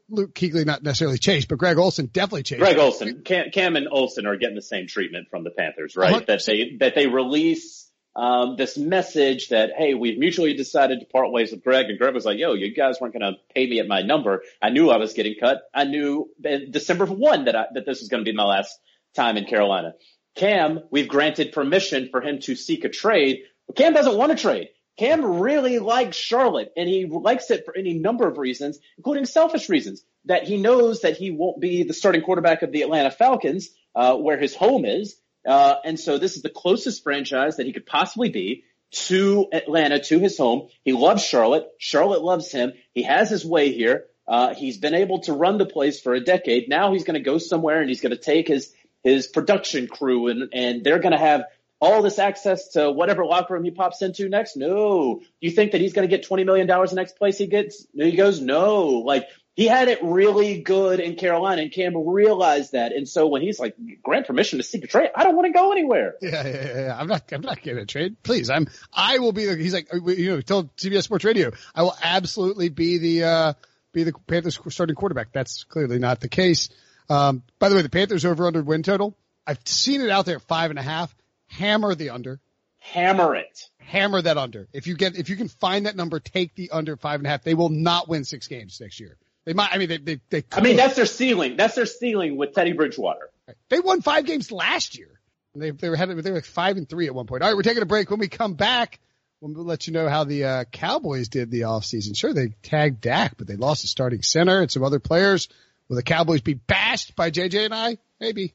Luke 0.08 0.34
Kuechly 0.34 0.64
not 0.64 0.82
necessarily 0.82 1.18
chased, 1.18 1.48
but 1.48 1.58
Greg 1.58 1.76
Olsen 1.76 2.06
definitely 2.06 2.44
chased. 2.44 2.60
Greg 2.60 2.78
Olsen, 2.78 3.20
Cam, 3.22 3.50
Cam 3.50 3.76
and 3.76 3.86
Olsen 3.90 4.24
are 4.24 4.36
getting 4.38 4.54
the 4.54 4.62
same 4.62 4.86
treatment 4.86 5.28
from 5.28 5.44
the 5.44 5.50
Panthers, 5.50 5.94
right? 5.94 6.24
100%. 6.24 6.26
That 6.26 6.42
they 6.46 6.76
that 6.78 6.94
they 6.94 7.06
release 7.06 7.83
um, 8.16 8.56
this 8.56 8.78
message 8.78 9.48
that, 9.48 9.70
hey, 9.76 9.94
we've 9.94 10.18
mutually 10.18 10.54
decided 10.54 11.00
to 11.00 11.06
part 11.06 11.32
ways 11.32 11.50
with 11.50 11.64
Greg. 11.64 11.86
And 11.88 11.98
Greg 11.98 12.14
was 12.14 12.24
like, 12.24 12.38
yo, 12.38 12.54
you 12.54 12.74
guys 12.74 13.00
weren't 13.00 13.12
going 13.12 13.32
to 13.32 13.38
pay 13.54 13.68
me 13.68 13.80
at 13.80 13.88
my 13.88 14.02
number. 14.02 14.42
I 14.62 14.70
knew 14.70 14.90
I 14.90 14.98
was 14.98 15.14
getting 15.14 15.34
cut. 15.38 15.62
I 15.74 15.84
knew 15.84 16.30
December 16.40 17.06
1 17.06 17.46
that 17.46 17.56
I, 17.56 17.66
that 17.74 17.86
this 17.86 18.00
was 18.00 18.08
going 18.08 18.24
to 18.24 18.30
be 18.30 18.36
my 18.36 18.44
last 18.44 18.78
time 19.16 19.36
in 19.36 19.46
Carolina. 19.46 19.94
Cam, 20.36 20.80
we've 20.90 21.08
granted 21.08 21.52
permission 21.52 22.08
for 22.10 22.20
him 22.20 22.40
to 22.40 22.56
seek 22.56 22.84
a 22.84 22.88
trade. 22.88 23.42
But 23.66 23.76
Cam 23.76 23.92
doesn't 23.92 24.16
want 24.16 24.32
to 24.32 24.38
trade. 24.38 24.68
Cam 24.96 25.24
really 25.40 25.80
likes 25.80 26.16
Charlotte 26.16 26.72
and 26.76 26.88
he 26.88 27.06
likes 27.06 27.50
it 27.50 27.64
for 27.64 27.76
any 27.76 27.94
number 27.94 28.28
of 28.28 28.38
reasons, 28.38 28.78
including 28.96 29.26
selfish 29.26 29.68
reasons 29.68 30.04
that 30.26 30.44
he 30.44 30.56
knows 30.56 31.00
that 31.00 31.16
he 31.16 31.30
won't 31.30 31.60
be 31.60 31.82
the 31.82 31.92
starting 31.92 32.22
quarterback 32.22 32.62
of 32.62 32.70
the 32.70 32.82
Atlanta 32.82 33.10
Falcons, 33.10 33.70
uh, 33.96 34.16
where 34.16 34.38
his 34.38 34.54
home 34.54 34.84
is. 34.84 35.16
Uh, 35.46 35.76
and 35.84 35.98
so 35.98 36.18
this 36.18 36.36
is 36.36 36.42
the 36.42 36.50
closest 36.50 37.02
franchise 37.02 37.56
that 37.56 37.66
he 37.66 37.72
could 37.72 37.86
possibly 37.86 38.30
be 38.30 38.64
to 38.92 39.46
Atlanta, 39.52 40.00
to 40.00 40.18
his 40.18 40.38
home. 40.38 40.68
He 40.84 40.92
loves 40.92 41.24
Charlotte. 41.24 41.66
Charlotte 41.78 42.22
loves 42.22 42.50
him. 42.50 42.72
He 42.92 43.02
has 43.02 43.28
his 43.28 43.44
way 43.44 43.72
here. 43.72 44.06
Uh, 44.26 44.54
he's 44.54 44.78
been 44.78 44.94
able 44.94 45.20
to 45.20 45.32
run 45.32 45.58
the 45.58 45.66
place 45.66 46.00
for 46.00 46.14
a 46.14 46.20
decade. 46.20 46.68
Now 46.68 46.92
he's 46.92 47.04
going 47.04 47.14
to 47.14 47.20
go 47.20 47.38
somewhere 47.38 47.80
and 47.80 47.88
he's 47.88 48.00
going 48.00 48.12
to 48.12 48.18
take 48.18 48.48
his, 48.48 48.72
his 49.02 49.26
production 49.26 49.86
crew 49.86 50.28
and, 50.28 50.48
and 50.54 50.84
they're 50.84 51.00
going 51.00 51.12
to 51.12 51.18
have 51.18 51.44
all 51.80 52.02
this 52.02 52.18
access 52.18 52.68
to 52.68 52.90
whatever 52.90 53.26
locker 53.26 53.52
room 53.54 53.64
he 53.64 53.70
pops 53.70 54.00
into 54.00 54.28
next? 54.28 54.56
No. 54.56 55.20
You 55.40 55.50
think 55.50 55.72
that 55.72 55.80
he's 55.80 55.92
going 55.92 56.08
to 56.08 56.16
get 56.16 56.26
$20 56.26 56.46
million 56.46 56.66
the 56.66 56.92
next 56.94 57.18
place 57.18 57.36
he 57.36 57.46
gets? 57.46 57.86
No, 57.92 58.06
He 58.06 58.16
goes, 58.16 58.40
no. 58.40 58.86
Like 58.86 59.26
he 59.54 59.66
had 59.68 59.88
it 59.88 60.00
really 60.02 60.60
good 60.60 60.98
in 60.98 61.14
Carolina, 61.14 61.62
and 61.62 61.72
Cam 61.72 61.96
realized 61.96 62.72
that. 62.72 62.92
And 62.92 63.08
so 63.08 63.28
when 63.28 63.40
he's 63.40 63.60
like, 63.60 63.76
grant 64.02 64.26
permission 64.26 64.58
to 64.58 64.64
seek 64.64 64.82
a 64.82 64.88
trade, 64.88 65.10
I 65.14 65.22
don't 65.22 65.36
want 65.36 65.46
to 65.46 65.52
go 65.52 65.70
anywhere. 65.70 66.14
Yeah, 66.20 66.46
yeah, 66.46 66.78
yeah. 66.86 66.96
I'm 66.98 67.06
not, 67.06 67.22
I'm 67.32 67.42
not 67.42 67.62
getting 67.62 67.82
a 67.82 67.86
trade. 67.86 68.16
Please, 68.22 68.50
I'm, 68.50 68.66
I 68.92 69.18
will 69.18 69.32
be 69.32 69.46
the, 69.46 69.56
he's 69.56 69.72
like, 69.72 69.88
you 69.92 70.30
know, 70.30 70.40
told 70.40 70.74
CBS 70.76 71.04
Sports 71.04 71.24
Radio, 71.24 71.52
I 71.74 71.82
will 71.82 71.96
absolutely 72.02 72.68
be 72.68 72.98
the, 72.98 73.24
uh, 73.24 73.52
be 73.92 74.02
the 74.02 74.12
Panthers 74.26 74.58
starting 74.68 74.96
quarterback. 74.96 75.32
That's 75.32 75.62
clearly 75.64 76.00
not 76.00 76.20
the 76.20 76.28
case. 76.28 76.68
Um, 77.08 77.42
by 77.60 77.68
the 77.68 77.76
way, 77.76 77.82
the 77.82 77.90
Panthers 77.90 78.24
over 78.24 78.46
under 78.46 78.62
win 78.62 78.82
total. 78.82 79.16
I've 79.46 79.60
seen 79.66 80.00
it 80.00 80.10
out 80.10 80.26
there 80.26 80.36
at 80.36 80.42
five 80.42 80.70
and 80.70 80.78
a 80.78 80.82
half. 80.82 81.14
Hammer 81.46 81.94
the 81.94 82.10
under. 82.10 82.40
Hammer 82.78 83.36
it. 83.36 83.70
Hammer 83.78 84.20
that 84.20 84.36
under. 84.36 84.66
If 84.72 84.86
you 84.86 84.96
get, 84.96 85.16
if 85.16 85.28
you 85.28 85.36
can 85.36 85.48
find 85.48 85.86
that 85.86 85.94
number, 85.94 86.18
take 86.18 86.54
the 86.54 86.70
under 86.70 86.96
five 86.96 87.20
and 87.20 87.26
a 87.26 87.30
half. 87.30 87.44
They 87.44 87.54
will 87.54 87.68
not 87.68 88.08
win 88.08 88.24
six 88.24 88.48
games 88.48 88.80
next 88.80 88.98
year. 88.98 89.16
They 89.44 89.52
might. 89.52 89.70
I 89.72 89.78
mean, 89.78 89.88
they 89.88 89.98
they. 89.98 90.20
they 90.30 90.44
I 90.52 90.60
mean, 90.60 90.76
that's 90.76 90.96
their 90.96 91.06
ceiling. 91.06 91.56
That's 91.56 91.74
their 91.74 91.86
ceiling 91.86 92.36
with 92.36 92.54
Teddy 92.54 92.72
Bridgewater. 92.72 93.30
They 93.68 93.80
won 93.80 94.00
five 94.00 94.24
games 94.24 94.50
last 94.50 94.96
year. 94.96 95.20
They 95.54 95.70
they 95.70 95.88
were 95.88 95.96
had 95.96 96.08
they 96.08 96.30
were 96.30 96.36
like 96.36 96.44
five 96.44 96.76
and 96.76 96.88
three 96.88 97.06
at 97.06 97.14
one 97.14 97.26
point. 97.26 97.42
All 97.42 97.48
right, 97.48 97.56
we're 97.56 97.62
taking 97.62 97.82
a 97.82 97.86
break. 97.86 98.10
When 98.10 98.20
we 98.20 98.28
come 98.28 98.54
back, 98.54 98.98
we'll 99.40 99.64
let 99.64 99.86
you 99.86 99.92
know 99.92 100.08
how 100.08 100.24
the 100.24 100.44
uh, 100.44 100.64
Cowboys 100.64 101.28
did 101.28 101.50
the 101.50 101.62
offseason. 101.62 102.16
Sure, 102.16 102.32
they 102.32 102.54
tagged 102.62 103.00
Dak, 103.00 103.36
but 103.36 103.46
they 103.46 103.56
lost 103.56 103.84
a 103.84 103.86
starting 103.86 104.22
center 104.22 104.60
and 104.60 104.70
some 104.70 104.82
other 104.82 104.98
players. 104.98 105.48
Will 105.88 105.96
the 105.96 106.02
Cowboys 106.02 106.40
be 106.40 106.54
bashed 106.54 107.14
by 107.14 107.30
JJ 107.30 107.66
and 107.66 107.74
I? 107.74 107.98
Maybe. 108.20 108.54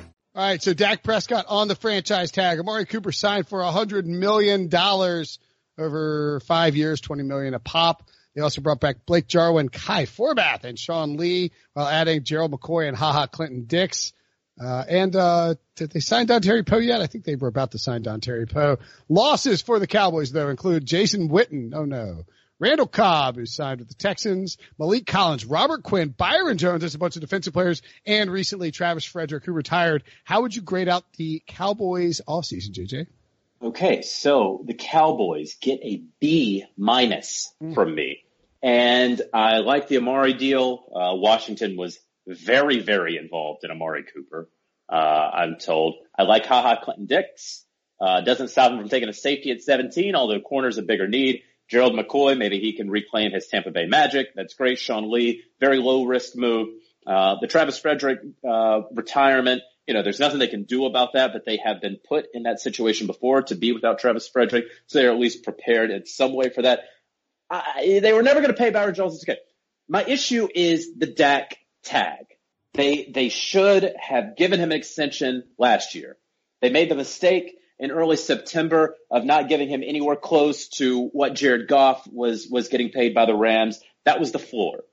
All 0.33 0.41
right, 0.41 0.63
so 0.63 0.73
Dak 0.73 1.03
Prescott 1.03 1.45
on 1.49 1.67
the 1.67 1.75
franchise 1.75 2.31
tag. 2.31 2.57
Amari 2.57 2.85
Cooper 2.85 3.11
signed 3.11 3.49
for 3.49 3.59
a 3.61 3.71
hundred 3.71 4.07
million 4.07 4.69
dollars 4.69 5.39
over 5.77 6.39
five 6.47 6.77
years, 6.77 7.01
twenty 7.01 7.23
million 7.23 7.53
a 7.53 7.59
pop. 7.59 8.07
They 8.33 8.41
also 8.41 8.61
brought 8.61 8.79
back 8.79 9.05
Blake 9.05 9.27
Jarwin, 9.27 9.67
Kai 9.67 10.05
Forbath, 10.05 10.63
and 10.63 10.79
Sean 10.79 11.17
Lee, 11.17 11.51
while 11.73 11.87
adding 11.87 12.23
Gerald 12.23 12.53
McCoy 12.53 12.87
and 12.87 12.95
HaHa 12.95 13.29
Clinton 13.29 13.65
Dix. 13.65 14.13
Uh, 14.61 14.85
and, 14.87 15.15
uh, 15.17 15.55
did 15.75 15.91
they 15.91 15.99
sign 15.99 16.27
Dontari 16.27 16.65
Poe 16.65 16.77
yet? 16.77 17.01
I 17.01 17.07
think 17.07 17.25
they 17.25 17.35
were 17.35 17.47
about 17.49 17.71
to 17.71 17.77
sign 17.77 18.03
Dontari 18.03 18.49
Poe. 18.49 18.77
Losses 19.09 19.61
for 19.61 19.79
the 19.79 19.87
Cowboys, 19.87 20.31
though, 20.31 20.47
include 20.47 20.85
Jason 20.85 21.27
Witten. 21.27 21.73
Oh 21.73 21.83
no. 21.83 22.23
Randall 22.61 22.85
Cobb, 22.85 23.37
who 23.37 23.47
signed 23.47 23.79
with 23.79 23.89
the 23.89 23.95
Texans, 23.95 24.59
Maliek 24.79 25.07
Collins, 25.07 25.45
Robert 25.45 25.81
Quinn, 25.81 26.09
Byron 26.09 26.59
Jones, 26.59 26.81
there's 26.81 26.93
a 26.93 26.99
bunch 26.99 27.15
of 27.15 27.21
defensive 27.21 27.53
players, 27.53 27.81
and 28.05 28.29
recently 28.29 28.69
Travis 28.69 29.03
Frederick, 29.03 29.43
who 29.43 29.51
retired. 29.51 30.03
How 30.25 30.43
would 30.43 30.55
you 30.55 30.61
grade 30.61 30.87
out 30.87 31.03
the 31.17 31.41
Cowboys 31.47 32.21
offseason, 32.27 32.73
JJ? 32.73 33.07
Okay, 33.63 34.03
so 34.03 34.63
the 34.67 34.75
Cowboys 34.75 35.55
get 35.55 35.79
a 35.81 36.03
B 36.19 36.63
minus 36.77 37.51
mm. 37.63 37.73
from 37.73 37.95
me. 37.95 38.25
And 38.61 39.19
I 39.33 39.57
like 39.57 39.87
the 39.87 39.97
Amari 39.97 40.33
deal. 40.33 40.83
Uh, 40.95 41.15
Washington 41.15 41.75
was 41.75 41.99
very, 42.27 42.79
very 42.79 43.17
involved 43.17 43.63
in 43.63 43.71
Amari 43.71 44.03
Cooper. 44.03 44.47
Uh, 44.87 44.95
I'm 45.33 45.55
told. 45.57 45.95
I 46.15 46.23
like 46.23 46.45
HaHa 46.45 46.83
Clinton 46.83 47.07
Dix. 47.07 47.65
Uh, 47.99 48.21
doesn't 48.21 48.49
stop 48.49 48.71
him 48.71 48.79
from 48.79 48.89
taking 48.89 49.09
a 49.09 49.13
safety 49.13 49.49
at 49.49 49.63
17, 49.63 50.13
although 50.15 50.39
corner's 50.39 50.77
a 50.77 50.83
bigger 50.83 51.07
need. 51.07 51.41
Gerald 51.71 51.93
McCoy, 51.93 52.37
maybe 52.37 52.59
he 52.59 52.73
can 52.73 52.91
reclaim 52.91 53.31
his 53.31 53.47
Tampa 53.47 53.71
Bay 53.71 53.85
magic. 53.85 54.35
That's 54.35 54.53
great. 54.55 54.77
Sean 54.77 55.09
Lee, 55.09 55.43
very 55.61 55.77
low 55.77 56.03
risk 56.03 56.35
move. 56.35 56.67
Uh, 57.07 57.35
the 57.39 57.47
Travis 57.47 57.79
Frederick, 57.79 58.19
uh, 58.47 58.81
retirement, 58.91 59.61
you 59.87 59.93
know, 59.93 60.03
there's 60.03 60.19
nothing 60.19 60.39
they 60.39 60.47
can 60.47 60.63
do 60.63 60.85
about 60.85 61.13
that, 61.13 61.31
but 61.31 61.45
they 61.45 61.57
have 61.63 61.79
been 61.79 61.97
put 62.07 62.25
in 62.33 62.43
that 62.43 62.59
situation 62.59 63.07
before 63.07 63.43
to 63.43 63.55
be 63.55 63.71
without 63.71 63.99
Travis 63.99 64.27
Frederick. 64.27 64.65
So 64.87 64.99
they're 64.99 65.11
at 65.11 65.17
least 65.17 65.45
prepared 65.45 65.91
in 65.91 66.05
some 66.05 66.33
way 66.33 66.49
for 66.49 66.61
that. 66.63 66.81
I, 67.49 67.99
they 68.01 68.11
were 68.11 68.21
never 68.21 68.41
going 68.41 68.53
to 68.53 68.57
pay 68.57 68.69
Byron 68.69 68.93
Jones. 68.93 69.15
It's 69.15 69.23
okay. 69.23 69.39
My 69.87 70.03
issue 70.03 70.49
is 70.53 70.93
the 70.97 71.07
Dak 71.07 71.57
tag. 71.83 72.25
They, 72.73 73.09
they 73.13 73.29
should 73.29 73.93
have 73.97 74.35
given 74.35 74.59
him 74.59 74.71
an 74.71 74.77
extension 74.77 75.43
last 75.57 75.95
year. 75.95 76.17
They 76.61 76.69
made 76.69 76.89
the 76.91 76.95
mistake 76.95 77.57
in 77.81 77.91
early 77.91 78.15
September 78.15 78.95
of 79.09 79.25
not 79.25 79.49
giving 79.49 79.67
him 79.67 79.83
anywhere 79.83 80.15
close 80.15 80.67
to 80.67 81.07
what 81.07 81.33
Jared 81.33 81.67
Goff 81.67 82.07
was, 82.07 82.47
was 82.47 82.69
getting 82.69 82.91
paid 82.91 83.15
by 83.15 83.25
the 83.25 83.35
Rams. 83.35 83.81
That 84.05 84.19
was 84.19 84.31
the 84.31 84.39
floor. 84.39 84.83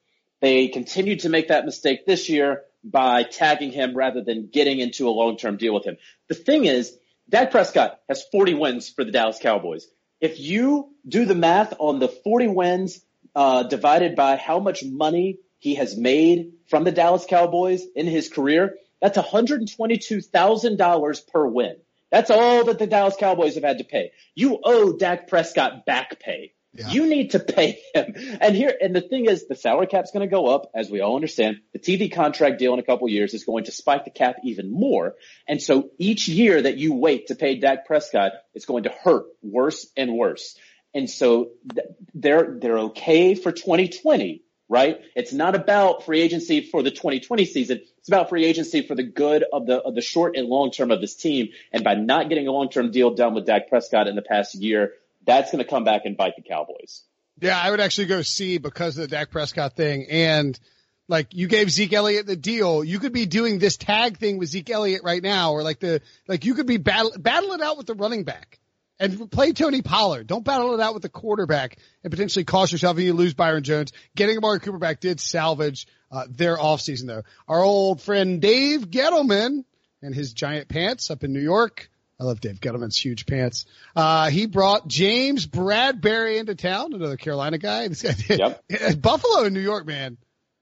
They 0.41 0.69
continued 0.69 1.21
to 1.21 1.29
make 1.29 1.49
that 1.49 1.67
mistake 1.67 2.07
this 2.07 2.31
year 2.31 2.63
by 2.83 3.25
tagging 3.25 3.73
him 3.73 3.95
rather 3.95 4.23
than 4.23 4.49
getting 4.51 4.81
into 4.81 5.07
a 5.07 5.11
long-term 5.11 5.59
deal 5.59 5.75
with 5.75 5.85
him. 5.85 5.99
The 6.29 6.35
thing 6.35 6.65
is, 6.65 6.97
Dak 7.29 7.51
Prescott 7.51 8.01
has 8.09 8.25
40 8.33 8.55
wins 8.55 8.89
for 8.89 9.05
the 9.05 9.13
Dallas 9.13 9.39
Cowboys. 9.39 9.87
If 10.19 10.41
you 10.41 10.89
do 11.07 11.27
the 11.27 11.35
math 11.35 11.75
on 11.79 11.99
the 11.99 12.09
40 12.09 12.49
wins 12.49 13.03
uh, 13.35 13.65
divided 13.65 14.17
by 14.17 14.37
how 14.37 14.61
much 14.61 14.83
money 14.83 15.41
he 15.59 15.75
has 15.75 15.95
made 15.95 16.53
from 16.69 16.85
the 16.85 16.93
Dallas 16.93 17.27
Cowboys 17.29 17.85
in 17.95 18.07
his 18.07 18.31
career, 18.31 18.77
that's 19.03 19.19
$122,000 19.19 21.29
per 21.29 21.47
win. 21.47 21.77
That's 22.11 22.31
all 22.31 22.65
that 22.65 22.79
the 22.79 22.87
Dallas 22.87 23.17
Cowboys 23.19 23.55
have 23.55 23.65
had 23.65 23.79
to 23.79 23.85
pay. 23.85 24.13
You 24.35 24.59
owe 24.63 24.97
Dak 24.97 25.29
Prescott 25.29 25.85
back 25.85 26.21
pay. 26.21 26.53
Yeah. 26.75 26.91
You 26.91 27.07
need 27.07 27.31
to 27.31 27.41
pay 27.41 27.81
him. 27.95 28.15
And 28.41 28.55
here, 28.55 28.73
and 28.81 28.95
the 28.95 29.01
thing 29.01 29.25
is, 29.25 29.49
the 29.49 29.57
salary 29.57 29.87
cap's 29.87 30.11
going 30.11 30.29
to 30.29 30.33
go 30.33 30.47
up, 30.47 30.71
as 30.75 30.91
we 30.91 31.01
all 31.01 31.17
understand. 31.17 31.57
The 31.73 31.79
TV 31.79 32.13
contract 32.13 32.59
deal 32.59 32.73
in 32.75 32.79
a 32.79 32.85
couple 32.85 33.09
years 33.09 33.35
is 33.35 33.45
going 33.45 33.65
to 33.65 33.73
spike 33.73 34.05
the 34.05 34.11
cap 34.11 34.37
even 34.45 34.71
more. 34.71 35.15
And 35.49 35.63
so 35.63 35.91
each 35.99 36.29
year 36.29 36.61
that 36.61 36.77
you 36.77 36.95
wait 36.95 37.29
to 37.29 37.35
pay 37.35 37.59
Dak 37.59 37.87
Prescott, 37.87 38.33
it's 38.55 38.67
going 38.67 38.85
to 38.85 38.91
hurt 38.91 39.25
worse 39.43 39.87
and 39.97 40.15
worse. 40.15 40.57
And 40.95 41.09
so 41.09 41.51
they're, 42.15 42.59
they're 42.61 42.79
okay 42.79 43.35
for 43.35 43.51
2020 43.51 44.43
right? 44.69 45.01
It's 45.15 45.33
not 45.33 45.55
about 45.55 46.05
free 46.05 46.21
agency 46.21 46.61
for 46.61 46.83
the 46.83 46.91
2020 46.91 47.45
season. 47.47 47.81
It's 47.99 48.09
about 48.09 48.29
free 48.29 48.45
agency 48.45 48.83
for 48.83 48.95
the 48.95 49.03
good 49.03 49.45
of 49.53 49.67
the 49.67 49.79
of 49.79 49.95
the 49.95 50.01
short 50.01 50.37
and 50.37 50.49
long 50.49 50.71
term 50.71 50.91
of 50.91 51.01
this 51.01 51.15
team. 51.15 51.49
And 51.73 51.83
by 51.83 51.95
not 51.95 52.29
getting 52.29 52.49
a 52.49 52.53
long 52.53 52.69
term 52.69 52.91
deal 52.91 53.15
done 53.15 53.35
with 53.35 53.47
Dak 53.47 53.69
Prescott 53.69 54.07
in 54.07 54.17
the 54.17 54.23
past 54.23 54.55
year, 54.55 54.93
that's 55.27 55.51
going 55.51 55.63
to 55.63 55.69
come 55.69 55.85
back 55.85 56.03
and 56.05 56.17
bite 56.17 56.37
the 56.37 56.43
Cowboys. 56.43 57.03
Yeah, 57.41 57.59
I 57.59 57.71
would 57.71 57.81
actually 57.81 58.07
go 58.07 58.23
C 58.23 58.59
because 58.59 58.97
of 58.99 59.03
the 59.03 59.09
Dak 59.09 59.31
Prescott 59.31 59.77
thing. 59.77 60.07
And 60.11 60.59
like 61.07 61.35
you 61.35 61.47
gave 61.47 61.71
Zeke 61.71 61.93
Elliott 61.93 62.27
the 62.27 62.37
deal, 62.37 62.85
you 62.85 62.99
could 62.99 63.13
be 63.13 63.27
doing 63.27 63.59
this 63.59 63.77
tag 63.77 64.19
thing 64.19 64.39
with 64.39 64.49
Zeke 64.49 64.71
Elliott 64.71 65.03
right 65.05 65.23
now, 65.23 65.53
or 65.53 65.63
like 65.63 65.81
the 65.81 66.03
like 66.27 66.45
you 66.45 66.55
could 66.55 66.67
be 66.67 66.77
battle 66.77 67.13
battle 67.19 67.53
it 67.53 67.61
out 67.61 67.79
with 67.79 67.87
the 67.87 67.95
running 67.95 68.25
back 68.25 68.59
and 69.01 69.31
play 69.31 69.53
Tony 69.53 69.83
Pollard. 69.83 70.27
Don't 70.27 70.45
battle 70.45 70.75
it 70.75 70.81
out 70.81 70.95
with 70.95 71.03
the 71.03 71.09
quarterback 71.09 71.79
and 72.03 72.11
potentially 72.11 72.45
cost 72.45 72.73
yourself 72.73 72.97
and 72.97 73.07
you 73.07 73.15
lose 73.15 73.35
Byron 73.35 73.63
Jones. 73.63 73.93
Getting 74.17 74.39
Amari 74.39 74.61
Cooper 74.61 74.79
back 74.79 75.01
did 75.01 75.21
salvage 75.21 75.87
uh, 76.11 76.25
their 76.29 76.57
offseason 76.57 77.07
though. 77.07 77.23
Our 77.47 77.63
old 77.63 78.01
friend 78.01 78.41
Dave 78.41 78.91
Gettleman 78.91 79.65
and 80.03 80.15
his 80.15 80.33
giant 80.33 80.69
pants 80.69 81.11
up 81.11 81.25
in 81.25 81.33
New 81.33 81.41
York 81.41 81.91
I 82.21 82.25
love 82.25 82.41
Dave 82.41 82.61
Gettleman's 82.61 82.97
huge 82.97 83.27
pants. 83.27 83.65
Uh, 83.95 84.29
he 84.31 84.47
brought 84.47 84.89
James 84.89 85.47
Bradberry 85.47 86.39
into 86.39 86.57
town, 86.57 86.93
another 86.93 87.17
Carolina 87.17 87.59
guy. 87.59 87.87
This 87.87 88.03
guy 88.03 88.13
did. 88.13 88.41
Yep. 88.41 89.01
Buffalo 89.01 89.45
in 89.45 89.55
New 89.55 89.61
York, 89.61 89.87
man. 89.87 90.19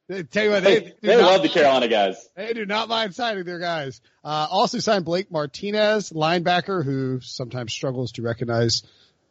They, 0.09 0.23
tell 0.23 0.45
you 0.45 0.51
what, 0.51 0.63
they, 0.63 0.79
they, 0.79 0.95
they 1.01 1.17
love 1.17 1.43
the 1.43 1.49
Carolina 1.49 1.89
guys. 1.89 2.29
They 2.37 2.53
do 2.53 2.65
not 2.65 2.89
mind 2.89 3.15
signing 3.15 3.45
their 3.45 3.59
guys. 3.59 4.01
Uh, 4.25 4.47
also 4.51 4.79
signed 4.79 5.05
Blake 5.05 5.33
Martinez, 5.33 6.11
linebacker, 6.11 6.85
who 6.85 7.21
sometimes 7.21 7.73
struggles 7.73 8.13
to 8.13 8.23
recognize, 8.23 8.85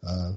uh, 0.05 0.33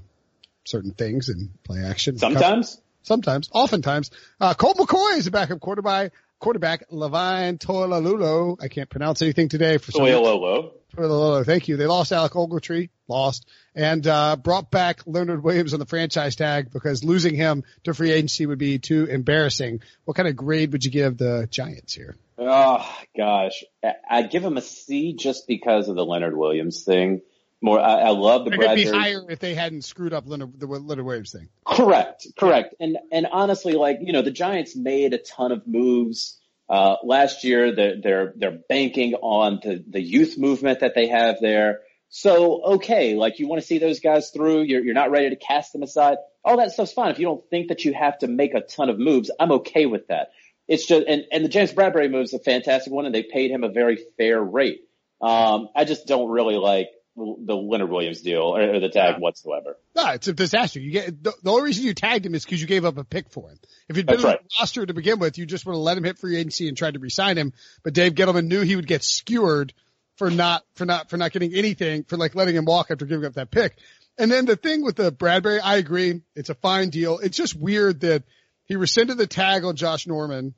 certain 0.63 0.91
things 0.91 1.29
in 1.29 1.49
play 1.63 1.83
action. 1.83 2.17
Sometimes? 2.17 2.79
Sometimes. 3.01 3.49
Oftentimes. 3.51 4.11
Uh, 4.39 4.53
Colt 4.53 4.77
McCoy 4.77 5.17
is 5.17 5.27
a 5.27 5.31
backup 5.31 5.59
quarterback 5.59 6.13
quarterback 6.39 6.85
Levine 6.89 7.57
Toilolo. 7.57 8.57
I 8.61 8.67
can't 8.67 8.89
pronounce 8.89 9.21
anything 9.21 9.49
today 9.49 9.77
for 9.77 9.91
some 9.91 10.01
Toilolo. 10.01 10.71
Toilolo. 10.95 11.45
Thank 11.45 11.67
you. 11.67 11.77
They 11.77 11.85
lost 11.85 12.11
Alec 12.11 12.33
Ogletree, 12.33 12.89
lost, 13.07 13.47
and 13.75 14.05
uh, 14.07 14.35
brought 14.35 14.71
back 14.71 15.01
Leonard 15.05 15.43
Williams 15.43 15.73
on 15.73 15.79
the 15.79 15.85
franchise 15.85 16.35
tag 16.35 16.71
because 16.71 17.03
losing 17.03 17.35
him 17.35 17.63
to 17.83 17.93
free 17.93 18.11
agency 18.11 18.45
would 18.45 18.57
be 18.57 18.79
too 18.79 19.05
embarrassing. 19.05 19.81
What 20.05 20.17
kind 20.17 20.27
of 20.27 20.35
grade 20.35 20.71
would 20.71 20.83
you 20.83 20.91
give 20.91 21.17
the 21.17 21.47
Giants 21.51 21.93
here? 21.93 22.15
Oh 22.37 22.89
gosh, 23.15 23.63
I'd 24.09 24.31
give 24.31 24.43
him 24.43 24.57
a 24.57 24.61
C 24.61 25.13
just 25.13 25.45
because 25.45 25.89
of 25.89 25.95
the 25.95 26.05
Leonard 26.05 26.35
Williams 26.35 26.83
thing. 26.83 27.21
More, 27.61 27.79
I, 27.79 27.99
I 27.99 28.09
love 28.09 28.45
the. 28.45 28.53
It'd 28.53 28.75
be 28.75 28.85
higher 28.85 29.29
if 29.29 29.39
they 29.39 29.53
hadn't 29.53 29.81
screwed 29.81 30.13
up 30.13 30.23
Leonard, 30.27 30.57
the 30.57 30.65
Leonard 30.65 31.05
Williams 31.05 31.33
thing. 31.33 31.49
Correct, 31.65 32.25
correct, 32.37 32.75
and 32.79 32.97
and 33.11 33.27
honestly, 33.29 33.73
like 33.73 33.99
you 34.01 34.13
know, 34.13 34.21
the 34.21 34.31
Giants 34.31 34.77
made 34.77 35.13
a 35.13 35.17
ton 35.17 35.51
of 35.51 35.67
moves 35.67 36.39
uh, 36.69 36.95
last 37.03 37.43
year. 37.43 37.75
They're 37.75 37.99
they're 38.01 38.33
they're 38.37 38.59
banking 38.69 39.15
on 39.15 39.59
the 39.61 39.83
the 39.85 40.01
youth 40.01 40.37
movement 40.37 40.79
that 40.79 40.95
they 40.95 41.07
have 41.07 41.37
there. 41.41 41.81
So 42.07 42.63
okay, 42.75 43.15
like 43.15 43.39
you 43.39 43.47
want 43.49 43.61
to 43.61 43.67
see 43.67 43.77
those 43.77 43.99
guys 43.99 44.29
through. 44.29 44.61
You're 44.61 44.83
you're 44.83 44.93
not 44.93 45.11
ready 45.11 45.29
to 45.29 45.35
cast 45.35 45.73
them 45.73 45.83
aside. 45.83 46.17
All 46.45 46.57
that 46.57 46.71
stuff's 46.71 46.93
fine. 46.93 47.11
If 47.11 47.19
you 47.19 47.25
don't 47.25 47.43
think 47.49 47.67
that 47.67 47.83
you 47.83 47.93
have 47.93 48.19
to 48.19 48.27
make 48.27 48.53
a 48.53 48.61
ton 48.61 48.89
of 48.89 48.97
moves, 48.97 49.29
I'm 49.37 49.51
okay 49.51 49.85
with 49.85 50.07
that. 50.07 50.29
It's 50.69 50.85
just 50.85 51.05
and 51.07 51.25
and 51.31 51.43
the 51.43 51.49
James 51.49 51.73
Bradberry 51.73 52.09
move 52.09 52.23
is 52.23 52.33
a 52.33 52.39
fantastic 52.39 52.93
one, 52.93 53.05
and 53.05 53.13
they 53.13 53.23
paid 53.23 53.51
him 53.51 53.65
a 53.65 53.69
very 53.69 53.99
fair 54.17 54.41
rate. 54.41 54.81
Um, 55.21 55.67
I 55.75 55.83
just 55.83 56.07
don't 56.07 56.29
really 56.29 56.55
like 56.55 56.87
the 57.15 57.55
Leonard 57.55 57.89
Williams 57.89 58.21
deal 58.21 58.41
or, 58.41 58.61
or 58.61 58.79
the 58.79 58.89
tag 58.89 59.19
whatsoever. 59.19 59.77
No, 59.95 60.07
it's 60.11 60.27
a 60.27 60.33
disaster. 60.33 60.79
You 60.79 60.91
get 60.91 61.23
the, 61.23 61.33
the 61.43 61.51
only 61.51 61.63
reason 61.63 61.85
you 61.85 61.93
tagged 61.93 62.25
him 62.25 62.35
is 62.35 62.45
because 62.45 62.61
you 62.61 62.67
gave 62.67 62.85
up 62.85 62.97
a 62.97 63.03
pick 63.03 63.29
for 63.29 63.49
him. 63.49 63.59
If 63.87 63.95
he'd 63.95 64.05
been 64.05 64.15
That's 64.15 64.25
on 64.25 64.31
right. 64.31 64.41
the 64.41 64.49
roster 64.59 64.85
to 64.85 64.93
begin 64.93 65.19
with, 65.19 65.37
you 65.37 65.45
just 65.45 65.65
would 65.65 65.73
have 65.73 65.81
let 65.81 65.97
him 65.97 66.03
hit 66.03 66.17
free 66.17 66.37
agency 66.37 66.67
and 66.67 66.77
tried 66.77 66.93
to 66.93 66.99
resign 66.99 67.37
him. 67.37 67.53
But 67.83 67.93
Dave 67.93 68.13
Gettleman 68.13 68.47
knew 68.47 68.61
he 68.61 68.75
would 68.75 68.87
get 68.87 69.03
skewered 69.03 69.73
for 70.15 70.29
not 70.29 70.63
for 70.75 70.85
not 70.85 71.09
for 71.09 71.17
not 71.17 71.31
getting 71.31 71.53
anything 71.53 72.03
for 72.03 72.17
like 72.17 72.35
letting 72.35 72.55
him 72.55 72.65
walk 72.65 72.91
after 72.91 73.05
giving 73.05 73.25
up 73.25 73.33
that 73.33 73.51
pick. 73.51 73.77
And 74.17 74.29
then 74.29 74.45
the 74.45 74.57
thing 74.57 74.83
with 74.83 74.97
the 74.97 75.11
Bradberry, 75.11 75.61
I 75.63 75.77
agree, 75.77 76.21
it's 76.35 76.49
a 76.49 76.55
fine 76.55 76.89
deal. 76.89 77.19
It's 77.19 77.37
just 77.37 77.55
weird 77.55 78.01
that 78.01 78.23
he 78.65 78.75
rescinded 78.75 79.17
the 79.17 79.27
tag 79.27 79.63
on 79.63 79.77
Josh 79.77 80.07
Norman 80.07 80.53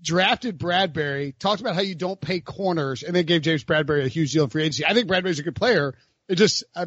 drafted 0.00 0.58
Bradberry, 0.58 1.36
talked 1.38 1.60
about 1.60 1.74
how 1.74 1.80
you 1.80 1.94
don't 1.94 2.20
pay 2.20 2.40
corners, 2.40 3.02
and 3.02 3.14
then 3.14 3.24
gave 3.24 3.42
James 3.42 3.64
Bradberry 3.64 4.04
a 4.04 4.08
huge 4.08 4.32
deal 4.32 4.44
in 4.44 4.50
free 4.50 4.62
agency. 4.62 4.84
I 4.86 4.94
think 4.94 5.08
Bradberry's 5.08 5.38
a 5.38 5.42
good 5.42 5.56
player. 5.56 5.94
It 6.28 6.36
just 6.36 6.64
uh, 6.74 6.86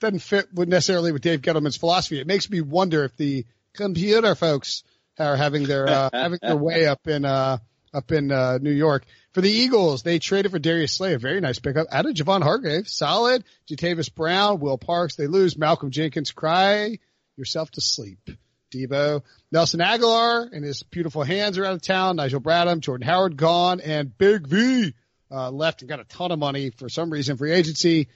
doesn't 0.00 0.20
fit 0.20 0.52
with 0.52 0.68
necessarily 0.68 1.12
with 1.12 1.22
Dave 1.22 1.42
Gettleman's 1.42 1.76
philosophy. 1.76 2.20
It 2.20 2.26
makes 2.26 2.50
me 2.50 2.60
wonder 2.60 3.04
if 3.04 3.16
the 3.16 3.46
computer 3.72 4.34
folks 4.34 4.82
are 5.18 5.36
having 5.36 5.64
their 5.64 5.88
uh, 5.88 6.10
having 6.12 6.38
their 6.42 6.56
way 6.56 6.86
up 6.86 7.06
in 7.06 7.24
uh, 7.24 7.58
up 7.92 8.12
in 8.12 8.30
uh, 8.30 8.58
New 8.60 8.72
York. 8.72 9.04
For 9.32 9.40
the 9.40 9.50
Eagles, 9.50 10.02
they 10.02 10.18
traded 10.18 10.52
for 10.52 10.58
Darius 10.58 10.92
Slay, 10.92 11.14
a 11.14 11.18
very 11.18 11.40
nice 11.40 11.58
pickup. 11.58 11.86
Added 11.90 12.16
Javon 12.16 12.42
Hargrave, 12.42 12.88
solid. 12.88 13.44
Jatavis 13.68 14.12
Brown, 14.12 14.60
Will 14.60 14.78
Parks. 14.78 15.16
They 15.16 15.26
lose 15.26 15.56
Malcolm 15.56 15.90
Jenkins. 15.90 16.30
Cry 16.30 16.98
yourself 17.36 17.70
to 17.72 17.80
sleep. 17.80 18.30
Debo. 18.74 19.22
Nelson 19.52 19.80
Agholor 19.80 20.50
and 20.52 20.64
his 20.64 20.82
beautiful 20.82 21.22
hands 21.22 21.58
are 21.58 21.64
out 21.64 21.74
of 21.74 21.82
town. 21.82 22.16
Nigel 22.16 22.40
Bradham, 22.40 22.80
Jordan 22.80 23.06
Howard 23.06 23.36
gone, 23.36 23.80
and 23.80 24.16
Big 24.16 24.46
V 24.46 24.94
uh, 25.30 25.50
left 25.50 25.82
and 25.82 25.88
got 25.88 26.00
a 26.00 26.04
ton 26.04 26.32
of 26.32 26.38
money 26.38 26.70
for 26.70 26.88
some 26.88 27.10
reason 27.10 27.36
free 27.36 27.52
agency. 27.52 28.08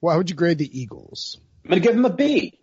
Why 0.00 0.16
would 0.16 0.30
you 0.30 0.36
grade 0.36 0.58
the 0.58 0.80
Eagles? 0.80 1.38
I'm 1.64 1.70
going 1.70 1.82
to 1.82 1.86
give 1.88 1.96
them 1.96 2.04
a 2.04 2.14
B. 2.14 2.58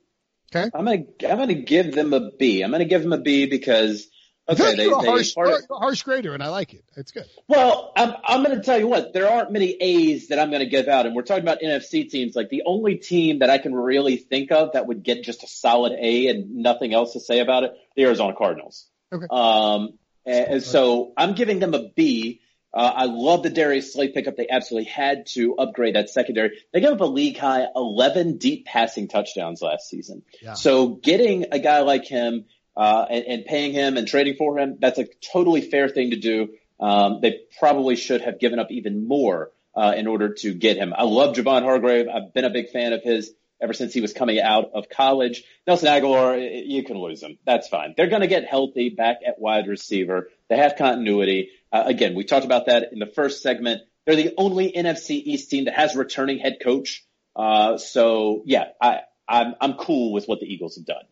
Okay. 0.53 0.69
I'm 0.73 0.85
going 0.85 1.07
to 1.19 1.29
I'm 1.29 1.37
going 1.37 1.49
to 1.49 1.55
give 1.55 1.93
them 1.93 2.13
a 2.13 2.31
B. 2.31 2.61
I'm 2.61 2.71
going 2.71 2.79
to 2.79 2.85
give 2.85 3.03
them 3.03 3.13
a 3.13 3.21
B 3.21 3.45
because 3.45 4.07
Okay, 4.49 4.75
they, 4.75 4.87
a 4.87 4.95
harsh, 4.95 5.35
part, 5.35 5.61
harsh 5.69 6.01
grader, 6.01 6.33
and 6.33 6.41
I 6.41 6.47
like 6.47 6.73
it. 6.73 6.83
It's 6.97 7.11
good. 7.11 7.25
Well, 7.47 7.93
I'm, 7.95 8.13
I'm 8.23 8.43
going 8.43 8.57
to 8.57 8.63
tell 8.63 8.79
you 8.79 8.87
what. 8.87 9.13
There 9.13 9.29
aren't 9.29 9.51
many 9.51 9.77
A's 9.79 10.29
that 10.29 10.39
I'm 10.39 10.49
going 10.49 10.63
to 10.63 10.69
give 10.69 10.87
out, 10.87 11.05
and 11.05 11.15
we're 11.15 11.21
talking 11.21 11.43
about 11.43 11.59
NFC 11.61 12.09
teams. 12.09 12.35
Like 12.35 12.49
the 12.49 12.63
only 12.65 12.95
team 12.95 13.39
that 13.39 13.49
I 13.49 13.59
can 13.59 13.75
really 13.75 14.17
think 14.17 14.51
of 14.51 14.73
that 14.73 14.87
would 14.87 15.03
get 15.03 15.23
just 15.23 15.43
a 15.43 15.47
solid 15.47 15.93
A 15.99 16.27
and 16.27 16.55
nothing 16.57 16.93
else 16.93 17.13
to 17.13 17.19
say 17.19 17.39
about 17.39 17.63
it, 17.63 17.73
the 17.95 18.03
Arizona 18.03 18.33
Cardinals. 18.35 18.87
Okay. 19.13 19.27
Um, 19.29 19.99
and, 20.25 20.47
and 20.53 20.63
so 20.63 21.13
I'm 21.15 21.33
giving 21.33 21.59
them 21.59 21.73
a 21.73 21.89
B. 21.89 22.41
Uh, 22.71 22.91
I 22.95 23.05
love 23.05 23.41
the 23.43 23.49
Darius 23.49 23.93
Slay 23.93 24.09
pickup. 24.09 24.35
They 24.35 24.47
absolutely 24.47 24.91
had 24.91 25.25
to 25.33 25.55
upgrade 25.55 25.95
that 25.95 26.09
secondary. 26.09 26.59
They 26.71 26.81
gave 26.81 26.91
up 26.91 27.01
a 27.01 27.05
league 27.05 27.37
high 27.37 27.65
11 27.75 28.37
deep 28.37 28.65
passing 28.65 29.07
touchdowns 29.07 29.61
last 29.61 29.89
season. 29.89 30.21
Yeah. 30.41 30.53
So 30.53 30.89
getting 30.89 31.47
a 31.51 31.59
guy 31.59 31.79
like 31.79 32.05
him 32.05 32.45
uh, 32.75 33.05
and, 33.09 33.25
and, 33.25 33.45
paying 33.45 33.73
him 33.73 33.97
and 33.97 34.07
trading 34.07 34.35
for 34.35 34.57
him, 34.57 34.77
that's 34.79 34.99
a 34.99 35.07
totally 35.33 35.61
fair 35.61 35.89
thing 35.89 36.11
to 36.11 36.15
do. 36.15 36.49
Um, 36.79 37.19
they 37.21 37.41
probably 37.59 37.95
should 37.95 38.21
have 38.21 38.39
given 38.39 38.59
up 38.59 38.71
even 38.71 39.07
more 39.07 39.51
uh, 39.75 39.93
in 39.95 40.07
order 40.07 40.33
to 40.35 40.53
get 40.53 40.77
him. 40.77 40.93
I 40.95 41.03
love 41.03 41.35
Javon 41.35 41.63
Hargrave. 41.63 42.07
I've 42.07 42.33
been 42.33 42.45
a 42.45 42.49
big 42.49 42.69
fan 42.69 42.93
of 42.93 43.03
his 43.03 43.33
ever 43.61 43.73
since 43.73 43.93
he 43.93 44.01
was 44.01 44.13
coming 44.13 44.39
out 44.39 44.71
of 44.73 44.89
college. 44.89 45.43
Nelson 45.67 45.89
Agholor, 45.89 46.63
you 46.65 46.83
can 46.83 46.97
lose 46.97 47.21
him. 47.21 47.37
That's 47.45 47.67
fine. 47.67 47.93
They're 47.97 48.07
going 48.07 48.21
to 48.21 48.27
get 48.27 48.45
healthy 48.45 48.89
back 48.89 49.17
at 49.25 49.39
wide 49.39 49.67
receiver. 49.67 50.29
They 50.49 50.57
have 50.57 50.77
continuity. 50.77 51.49
Uh, 51.71 51.83
again, 51.85 52.15
we 52.15 52.23
talked 52.23 52.45
about 52.45 52.67
that 52.67 52.93
in 52.93 52.99
the 52.99 53.05
first 53.05 53.41
segment. 53.41 53.81
They're 54.05 54.15
the 54.15 54.33
only 54.37 54.71
NFC 54.71 55.11
East 55.11 55.49
team 55.49 55.65
that 55.65 55.75
has 55.75 55.95
returning 55.95 56.39
head 56.39 56.57
coach. 56.63 57.05
Uh, 57.35 57.77
so 57.77 58.43
yeah, 58.45 58.69
I, 58.81 59.01
I'm, 59.27 59.55
I'm 59.61 59.73
cool 59.73 60.13
with 60.13 60.25
what 60.25 60.39
the 60.39 60.51
Eagles 60.51 60.75
have 60.77 60.85
done. 60.85 61.03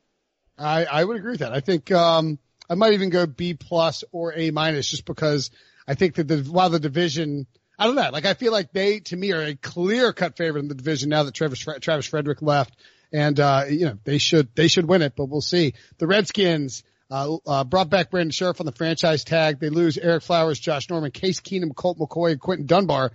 I, 0.58 0.86
I 0.86 1.04
would 1.04 1.18
agree 1.18 1.32
with 1.32 1.40
that. 1.42 1.54
I 1.54 1.60
think, 1.60 1.92
um, 1.92 2.40
I 2.70 2.76
might 2.76 2.94
even 2.94 3.10
go 3.10 3.26
B 3.26 3.54
plus 3.54 4.04
or 4.12 4.34
A 4.34 4.52
minus 4.52 4.90
just 4.90 5.06
because 5.06 5.52
I 5.88 5.94
think 5.94 6.16
that 6.16 6.28
the, 6.28 6.40
while 6.40 6.70
the 6.70 6.80
division, 6.80 7.48
I 7.80 7.86
don't 7.86 7.96
know, 7.96 8.10
like 8.12 8.26
I 8.26 8.34
feel 8.34 8.52
like 8.52 8.72
they, 8.74 9.00
to 9.02 9.16
me, 9.16 9.32
are 9.34 9.42
a 9.42 9.56
clear 9.56 10.12
cut 10.14 10.36
favorite 10.36 10.62
in 10.62 10.68
the 10.68 10.76
division 10.76 11.10
now 11.10 11.24
that 11.24 11.34
Travis, 11.34 11.60
Travis 11.60 12.08
Frederick 12.08 12.42
left. 12.42 12.76
And, 13.14 13.40
uh, 13.40 13.66
you 13.70 13.86
know, 13.86 13.98
they 14.04 14.18
should, 14.18 14.54
they 14.56 14.68
should 14.68 14.86
win 14.86 15.02
it, 15.02 15.14
but 15.16 15.30
we'll 15.30 15.42
see. 15.42 15.76
The 15.98 16.08
Redskins, 16.08 16.84
uh, 17.10 17.38
uh, 17.46 17.64
brought 17.64 17.90
back 17.90 18.12
Brandon 18.12 18.32
Scherff 18.32 18.60
on 18.60 18.66
the 18.66 18.74
franchise 18.74 19.24
tag. 19.24 19.60
They 19.60 19.70
lose 19.70 19.96
Ereck 19.98 20.24
Flowers, 20.24 20.60
Josh 20.60 20.90
Norman, 20.90 21.12
Case 21.12 21.40
Keenum, 21.40 21.74
Colt 21.74 21.98
McCoy, 21.98 22.38
Quinton 22.38 22.66
Dunbar. 22.66 23.12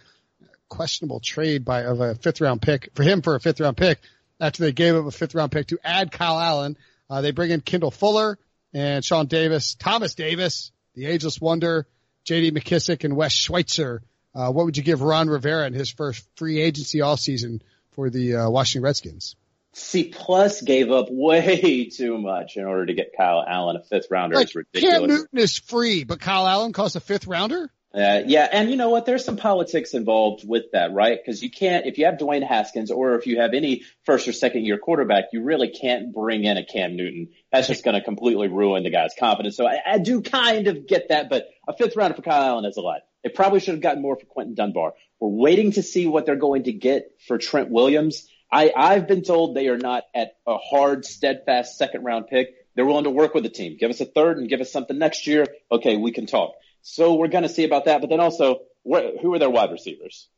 Questionable 0.68 1.20
trade 1.20 1.66
by, 1.66 1.82
of 1.82 2.00
a 2.00 2.14
fifth 2.14 2.40
round 2.40 2.62
pick 2.62 2.88
for 2.94 3.02
him 3.02 3.20
for 3.20 3.34
a 3.34 3.40
fifth 3.40 3.60
round 3.60 3.76
pick 3.76 4.00
after 4.40 4.62
they 4.62 4.72
gave 4.72 4.96
up 4.96 5.04
a 5.04 5.10
fifth 5.10 5.34
round 5.34 5.52
pick 5.52 5.66
to 5.66 5.78
add 5.84 6.10
Kyle 6.10 6.40
Allen. 6.40 6.78
Uh, 7.12 7.20
they 7.20 7.30
bring 7.30 7.50
in 7.50 7.60
Kendall 7.60 7.90
Fuller 7.90 8.38
and 8.72 9.04
Sean 9.04 9.26
Davis, 9.26 9.74
Thomas 9.74 10.14
Davis, 10.14 10.72
the 10.94 11.04
ageless 11.04 11.38
wonder, 11.38 11.86
J.D. 12.24 12.52
McKissick, 12.52 13.04
and 13.04 13.14
Wes 13.14 13.32
Schweitzer. 13.32 14.00
Uh, 14.34 14.50
what 14.50 14.64
would 14.64 14.78
you 14.78 14.82
give 14.82 15.02
Ron 15.02 15.28
Rivera 15.28 15.66
in 15.66 15.74
his 15.74 15.90
first 15.90 16.26
free 16.36 16.58
agency 16.58 17.02
all 17.02 17.18
season 17.18 17.60
for 17.90 18.08
the 18.08 18.36
uh, 18.36 18.48
Washington 18.48 18.84
Redskins? 18.84 19.36
C 19.74 20.04
plus 20.04 20.62
gave 20.62 20.90
up 20.90 21.08
way 21.10 21.90
too 21.94 22.16
much 22.16 22.56
in 22.56 22.64
order 22.64 22.86
to 22.86 22.94
get 22.94 23.12
Kyle 23.14 23.44
Allen 23.46 23.76
a 23.76 23.82
fifth 23.82 24.06
rounder. 24.10 24.36
Like, 24.36 24.44
it's 24.44 24.56
ridiculous. 24.56 24.98
Cam 24.98 25.08
Newton 25.08 25.38
is 25.38 25.58
free, 25.58 26.04
but 26.04 26.18
Kyle 26.18 26.48
Allen 26.48 26.72
costs 26.72 26.96
a 26.96 27.00
fifth 27.00 27.26
rounder. 27.26 27.70
Uh, 27.94 28.22
yeah, 28.26 28.48
and 28.50 28.70
you 28.70 28.76
know 28.76 28.88
what? 28.88 29.04
There's 29.04 29.24
some 29.24 29.36
politics 29.36 29.92
involved 29.92 30.48
with 30.48 30.72
that, 30.72 30.92
right? 30.92 31.18
Because 31.22 31.42
you 31.42 31.50
can't, 31.50 31.84
if 31.84 31.98
you 31.98 32.06
have 32.06 32.14
Dwayne 32.14 32.46
Haskins 32.46 32.90
or 32.90 33.16
if 33.16 33.26
you 33.26 33.40
have 33.40 33.52
any 33.52 33.82
first 34.04 34.26
or 34.26 34.32
second 34.32 34.64
year 34.64 34.78
quarterback, 34.78 35.24
you 35.32 35.42
really 35.42 35.68
can't 35.68 36.12
bring 36.12 36.44
in 36.44 36.56
a 36.56 36.64
Cam 36.64 36.96
Newton. 36.96 37.28
That's 37.52 37.68
just 37.68 37.84
going 37.84 37.94
to 37.94 38.00
completely 38.02 38.48
ruin 38.48 38.82
the 38.82 38.90
guy's 38.90 39.12
confidence. 39.18 39.56
So 39.56 39.66
I, 39.66 39.78
I, 39.86 39.98
do 39.98 40.22
kind 40.22 40.68
of 40.68 40.86
get 40.86 41.10
that, 41.10 41.28
but 41.28 41.48
a 41.68 41.76
fifth 41.76 41.94
rounder 41.94 42.16
for 42.16 42.22
Kyle 42.22 42.42
Allen 42.42 42.64
is 42.64 42.78
a 42.78 42.80
lot. 42.80 43.00
They 43.22 43.28
probably 43.28 43.60
should 43.60 43.74
have 43.74 43.82
gotten 43.82 44.00
more 44.00 44.16
for 44.16 44.24
Quinton 44.24 44.54
Dunbar. 44.54 44.94
We're 45.20 45.28
waiting 45.28 45.72
to 45.72 45.82
see 45.82 46.06
what 46.06 46.24
they're 46.24 46.36
going 46.36 46.64
to 46.64 46.72
get 46.72 47.10
for 47.26 47.36
Trent 47.36 47.70
Williams. 47.70 48.26
I, 48.50 48.72
I've 48.74 49.06
been 49.06 49.22
told 49.22 49.54
they 49.54 49.68
are 49.68 49.78
not 49.78 50.04
at 50.14 50.32
a 50.46 50.56
hard, 50.56 51.04
steadfast 51.04 51.76
second 51.76 52.04
round 52.04 52.28
pick. 52.28 52.48
They're 52.74 52.86
willing 52.86 53.04
to 53.04 53.10
work 53.10 53.34
with 53.34 53.44
the 53.44 53.50
team. 53.50 53.76
Give 53.78 53.90
us 53.90 54.00
a 54.00 54.06
third 54.06 54.38
and 54.38 54.48
give 54.48 54.62
us 54.62 54.72
something 54.72 54.96
next 54.96 55.26
year. 55.26 55.46
Okay, 55.70 55.98
we 55.98 56.10
can 56.10 56.26
talk. 56.26 56.54
So 56.82 57.14
we're 57.14 57.28
going 57.28 57.44
to 57.44 57.48
see 57.48 57.64
about 57.64 57.86
that. 57.86 58.00
But 58.00 58.10
then 58.10 58.20
also, 58.20 58.60
who 58.84 59.34
are 59.34 59.38
their 59.38 59.50
wide 59.50 59.70
receivers? 59.70 60.28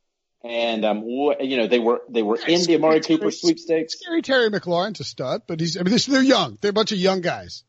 And 0.44 0.84
um, 0.84 1.04
you 1.06 1.56
know, 1.56 1.66
they 1.66 1.78
were 1.78 2.02
they 2.08 2.22
were 2.22 2.36
in 2.36 2.62
the 2.64 2.74
Amari 2.74 3.00
Cooper 3.00 3.30
sweepstakes. 3.30 3.98
Scary 3.98 4.20
Terry 4.20 4.50
McLaurin's 4.50 5.00
a 5.00 5.04
stud, 5.04 5.42
but 5.46 5.58
he's 5.58 5.78
I 5.78 5.82
mean 5.82 5.96
they're 6.06 6.22
young. 6.22 6.58
They're 6.60 6.70
a 6.70 6.74
bunch 6.74 6.92
of 6.92 6.98
young 6.98 7.22
guys. 7.22 7.64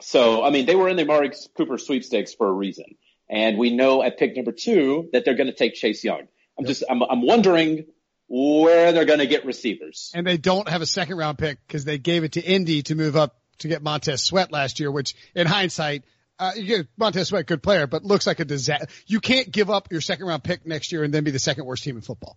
So 0.00 0.42
I 0.42 0.50
mean, 0.50 0.66
they 0.66 0.74
were 0.74 0.88
in 0.88 0.96
the 0.96 1.04
Amari 1.04 1.30
Cooper 1.56 1.78
sweepstakes 1.78 2.34
for 2.34 2.48
a 2.48 2.52
reason, 2.52 2.96
and 3.28 3.58
we 3.58 3.70
know 3.70 4.02
at 4.02 4.18
pick 4.18 4.34
number 4.34 4.50
two 4.50 5.08
that 5.12 5.24
they're 5.24 5.36
going 5.36 5.46
to 5.46 5.54
take 5.54 5.74
Chase 5.74 6.02
Young. 6.02 6.22
I'm 6.58 6.64
yep. 6.64 6.66
just 6.66 6.82
I'm 6.90 7.00
I'm 7.04 7.22
wondering 7.22 7.86
where 8.26 8.92
they're 8.92 9.04
going 9.04 9.18
to 9.20 9.26
get 9.26 9.44
receivers. 9.44 10.10
And 10.14 10.26
they 10.26 10.36
don't 10.36 10.68
have 10.68 10.82
a 10.82 10.86
second 10.86 11.16
round 11.16 11.38
pick 11.38 11.58
because 11.66 11.84
they 11.84 11.98
gave 11.98 12.24
it 12.24 12.32
to 12.32 12.40
Indy 12.40 12.82
to 12.82 12.94
move 12.94 13.16
up 13.16 13.36
to 13.58 13.68
get 13.68 13.82
Montez 13.82 14.22
Sweat 14.22 14.52
last 14.52 14.80
year, 14.80 14.90
which 14.90 15.14
in 15.34 15.46
hindsight, 15.46 16.04
uh, 16.40 16.52
you 16.56 16.64
get 16.64 16.86
Montez 16.96 17.28
Sweat, 17.28 17.46
good 17.46 17.62
player, 17.62 17.86
but 17.86 18.02
looks 18.02 18.26
like 18.26 18.40
a 18.40 18.44
disaster. 18.44 18.86
You 19.06 19.20
can't 19.20 19.50
give 19.50 19.70
up 19.70 19.92
your 19.92 20.00
second 20.00 20.26
round 20.26 20.42
pick 20.42 20.66
next 20.66 20.90
year 20.90 21.04
and 21.04 21.12
then 21.12 21.22
be 21.22 21.30
the 21.30 21.38
second 21.38 21.66
worst 21.66 21.84
team 21.84 21.96
in 21.96 22.02
football. 22.02 22.36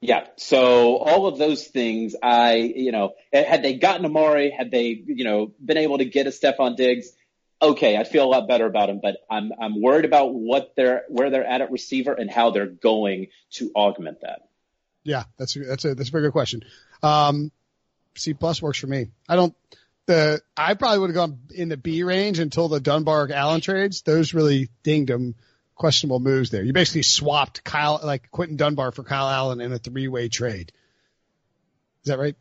Yeah. 0.00 0.26
So 0.36 0.96
all 0.96 1.26
of 1.26 1.38
those 1.38 1.64
things, 1.64 2.16
I, 2.20 2.54
you 2.54 2.90
know, 2.90 3.12
had 3.32 3.62
they 3.62 3.74
gotten 3.74 4.04
Amari, 4.04 4.50
had 4.50 4.70
they, 4.72 5.00
you 5.06 5.22
know, 5.22 5.52
been 5.64 5.76
able 5.76 5.98
to 5.98 6.04
get 6.04 6.26
a 6.26 6.30
Stefon 6.30 6.76
Diggs, 6.76 7.12
okay, 7.60 7.96
I'd 7.96 8.08
feel 8.08 8.24
a 8.24 8.26
lot 8.26 8.48
better 8.48 8.66
about 8.66 8.90
him, 8.90 8.98
but 9.00 9.18
I'm, 9.30 9.52
I'm 9.60 9.80
worried 9.80 10.04
about 10.04 10.34
what 10.34 10.72
they're, 10.74 11.04
where 11.08 11.30
they're 11.30 11.46
at 11.46 11.60
at 11.60 11.70
receiver 11.70 12.12
and 12.12 12.28
how 12.28 12.50
they're 12.50 12.66
going 12.66 13.28
to 13.52 13.70
augment 13.76 14.22
that. 14.22 14.48
Yeah, 15.04 15.24
that's, 15.36 15.54
that's 15.54 15.84
a, 15.84 15.94
that's 15.94 16.08
a 16.08 16.12
very 16.12 16.24
good 16.24 16.32
question. 16.32 16.62
Um, 17.02 17.52
C 18.16 18.34
plus 18.34 18.60
works 18.60 18.78
for 18.78 18.88
me. 18.88 19.08
I 19.28 19.36
don't, 19.36 19.54
the, 20.12 20.42
I 20.56 20.74
probably 20.74 20.98
would 20.98 21.10
have 21.10 21.14
gone 21.14 21.38
in 21.54 21.68
the 21.68 21.76
B 21.76 22.02
range 22.02 22.38
until 22.38 22.68
the 22.68 22.80
Dunbar 22.80 23.30
Allen 23.32 23.60
trades. 23.60 24.02
Those 24.02 24.34
really 24.34 24.68
dinged 24.82 25.08
them 25.08 25.34
questionable 25.74 26.20
moves 26.20 26.50
there. 26.50 26.62
You 26.62 26.72
basically 26.72 27.02
swapped 27.02 27.64
Kyle, 27.64 27.98
like 28.02 28.30
Quinton 28.30 28.56
Dunbar 28.56 28.92
for 28.92 29.04
Kyle 29.04 29.28
Allen 29.28 29.60
in 29.60 29.72
a 29.72 29.78
three 29.78 30.08
way 30.08 30.28
trade. 30.28 30.72
Is 32.04 32.10
that 32.10 32.18
right? 32.18 32.36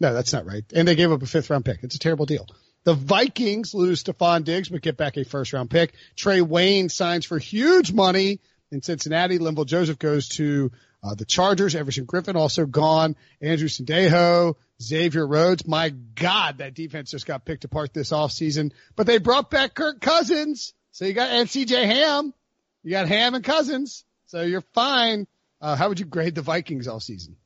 No, 0.00 0.12
that's 0.12 0.32
not 0.32 0.46
right. 0.46 0.64
And 0.74 0.88
they 0.88 0.96
gave 0.96 1.12
up 1.12 1.22
a 1.22 1.26
fifth 1.26 1.48
round 1.48 1.64
pick. 1.64 1.78
It's 1.82 1.94
a 1.94 2.00
terrible 2.00 2.26
deal. 2.26 2.46
The 2.84 2.94
Vikings 2.94 3.72
lose 3.72 4.02
Stefon 4.02 4.42
Diggs, 4.42 4.68
but 4.68 4.82
get 4.82 4.96
back 4.96 5.16
a 5.16 5.24
first 5.24 5.52
round 5.52 5.70
pick. 5.70 5.94
Trey 6.16 6.40
Wayne 6.40 6.88
signs 6.88 7.24
for 7.24 7.38
huge 7.38 7.92
money 7.92 8.40
in 8.72 8.82
Cincinnati. 8.82 9.38
Linval 9.38 9.66
Joseph 9.66 10.00
goes 10.00 10.28
to 10.30 10.72
uh, 11.04 11.14
the 11.14 11.24
Chargers. 11.24 11.76
Everson 11.76 12.06
Griffen 12.06 12.34
also 12.34 12.66
gone. 12.66 13.14
Andrew 13.40 13.68
Sendejo, 13.68 14.56
Xavier 14.82 15.26
Rhodes. 15.26 15.66
My 15.66 15.90
God, 15.90 16.58
that 16.58 16.74
defense 16.74 17.10
just 17.10 17.26
got 17.26 17.44
picked 17.44 17.64
apart 17.64 17.94
this 17.94 18.10
offseason. 18.10 18.72
But 18.96 19.06
they 19.06 19.18
brought 19.18 19.50
back 19.50 19.74
Kirk 19.74 20.00
Cousins. 20.00 20.74
So 20.90 21.04
you 21.06 21.14
got, 21.14 21.30
and 21.30 21.48
CJ 21.48 21.84
Ham. 21.84 22.34
You 22.82 22.90
got 22.90 23.06
Ham 23.08 23.34
and 23.34 23.44
Cousins, 23.44 24.04
so 24.26 24.42
you're 24.42 24.64
fine. 24.74 25.26
Uh, 25.60 25.76
how 25.76 25.88
would 25.88 26.00
you 26.00 26.06
grade 26.06 26.34
the 26.34 26.42
Vikings 26.42 26.88
all 26.88 26.98
season? 26.98 27.36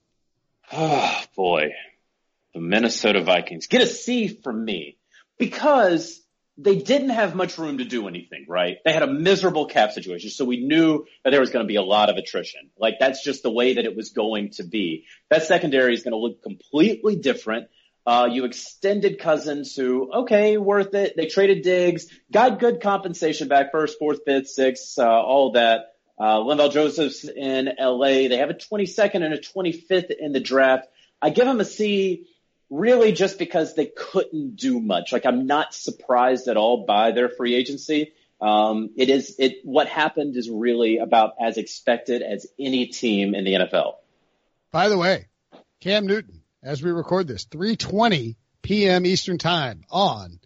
Oh 0.73 1.23
boy, 1.37 1.73
the 2.55 2.61
Minnesota 2.61 3.21
Vikings 3.23 3.67
get 3.67 3.83
a 3.83 3.87
C 3.87 4.29
from 4.29 4.65
me 4.65 4.97
because 5.39 6.21
they 6.59 6.77
didn't 6.77 7.11
have 7.11 7.35
much 7.35 7.59
room 7.59 7.79
to 7.79 7.85
do 7.85 8.09
anything, 8.09 8.47
right? 8.49 8.79
They 8.85 8.93
had 8.93 9.03
a 9.03 9.07
miserable 9.07 9.67
cap 9.67 9.93
situation, 9.93 10.31
so 10.31 10.45
we 10.45 10.65
knew 10.65 11.05
that 11.23 11.31
there 11.31 11.41
was 11.41 11.51
going 11.51 11.65
to 11.65 11.69
be 11.69 11.77
a 11.77 11.83
lot 11.83 12.09
of 12.09 12.17
attrition. 12.17 12.71
Like 12.79 12.95
that's 12.99 13.23
just 13.23 13.43
the 13.43 13.51
way 13.51 13.75
that 13.75 13.85
it 13.85 13.95
was 13.95 14.11
going 14.11 14.51
to 14.53 14.65
be. 14.65 15.05
That 15.29 15.43
secondary 15.43 15.93
is 15.93 16.03
going 16.03 16.13
to 16.13 16.19
look 16.19 16.43
completely 16.43 17.17
different. 17.17 17.69
Uh, 18.07 18.29
you 18.31 18.45
extended 18.45 19.19
Cousins 19.19 19.75
who, 19.75 20.11
okay, 20.13 20.57
worth 20.57 20.95
it. 20.95 21.15
They 21.17 21.27
traded 21.27 21.63
Diggs, 21.63 22.07
got 22.33 22.61
good 22.61 22.81
compensation 22.81 23.49
back, 23.49 23.73
first, 23.73 23.99
fourth, 23.99 24.21
fifth, 24.25 24.49
sixth, 24.49 24.99
uh, 24.99 25.05
all 25.05 25.53
that. 25.53 25.93
Uh, 26.19 26.39
Linval 26.39 26.73
Joseph's 26.73 27.25
in 27.25 27.69
LA. 27.79 28.29
They 28.29 28.39
have 28.39 28.49
a 28.49 28.55
22nd 28.55 29.23
and 29.23 29.35
a 29.35 29.39
25th 29.39 30.11
in 30.19 30.33
the 30.33 30.41
draft. 30.41 30.87
I 31.21 31.31
give 31.31 31.45
them 31.45 31.61
a 31.61 31.65
C 31.65 32.27
really 32.71 33.13
just 33.13 33.39
because 33.39 33.75
they 33.75 33.87
couldn't 33.87 34.57
do 34.57 34.81
much. 34.81 35.13
Like 35.13 35.27
I'm 35.27 35.47
not 35.47 35.75
surprised 35.75 36.49
at 36.49 36.57
all 36.57 36.85
by 36.85 37.13
their 37.13 37.29
free 37.29 37.55
agency. 37.55 38.13
Um, 38.41 38.91
it 38.97 39.09
is, 39.09 39.37
it, 39.39 39.61
what 39.65 39.89
happened 39.89 40.37
is 40.37 40.51
really 40.51 40.99
about 40.99 41.35
as 41.41 41.57
expected 41.57 42.23
as 42.23 42.47
any 42.59 42.87
team 42.87 43.35
in 43.35 43.45
the 43.45 43.55
NFL. 43.55 43.95
By 44.71 44.89
the 44.89 44.99
way, 44.99 45.27
Cam 45.81 46.07
Newton, 46.07 46.43
as 46.63 46.83
we 46.83 46.91
record 46.91 47.29
this, 47.29 47.47
3:20 47.47 48.37
p.m. 48.63 49.07
Eastern 49.07 49.39
Time 49.39 49.85
on 49.91 50.41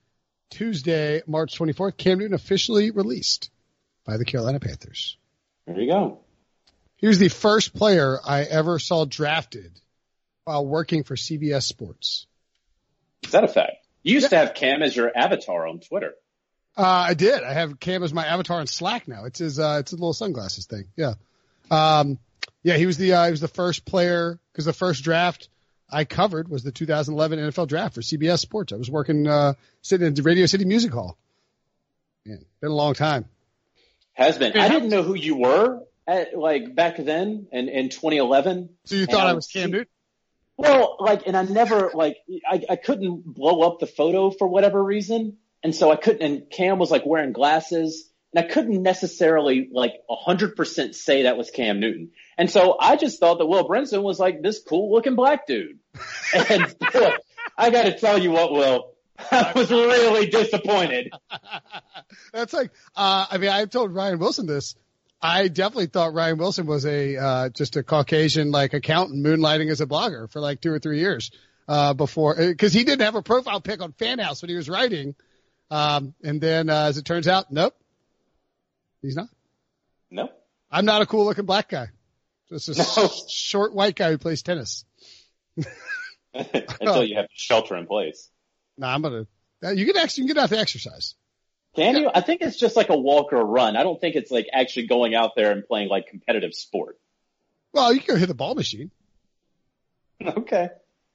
Tuesday, 0.50 1.22
March 1.26 1.58
24th. 1.58 1.96
Cam 1.96 2.18
Newton 2.18 2.34
officially 2.34 2.90
released 2.90 3.50
by 4.04 4.18
the 4.18 4.24
Carolina 4.24 4.60
Panthers. 4.60 5.16
There 5.66 5.80
you 5.80 5.90
go. 5.90 6.20
He 6.96 7.08
was 7.08 7.18
the 7.18 7.28
first 7.28 7.74
player 7.74 8.18
I 8.24 8.42
ever 8.42 8.78
saw 8.78 9.04
drafted 9.04 9.80
while 10.51 10.66
working 10.66 11.05
for 11.05 11.14
CBS 11.14 11.62
Sports. 11.62 12.26
Is 13.22 13.30
that 13.30 13.44
a 13.44 13.48
fact? 13.48 13.86
You 14.03 14.14
used 14.14 14.24
yeah. 14.24 14.40
to 14.40 14.46
have 14.46 14.55
Cam 14.55 14.82
as 14.82 14.96
your 14.96 15.16
avatar 15.16 15.68
on 15.68 15.78
Twitter. 15.78 16.14
Uh, 16.76 17.05
I 17.09 17.14
did. 17.14 17.44
I 17.44 17.53
have 17.53 17.78
Cam 17.78 18.03
as 18.03 18.12
my 18.12 18.26
avatar 18.26 18.59
on 18.59 18.66
Slack 18.66 19.07
now. 19.07 19.26
It's 19.26 19.38
his, 19.38 19.61
uh, 19.61 19.76
it's 19.78 19.92
a 19.92 19.94
little 19.94 20.12
sunglasses 20.12 20.66
thing. 20.66 20.86
Yeah. 20.96 21.14
Um, 21.70 22.18
yeah, 22.64 22.76
he 22.76 22.86
was 22.86 22.96
the, 22.96 23.12
uh, 23.12 23.26
he 23.26 23.30
was 23.30 23.40
the 23.40 23.46
first 23.46 23.84
player 23.84 24.40
because 24.51 24.64
the 24.64 24.72
first 24.72 25.05
draft 25.05 25.48
I 25.88 26.05
covered 26.05 26.48
was 26.48 26.64
the 26.64 26.72
2011 26.72 27.38
NFL 27.38 27.68
draft 27.68 27.94
for 27.94 28.01
CBS 28.01 28.40
Sports. 28.40 28.72
I 28.72 28.76
was 28.76 28.90
working, 28.90 29.28
uh, 29.28 29.55
sitting 29.82 30.05
in 30.05 30.14
Radio 30.24 30.46
City 30.46 30.64
Music 30.64 30.92
Hall. 30.92 31.16
Man, 32.26 32.44
been 32.61 32.72
a 32.72 32.74
long 32.74 32.94
time. 32.94 33.26
Has 34.14 34.36
been. 34.36 34.59
I 34.59 34.68
didn't 34.68 34.88
know 34.88 35.05
who 35.05 35.14
you 35.14 35.36
were 35.36 35.84
at, 36.09 36.36
like 36.36 36.74
back 36.74 36.96
then 36.96 37.46
in, 37.53 37.68
in 37.68 37.88
2011. 37.88 38.70
So 38.86 38.96
you 38.96 39.07
thought 39.07 39.28
I 39.28 39.34
was 39.34 39.46
Cam 39.46 39.70
Newton? 39.70 39.86
Well, 40.61 40.96
like, 41.00 41.22
and 41.26 41.36
I 41.36 41.42
never, 41.42 41.90
like, 41.94 42.18
I, 42.48 42.62
I 42.68 42.76
couldn't 42.76 43.24
blow 43.24 43.62
up 43.62 43.80
the 43.80 43.86
photo 43.86 44.30
for 44.30 44.46
whatever 44.46 44.82
reason. 44.82 45.38
And 45.62 45.74
so 45.74 45.90
I 45.90 45.96
couldn't, 45.96 46.22
and 46.22 46.50
Cam 46.50 46.78
was 46.78 46.90
like 46.90 47.04
wearing 47.06 47.32
glasses 47.32 48.11
and 48.32 48.44
I 48.44 48.48
couldn't 48.48 48.82
necessarily 48.82 49.68
like 49.72 49.94
a 50.08 50.14
hundred 50.14 50.56
percent 50.56 50.94
say 50.94 51.24
that 51.24 51.36
was 51.36 51.50
Cam 51.50 51.80
Newton. 51.80 52.11
And 52.38 52.50
so 52.50 52.76
I 52.78 52.96
just 52.96 53.18
thought 53.18 53.38
that 53.38 53.46
Will 53.46 53.68
Brinson 53.68 54.02
was 54.02 54.18
like 54.18 54.42
this 54.42 54.61
cool 54.66 54.92
looking 54.92 55.16
black 55.16 55.46
dude. 55.46 55.78
And 56.48 56.78
boy, 56.78 57.12
I 57.58 57.70
got 57.70 57.82
to 57.84 57.98
tell 57.98 58.16
you 58.16 58.30
what, 58.30 58.52
Will, 58.52 58.92
I 59.32 59.52
was 59.54 59.70
really 59.70 60.28
disappointed. 60.28 61.12
That's 62.32 62.52
like, 62.52 62.70
uh, 62.94 63.26
I 63.28 63.38
mean, 63.38 63.50
I 63.50 63.64
told 63.64 63.92
Ryan 63.92 64.20
Wilson 64.20 64.46
this. 64.46 64.76
I 65.22 65.48
definitely 65.48 65.86
thought 65.86 66.14
Ryan 66.14 66.38
Wilson 66.38 66.66
was 66.66 66.86
a, 66.86 67.16
uh, 67.16 67.48
just 67.50 67.76
a 67.76 67.82
Caucasian 67.82 68.50
like 68.50 68.72
accountant 68.72 69.24
moonlighting 69.24 69.70
as 69.70 69.80
a 69.80 69.86
blogger 69.86 70.30
for 70.30 70.40
like 70.40 70.60
two 70.60 70.72
or 70.72 70.78
three 70.78 71.00
years, 71.00 71.30
uh, 71.68 71.92
before, 71.94 72.54
cause 72.54 72.72
he 72.72 72.84
didn't 72.84 73.02
have 73.02 73.14
a 73.14 73.22
profile 73.22 73.60
pic 73.60 73.82
on 73.82 73.92
Fanhouse 73.92 74.42
when 74.42 74.48
he 74.48 74.56
was 74.56 74.68
writing. 74.68 75.14
Um, 75.70 76.14
and 76.22 76.40
then, 76.40 76.70
uh, 76.70 76.86
as 76.86 76.98
it 76.98 77.04
turns 77.04 77.28
out, 77.28 77.52
nope, 77.52 77.74
he's 79.02 79.14
not. 79.14 79.28
No. 80.10 80.30
I'm 80.70 80.84
not 80.84 81.02
a 81.02 81.06
cool 81.06 81.24
looking 81.24 81.46
black 81.46 81.68
guy. 81.68 81.88
Just 82.48 82.68
a 82.68 83.00
no. 83.00 83.08
short 83.28 83.74
white 83.74 83.94
guy 83.94 84.10
who 84.10 84.18
plays 84.18 84.42
tennis. 84.42 84.84
Until 86.34 87.04
you 87.04 87.16
have 87.16 87.26
shelter 87.32 87.76
in 87.76 87.86
place. 87.86 88.28
No, 88.76 88.86
nah, 88.86 88.94
I'm 88.94 89.02
gonna. 89.02 89.26
You 89.74 89.86
can 89.86 89.96
actually 89.96 90.22
you 90.22 90.28
can 90.28 90.36
get 90.36 90.42
out 90.44 90.48
to 90.50 90.58
exercise. 90.58 91.14
Can 91.76 91.96
you? 91.96 92.10
I 92.12 92.20
think 92.20 92.40
it's 92.40 92.56
just 92.56 92.76
like 92.76 92.90
a 92.90 92.96
walk 92.96 93.32
or 93.32 93.40
a 93.40 93.44
run. 93.44 93.76
I 93.76 93.82
don't 93.82 94.00
think 94.00 94.16
it's 94.16 94.30
like 94.30 94.48
actually 94.52 94.86
going 94.86 95.14
out 95.14 95.32
there 95.36 95.52
and 95.52 95.64
playing 95.64 95.88
like 95.88 96.08
competitive 96.08 96.54
sport. 96.54 96.98
Well, 97.72 97.92
you 97.92 98.00
can 98.00 98.18
hit 98.18 98.26
the 98.26 98.34
ball 98.34 98.54
machine. 98.54 98.90
Okay. 100.22 100.68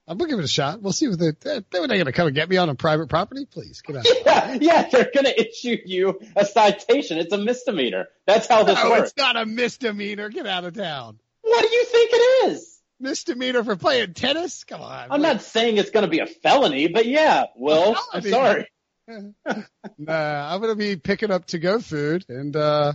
I'm 0.08 0.18
gonna 0.18 0.30
give 0.30 0.40
it 0.40 0.44
a 0.44 0.48
shot. 0.48 0.82
We'll 0.82 0.92
see 0.92 1.06
what 1.06 1.18
they 1.20 1.30
they're, 1.40 1.64
they're 1.70 1.86
gonna 1.86 2.12
come 2.12 2.26
and 2.26 2.34
get 2.34 2.48
me 2.48 2.56
on 2.56 2.68
a 2.68 2.74
private 2.74 3.08
property. 3.08 3.44
Please 3.44 3.82
get 3.82 3.96
out. 3.96 4.06
Yeah, 4.26 4.58
yeah, 4.60 4.88
they're 4.88 5.10
gonna 5.14 5.32
issue 5.36 5.76
you 5.84 6.20
a 6.34 6.44
citation. 6.44 7.18
It's 7.18 7.32
a 7.32 7.38
misdemeanor. 7.38 8.06
That's 8.26 8.48
how 8.48 8.64
this 8.64 8.82
no, 8.82 8.90
works. 8.90 9.10
it's 9.10 9.16
not 9.16 9.36
a 9.36 9.46
misdemeanor. 9.46 10.28
Get 10.28 10.46
out 10.46 10.64
of 10.64 10.74
town. 10.74 11.20
What 11.42 11.62
do 11.62 11.68
you 11.74 11.84
think 11.84 12.10
it 12.12 12.50
is? 12.50 12.80
Misdemeanor 12.98 13.62
for 13.62 13.76
playing 13.76 14.14
tennis? 14.14 14.64
Come 14.64 14.80
on. 14.80 15.08
I'm 15.10 15.22
not 15.22 15.42
saying 15.42 15.76
it's 15.76 15.90
going 15.90 16.04
to 16.04 16.10
be 16.10 16.20
a 16.20 16.26
felony, 16.26 16.88
but 16.88 17.06
yeah, 17.06 17.44
well, 17.56 17.96
I'm 18.12 18.22
sorry. 18.22 18.68
nah, 19.98 20.54
I'm 20.54 20.60
going 20.60 20.72
to 20.72 20.76
be 20.76 20.96
picking 20.96 21.30
up 21.30 21.46
to 21.46 21.58
go 21.58 21.80
food 21.80 22.24
and, 22.28 22.54
uh, 22.56 22.94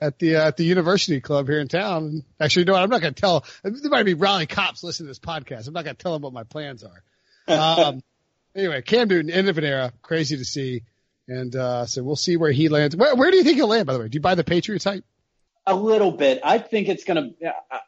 at 0.00 0.18
the, 0.18 0.36
uh, 0.36 0.48
at 0.48 0.56
the 0.56 0.64
university 0.64 1.20
club 1.20 1.46
here 1.46 1.60
in 1.60 1.68
town. 1.68 2.24
Actually, 2.40 2.62
you 2.62 2.66
know 2.66 2.72
what? 2.72 2.82
I'm 2.82 2.90
not 2.90 3.00
going 3.00 3.14
to 3.14 3.20
tell, 3.20 3.44
there 3.62 3.72
might 3.90 4.04
be 4.04 4.14
Raleigh 4.14 4.46
cops 4.46 4.82
listening 4.82 5.06
to 5.06 5.10
this 5.10 5.18
podcast. 5.18 5.66
I'm 5.66 5.74
not 5.74 5.84
going 5.84 5.96
to 5.96 6.02
tell 6.02 6.12
them 6.12 6.22
what 6.22 6.32
my 6.32 6.44
plans 6.44 6.84
are. 6.84 7.02
Um, 7.48 8.02
anyway, 8.54 8.80
Cam 8.80 9.08
Newton, 9.08 9.28
end 9.28 9.48
of 9.48 9.58
an 9.58 9.64
era, 9.64 9.92
crazy 10.02 10.36
to 10.36 10.44
see. 10.44 10.82
And, 11.26 11.56
uh, 11.56 11.86
so 11.86 12.02
we'll 12.04 12.14
see 12.14 12.36
where 12.36 12.52
he 12.52 12.68
lands. 12.68 12.94
Where, 12.94 13.16
where 13.16 13.30
do 13.32 13.38
you 13.38 13.42
think 13.42 13.56
he'll 13.56 13.66
land, 13.66 13.86
by 13.86 13.94
the 13.94 13.98
way? 13.98 14.08
Do 14.08 14.14
you 14.14 14.20
buy 14.20 14.36
the 14.36 14.44
Patriots 14.44 14.84
hype? 14.84 15.04
A 15.66 15.74
little 15.74 16.12
bit. 16.12 16.40
I 16.44 16.58
think 16.58 16.88
it's 16.88 17.02
going 17.02 17.34
to, 17.40 17.48
Uh, 17.48 17.78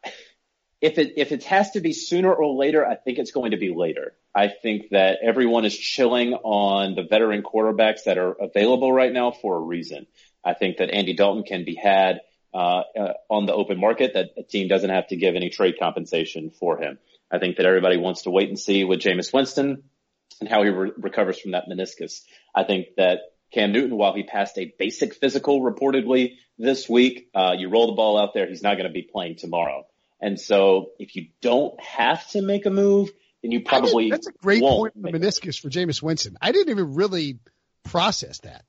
if 0.80 0.98
it, 0.98 1.14
if 1.16 1.30
it 1.30 1.44
has 1.44 1.70
to 1.72 1.80
be 1.80 1.92
sooner 1.92 2.32
or 2.32 2.56
later, 2.56 2.84
I 2.84 2.96
think 2.96 3.18
it's 3.18 3.30
going 3.30 3.52
to 3.52 3.56
be 3.56 3.72
later. 3.72 4.14
I 4.34 4.48
think 4.48 4.90
that 4.90 5.18
everyone 5.22 5.64
is 5.64 5.76
chilling 5.76 6.32
on 6.32 6.94
the 6.94 7.02
veteran 7.02 7.42
quarterbacks 7.42 8.04
that 8.04 8.18
are 8.18 8.32
available 8.32 8.92
right 8.92 9.12
now 9.12 9.30
for 9.30 9.56
a 9.56 9.60
reason. 9.60 10.06
I 10.44 10.54
think 10.54 10.78
that 10.78 10.90
Andy 10.90 11.14
Dalton 11.14 11.44
can 11.44 11.64
be 11.64 11.74
had, 11.74 12.20
uh, 12.54 12.82
uh, 12.98 13.12
on 13.30 13.46
the 13.46 13.54
open 13.54 13.78
market 13.78 14.14
that 14.14 14.30
a 14.36 14.42
team 14.42 14.68
doesn't 14.68 14.90
have 14.90 15.08
to 15.08 15.16
give 15.16 15.36
any 15.36 15.50
trade 15.50 15.76
compensation 15.78 16.50
for 16.50 16.78
him. 16.78 16.98
I 17.30 17.38
think 17.38 17.56
that 17.56 17.66
everybody 17.66 17.96
wants 17.96 18.22
to 18.22 18.30
wait 18.30 18.48
and 18.48 18.58
see 18.58 18.84
with 18.84 19.00
Jameis 19.00 19.32
Winston 19.32 19.84
and 20.40 20.48
how 20.48 20.62
he 20.62 20.70
re- 20.70 20.92
recovers 20.96 21.38
from 21.38 21.52
that 21.52 21.64
meniscus. 21.70 22.20
I 22.54 22.64
think 22.64 22.88
that 22.96 23.20
Cam 23.52 23.72
Newton, 23.72 23.96
while 23.96 24.14
he 24.14 24.22
passed 24.22 24.58
a 24.58 24.72
basic 24.78 25.14
physical 25.14 25.60
reportedly 25.60 26.36
this 26.58 26.88
week, 26.88 27.28
uh, 27.34 27.52
you 27.56 27.68
roll 27.68 27.86
the 27.86 27.92
ball 27.92 28.18
out 28.18 28.34
there, 28.34 28.46
he's 28.46 28.62
not 28.62 28.76
going 28.76 28.88
to 28.88 28.92
be 28.92 29.08
playing 29.10 29.36
tomorrow. 29.36 29.86
And 30.20 30.40
so 30.40 30.90
if 30.98 31.16
you 31.16 31.28
don't 31.40 31.78
have 31.80 32.26
to 32.30 32.42
make 32.42 32.64
a 32.66 32.70
move, 32.70 33.10
then 33.42 33.50
you 33.52 33.60
probably 33.62 34.10
that's 34.10 34.26
a 34.26 34.32
great 34.32 34.62
point 34.62 34.94
the 35.00 35.10
meniscus 35.10 35.60
for 35.60 35.68
Jameis 35.68 36.02
Winston. 36.02 36.36
I 36.40 36.52
didn't 36.52 36.70
even 36.70 36.94
really 36.94 37.38
process 37.84 38.38
that. 38.40 38.64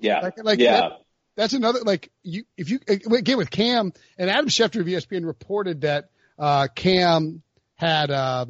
Yeah, 0.00 0.20
Like, 0.20 0.42
like 0.42 0.58
yeah. 0.58 0.80
that- 0.80 0.92
that's 1.36 1.52
another 1.52 1.80
like 1.80 2.10
you 2.22 2.44
if 2.56 2.70
you 2.70 2.80
again 2.88 3.36
with 3.36 3.50
Cam 3.50 3.92
and 4.16 4.30
Adam 4.30 4.46
Schefter 4.48 4.80
of 4.80 4.86
ESPN 4.86 5.26
reported 5.26 5.82
that 5.82 6.08
uh, 6.38 6.66
Cam 6.74 7.42
had 7.74 8.10
uh, 8.10 8.46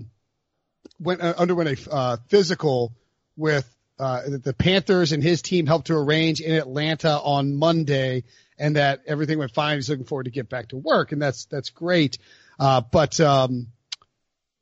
went 1.01 1.21
uh, 1.21 1.35
underwent 1.37 1.81
a 1.89 1.91
uh, 1.93 2.17
physical 2.29 2.93
with 3.37 3.69
uh, 3.99 4.23
the 4.27 4.55
Panthers 4.55 5.11
and 5.11 5.21
his 5.21 5.43
team 5.43 5.67
helped 5.67 5.89
to 5.89 5.97
arrange 5.97 6.41
in 6.41 6.55
Atlanta 6.55 7.19
on 7.19 7.57
Monday, 7.57 8.23
and 8.57 8.77
that 8.77 9.03
everything 9.07 9.39
went 9.41 9.53
fine. 9.53 9.79
He's 9.79 9.91
looking 9.91 10.05
forward 10.05 10.25
to 10.25 10.31
get 10.31 10.49
back 10.49 10.69
to 10.69 10.77
work, 10.77 11.11
and 11.11 11.21
that's 11.21 11.47
that's 11.47 11.71
great. 11.71 12.19
Uh, 12.61 12.83
but 12.83 13.19
um, 13.19 13.67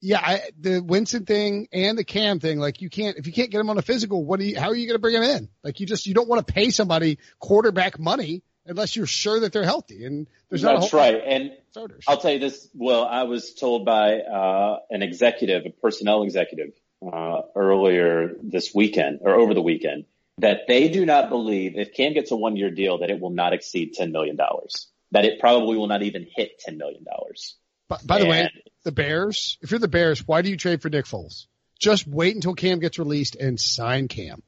yeah, 0.05 0.21
I, 0.23 0.43
the 0.61 0.81
Winston 0.81 1.25
thing 1.25 1.67
and 1.73 1.97
the 1.97 2.05
Cam 2.05 2.39
thing, 2.39 2.59
like 2.59 2.83
you 2.83 2.91
can't 2.91 3.17
if 3.17 3.27
you 3.27 3.33
can't 3.33 3.51
get 3.51 3.59
him 3.59 3.71
on 3.71 3.79
a 3.79 3.83
physical, 3.83 4.23
what 4.23 4.39
do 4.39 4.45
you? 4.45 4.61
How 4.61 4.69
are 4.69 4.75
you 4.75 4.87
going 4.87 4.97
to 4.97 5.01
bring 5.01 5.17
him 5.17 5.23
in? 5.23 5.49
Like 5.63 5.81
you 5.81 5.87
just 5.87 6.07
you 6.07 6.13
don't 6.13 6.29
want 6.29 6.47
to 6.47 6.53
pay 6.53 6.69
somebody 6.69 7.19
quarterback 7.39 7.99
money 7.99 8.43
unless 8.67 8.97
you're 8.97 9.07
sure 9.07 9.41
that 9.41 9.55
they're 9.55 9.65
healthy, 9.65 10.05
and 10.05 10.27
there's 10.51 10.63
not 10.63 10.81
That's 10.81 10.93
right. 10.93 11.23
And 11.25 11.53
starters. 11.71 12.05
I'll 12.07 12.19
tell 12.19 12.33
you 12.33 12.39
this. 12.39 12.69
Well, 12.75 13.07
I 13.07 13.23
was 13.23 13.55
told 13.55 13.87
by 13.87 14.19
uh, 14.19 14.81
an 14.91 15.03
executive, 15.03 15.65
a 15.65 15.71
personnel 15.71 16.23
executive, 16.23 16.73
uh, 17.11 17.41
earlier 17.57 18.35
this 18.43 18.75
weekend 18.75 19.21
or 19.23 19.35
over 19.37 19.55
the 19.55 19.63
weekend 19.63 20.05
that 20.37 20.67
they 20.69 20.89
do 20.89 21.07
not 21.07 21.31
believe 21.31 21.79
if 21.79 21.95
Cam 21.95 22.13
gets 22.13 22.31
a 22.31 22.37
one-year 22.37 22.71
deal 22.71 22.99
that 22.99 23.09
it 23.09 23.21
will 23.21 23.31
not 23.31 23.55
exceed 23.55 23.95
ten 23.95 24.13
million 24.13 24.37
dollars. 24.37 24.89
That 25.13 25.25
it 25.25 25.41
probably 25.41 25.79
will 25.79 25.87
not 25.87 26.03
even 26.03 26.27
hit 26.31 26.59
ten 26.59 26.77
million 26.77 27.05
dollars. 27.05 27.57
By, 27.89 27.99
by 28.05 28.19
the 28.19 28.27
way, 28.27 28.51
the 28.85 28.93
Bears, 28.93 29.59
if 29.63 29.71
you're 29.71 29.81
the 29.81 29.89
Bears, 29.89 30.27
why 30.27 30.43
do 30.43 30.51
you 30.51 30.57
trade 30.57 30.83
for 30.83 30.89
Nick 30.89 31.07
Foles? 31.07 31.47
Just 31.79 32.07
wait 32.07 32.35
until 32.35 32.55
Cam 32.55 32.79
gets 32.79 32.99
released 32.99 33.37
and 33.37 33.61
sign 33.61 34.09
Cam. 34.09 34.43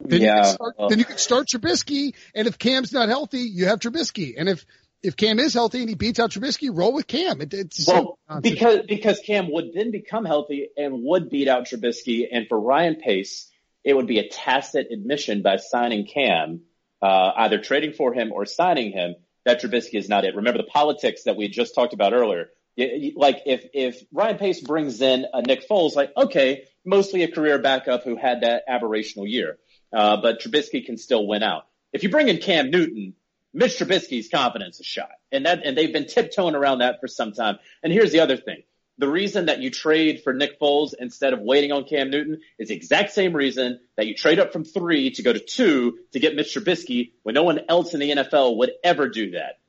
Then 0.00 0.20
you 0.20 0.26
yeah. 0.26 0.42
can 0.42 0.52
start, 0.52 0.74
then 0.88 0.98
you 0.98 1.04
can 1.04 1.18
start 1.18 1.48
Trubisky, 1.48 2.14
and 2.34 2.46
if 2.46 2.58
Cam's 2.58 2.92
not 2.92 3.08
healthy, 3.08 3.40
you 3.40 3.66
have 3.66 3.80
Trubisky. 3.80 4.34
And 4.36 4.48
if 4.48 4.64
if 5.02 5.16
Cam 5.16 5.38
is 5.38 5.54
healthy 5.54 5.80
and 5.80 5.88
he 5.88 5.94
beats 5.94 6.18
out 6.18 6.30
Trubisky, 6.30 6.70
roll 6.72 6.92
with 6.92 7.06
Cam. 7.06 7.40
It, 7.40 7.54
it's 7.54 7.86
Well, 7.86 8.18
concept. 8.28 8.42
because 8.42 8.80
because 8.86 9.20
Cam 9.20 9.50
would 9.52 9.72
then 9.74 9.90
become 9.90 10.24
healthy 10.24 10.68
and 10.76 11.02
would 11.04 11.30
beat 11.30 11.48
out 11.48 11.66
Trubisky, 11.66 12.26
and 12.30 12.46
for 12.48 12.58
Ryan 12.58 12.96
Pace, 12.96 13.50
it 13.84 13.94
would 13.94 14.06
be 14.06 14.18
a 14.18 14.28
tacit 14.28 14.88
admission 14.92 15.42
by 15.42 15.56
signing 15.56 16.06
Cam, 16.06 16.62
uh, 17.02 17.32
either 17.36 17.58
trading 17.58 17.92
for 17.92 18.12
him 18.12 18.32
or 18.32 18.46
signing 18.46 18.92
him, 18.92 19.16
that 19.44 19.62
Trubisky 19.62 19.94
is 19.94 20.08
not 20.08 20.24
it. 20.24 20.36
Remember 20.36 20.58
the 20.58 20.68
politics 20.68 21.24
that 21.24 21.36
we 21.36 21.48
just 21.48 21.74
talked 21.74 21.92
about 21.92 22.12
earlier. 22.12 22.50
Like 22.76 23.42
if 23.46 23.66
if 23.74 24.02
Ryan 24.12 24.38
Pace 24.38 24.60
brings 24.60 25.00
in 25.00 25.26
a 25.32 25.42
Nick 25.42 25.68
Foles, 25.68 25.96
like 25.96 26.12
okay, 26.16 26.64
mostly 26.84 27.24
a 27.24 27.30
career 27.30 27.58
backup 27.58 28.04
who 28.04 28.16
had 28.16 28.42
that 28.42 28.62
aberrational 28.68 29.28
year, 29.28 29.58
uh, 29.92 30.18
but 30.20 30.40
Trubisky 30.40 30.84
can 30.84 30.96
still 30.96 31.26
win 31.26 31.42
out. 31.42 31.66
If 31.92 32.02
you 32.02 32.10
bring 32.10 32.28
in 32.28 32.38
Cam 32.38 32.70
Newton, 32.70 33.14
Mitch 33.52 33.78
Trubisky's 33.78 34.28
confidence 34.28 34.78
is 34.78 34.86
shot. 34.86 35.10
And 35.32 35.46
that, 35.46 35.64
and 35.64 35.76
they've 35.76 35.92
been 35.92 36.06
tiptoeing 36.06 36.54
around 36.54 36.78
that 36.78 37.00
for 37.00 37.08
some 37.08 37.32
time. 37.32 37.58
And 37.82 37.92
here's 37.92 38.12
the 38.12 38.20
other 38.20 38.36
thing. 38.36 38.62
The 38.98 39.08
reason 39.08 39.46
that 39.46 39.60
you 39.60 39.70
trade 39.70 40.22
for 40.24 40.32
Nick 40.32 40.58
Foles 40.60 40.92
instead 40.98 41.32
of 41.32 41.40
waiting 41.40 41.70
on 41.70 41.84
Cam 41.84 42.10
Newton 42.10 42.40
is 42.58 42.68
the 42.68 42.74
exact 42.74 43.12
same 43.12 43.32
reason 43.32 43.78
that 43.96 44.06
you 44.06 44.14
trade 44.14 44.40
up 44.40 44.52
from 44.52 44.64
three 44.64 45.12
to 45.12 45.22
go 45.22 45.32
to 45.32 45.38
two 45.38 45.98
to 46.12 46.18
get 46.18 46.34
Mitch 46.34 46.54
Trubisky 46.54 47.12
when 47.22 47.34
no 47.34 47.44
one 47.44 47.60
else 47.68 47.94
in 47.94 48.00
the 48.00 48.10
NFL 48.10 48.56
would 48.56 48.72
ever 48.82 49.08
do 49.08 49.32
that. 49.32 49.60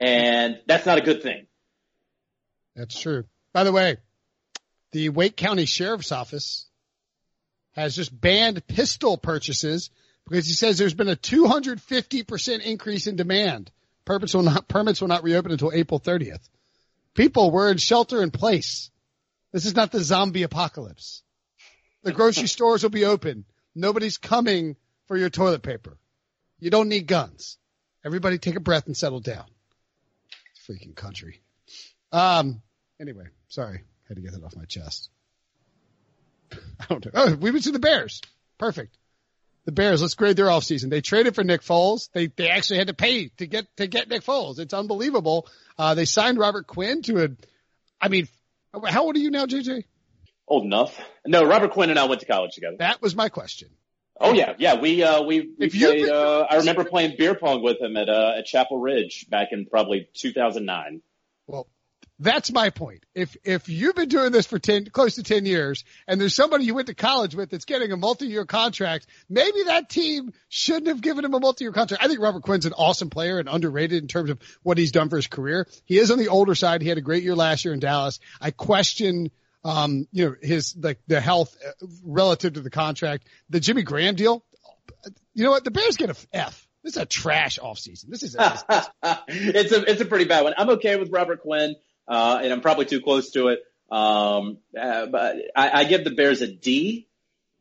And 0.00 0.58
that's 0.66 0.86
not 0.86 0.96
a 0.96 1.02
good 1.02 1.22
thing. 1.22 1.46
That's 2.76 2.98
true. 2.98 3.24
By 3.52 3.64
the 3.64 3.72
way, 3.72 3.98
the 4.92 5.10
Wake 5.10 5.36
County 5.36 5.66
Sheriff's 5.66 6.12
Office 6.12 6.66
has 7.72 7.94
just 7.94 8.18
banned 8.18 8.66
pistol 8.66 9.18
purchases 9.18 9.90
because 10.24 10.46
he 10.46 10.54
says 10.54 10.78
there's 10.78 10.94
been 10.94 11.08
a 11.08 11.16
250% 11.16 12.60
increase 12.62 13.06
in 13.06 13.16
demand. 13.16 13.70
Permits 14.04 14.34
will 14.34 14.42
not, 14.42 14.68
permits 14.68 15.00
will 15.00 15.08
not 15.08 15.24
reopen 15.24 15.52
until 15.52 15.72
April 15.72 16.00
30th. 16.00 16.48
People 17.18 17.50
were 17.50 17.68
in 17.68 17.78
shelter 17.78 18.22
in 18.22 18.30
place. 18.30 18.92
This 19.52 19.66
is 19.66 19.74
not 19.74 19.90
the 19.90 19.98
zombie 19.98 20.44
apocalypse. 20.44 21.24
The 22.04 22.12
grocery 22.12 22.46
stores 22.46 22.84
will 22.84 22.90
be 22.90 23.06
open. 23.06 23.44
Nobody's 23.74 24.18
coming 24.18 24.76
for 25.08 25.16
your 25.16 25.28
toilet 25.28 25.62
paper. 25.62 25.98
You 26.60 26.70
don't 26.70 26.88
need 26.88 27.08
guns. 27.08 27.58
Everybody 28.04 28.38
take 28.38 28.54
a 28.54 28.60
breath 28.60 28.86
and 28.86 28.96
settle 28.96 29.18
down. 29.18 29.46
Freaking 30.68 30.94
country. 30.94 31.42
Um, 32.12 32.62
anyway, 33.00 33.24
sorry. 33.48 33.82
Had 34.06 34.18
to 34.18 34.22
get 34.22 34.34
that 34.34 34.44
off 34.44 34.54
my 34.54 34.66
chest. 34.66 35.10
I 36.52 36.84
don't 36.88 37.04
know. 37.04 37.10
Oh, 37.14 37.34
we 37.34 37.50
went 37.50 37.64
to 37.64 37.72
the 37.72 37.80
Bears. 37.80 38.22
Perfect. 38.58 38.96
The 39.64 39.72
Bears, 39.72 40.00
let's 40.00 40.14
grade 40.14 40.36
their 40.36 40.46
offseason. 40.46 40.88
They 40.88 41.00
traded 41.02 41.34
for 41.34 41.44
Nick 41.44 41.60
Foles. 41.62 42.08
They 42.12 42.28
they 42.28 42.48
actually 42.48 42.78
had 42.78 42.86
to 42.88 42.94
pay 42.94 43.28
to 43.36 43.46
get 43.46 43.66
to 43.76 43.86
get 43.86 44.08
Nick 44.08 44.22
Foles. 44.22 44.58
It's 44.58 44.72
unbelievable. 44.72 45.46
Uh, 45.78 45.94
they 45.94 46.06
signed 46.06 46.38
Robert 46.38 46.66
Quinn 46.66 47.02
to 47.02 47.24
a 47.24 47.28
I 48.00 48.08
mean, 48.08 48.28
how 48.86 49.02
old 49.04 49.16
are 49.16 49.18
you 49.18 49.30
now, 49.30 49.44
JJ? 49.46 49.84
Old 50.46 50.64
enough. 50.64 50.98
No, 51.26 51.44
Robert 51.44 51.72
Quinn 51.72 51.90
and 51.90 51.98
I 51.98 52.04
went 52.04 52.20
to 52.20 52.26
college 52.26 52.52
together. 52.54 52.76
That 52.78 53.02
was 53.02 53.14
my 53.14 53.28
question. 53.28 53.68
Oh 54.20 54.32
yeah, 54.32 54.54
yeah. 54.58 54.80
We 54.80 55.02
uh 55.02 55.22
we, 55.22 55.40
we 55.58 55.66
If 55.66 55.74
you 55.74 55.86
played. 55.88 56.04
could- 56.04 56.12
Uh, 56.12 56.46
I 56.50 56.56
remember 56.56 56.84
playing 56.84 57.16
beer 57.18 57.34
pong 57.34 57.62
with 57.62 57.80
him 57.80 57.96
at 57.98 58.08
uh 58.08 58.32
at 58.38 58.46
Chapel 58.46 58.78
Ridge 58.78 59.26
back 59.28 59.48
in 59.52 59.66
probably 59.66 60.08
2009. 60.14 61.02
Well, 61.46 61.66
that's 62.20 62.50
my 62.50 62.70
point. 62.70 63.04
If 63.14 63.36
if 63.44 63.68
you've 63.68 63.94
been 63.94 64.08
doing 64.08 64.32
this 64.32 64.46
for 64.46 64.58
ten, 64.58 64.86
close 64.86 65.14
to 65.16 65.22
ten 65.22 65.46
years, 65.46 65.84
and 66.06 66.20
there's 66.20 66.34
somebody 66.34 66.64
you 66.64 66.74
went 66.74 66.88
to 66.88 66.94
college 66.94 67.34
with 67.34 67.50
that's 67.50 67.64
getting 67.64 67.92
a 67.92 67.96
multi-year 67.96 68.44
contract, 68.44 69.06
maybe 69.28 69.64
that 69.64 69.88
team 69.88 70.32
shouldn't 70.48 70.88
have 70.88 71.00
given 71.00 71.24
him 71.24 71.34
a 71.34 71.40
multi-year 71.40 71.72
contract. 71.72 72.02
I 72.02 72.08
think 72.08 72.20
Robert 72.20 72.42
Quinn's 72.42 72.66
an 72.66 72.72
awesome 72.72 73.08
player 73.08 73.38
and 73.38 73.48
underrated 73.48 74.02
in 74.02 74.08
terms 74.08 74.30
of 74.30 74.38
what 74.62 74.78
he's 74.78 74.90
done 74.90 75.08
for 75.08 75.16
his 75.16 75.28
career. 75.28 75.68
He 75.84 75.98
is 75.98 76.10
on 76.10 76.18
the 76.18 76.28
older 76.28 76.54
side. 76.54 76.82
He 76.82 76.88
had 76.88 76.98
a 76.98 77.02
great 77.02 77.22
year 77.22 77.36
last 77.36 77.64
year 77.64 77.72
in 77.72 77.80
Dallas. 77.80 78.18
I 78.40 78.50
question, 78.50 79.30
um, 79.64 80.08
you 80.10 80.26
know, 80.26 80.34
his 80.42 80.74
like 80.76 80.98
the 81.06 81.20
health 81.20 81.56
uh, 81.64 81.86
relative 82.02 82.54
to 82.54 82.60
the 82.60 82.70
contract. 82.70 83.28
The 83.50 83.60
Jimmy 83.60 83.82
Graham 83.82 84.16
deal. 84.16 84.44
You 85.34 85.44
know 85.44 85.50
what? 85.50 85.62
The 85.62 85.70
Bears 85.70 85.96
get 85.96 86.10
a 86.10 86.16
F. 86.32 86.66
This 86.82 86.96
is 86.96 87.02
a 87.02 87.06
trash 87.06 87.58
offseason. 87.58 88.06
This 88.08 88.22
is 88.22 88.34
a, 88.34 88.64
it's 89.28 89.72
a 89.72 89.90
it's 89.90 90.00
a 90.00 90.04
pretty 90.04 90.24
bad 90.24 90.44
one. 90.44 90.54
I'm 90.56 90.70
okay 90.70 90.96
with 90.96 91.10
Robert 91.10 91.42
Quinn, 91.42 91.76
uh, 92.08 92.40
and 92.42 92.52
I'm 92.52 92.60
probably 92.60 92.86
too 92.86 93.00
close 93.00 93.30
to 93.32 93.48
it. 93.48 93.60
Um, 93.90 94.58
uh, 94.78 95.06
but 95.06 95.36
I, 95.54 95.80
I 95.80 95.84
give 95.84 96.04
the 96.04 96.10
Bears 96.10 96.42
a 96.42 96.46
D. 96.46 97.06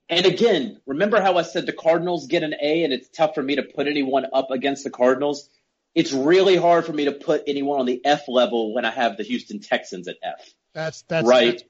And 0.10 0.26
again, 0.26 0.80
remember 0.86 1.22
how 1.22 1.38
I 1.38 1.41
said 1.41 1.66
the 1.66 1.74
Cardinals 1.74 2.28
get 2.28 2.43
an 2.43 2.54
A, 2.62 2.84
and 2.84 2.93
it's 2.93 3.10
tough 3.10 3.36
for 3.36 3.43
me 3.43 3.58
to 3.58 3.64
put 3.64 3.88
anyone 3.88 4.26
up 4.32 4.52
against 4.52 4.84
the 4.84 4.89
Cardinals. 4.89 5.50
It's 5.95 6.14
really 6.14 6.56
hard 6.56 6.86
for 6.86 6.93
me 6.93 7.06
to 7.06 7.12
put 7.12 7.43
anyone 7.48 7.80
on 7.80 7.86
the 7.86 8.00
F 8.06 8.28
level 8.28 8.74
when 8.74 8.86
I 8.86 8.91
have 8.91 9.18
the 9.18 9.24
Houston 9.24 9.60
Texans 9.60 10.08
at 10.08 10.16
F. 10.24 10.50
that's 10.74 11.02
that's 11.04 11.28
Right. 11.28 11.45
that's- 11.45 11.64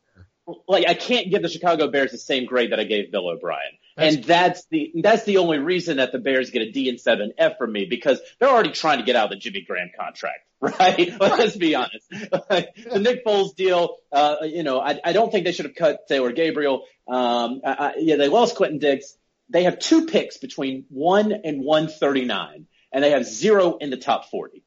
like 0.67 0.87
I 0.87 0.93
can't 0.93 1.29
give 1.29 1.41
the 1.41 1.49
Chicago 1.49 1.87
Bears 1.89 2.11
the 2.11 2.17
same 2.17 2.45
grade 2.45 2.71
that 2.71 2.79
I 2.79 2.83
gave 2.85 3.11
Bill 3.11 3.27
O'Brien. 3.27 3.59
That's- 3.95 4.15
and 4.15 4.23
that's 4.23 4.65
the 4.69 4.91
that's 5.01 5.23
the 5.23 5.37
only 5.37 5.57
reason 5.59 5.97
that 5.97 6.11
the 6.11 6.19
Bears 6.19 6.51
get 6.51 6.61
a 6.61 6.71
D 6.71 6.87
instead 6.89 7.19
of 7.19 7.25
an 7.27 7.33
F 7.37 7.57
for 7.57 7.67
me 7.67 7.85
because 7.85 8.19
they're 8.39 8.49
already 8.49 8.71
trying 8.71 8.99
to 8.99 9.03
get 9.05 9.15
out 9.15 9.25
of 9.25 9.29
the 9.31 9.35
Jimmy 9.37 9.61
Graham 9.61 9.89
contract, 9.99 10.46
right? 10.61 11.11
Let's 11.19 11.55
be 11.55 11.75
honest. 11.75 12.05
The 12.11 12.99
Nick 12.99 13.25
Foles 13.25 13.55
deal, 13.55 13.97
uh, 14.11 14.37
you 14.43 14.63
know, 14.63 14.79
I, 14.79 14.99
I 15.03 15.13
don't 15.13 15.31
think 15.31 15.45
they 15.45 15.51
should 15.51 15.65
have 15.65 15.75
cut 15.75 16.07
Taylor 16.07 16.31
Gabriel. 16.31 16.83
Um, 17.07 17.61
I, 17.65 17.71
I, 17.71 17.93
yeah, 17.99 18.15
they 18.15 18.27
lost 18.27 18.55
Clinton 18.55 18.79
Dix. 18.79 19.15
They 19.49 19.63
have 19.63 19.79
two 19.79 20.07
picks 20.07 20.37
between 20.37 20.85
one 20.89 21.31
and 21.31 21.63
one 21.63 21.87
thirty 21.87 22.25
nine, 22.25 22.67
and 22.91 23.03
they 23.03 23.11
have 23.11 23.25
zero 23.25 23.77
in 23.77 23.91
the 23.91 23.97
top 23.97 24.29
forty. 24.29 24.63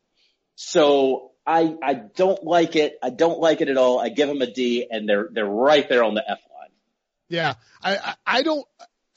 So 0.54 1.32
I 1.46 1.74
I 1.82 1.94
don't 1.94 2.44
like 2.44 2.76
it. 2.76 2.96
I 3.02 3.10
don't 3.10 3.40
like 3.40 3.60
it 3.60 3.68
at 3.68 3.76
all. 3.76 3.98
I 3.98 4.08
give 4.08 4.28
them 4.28 4.40
a 4.40 4.50
D, 4.50 4.86
and 4.90 5.08
they're 5.08 5.28
they're 5.32 5.44
right 5.44 5.86
there 5.88 6.04
on 6.04 6.14
the 6.14 6.22
F 6.26 6.38
line. 6.54 6.70
Yeah, 7.28 7.54
I 7.82 7.96
I, 7.96 8.14
I 8.26 8.42
don't 8.42 8.66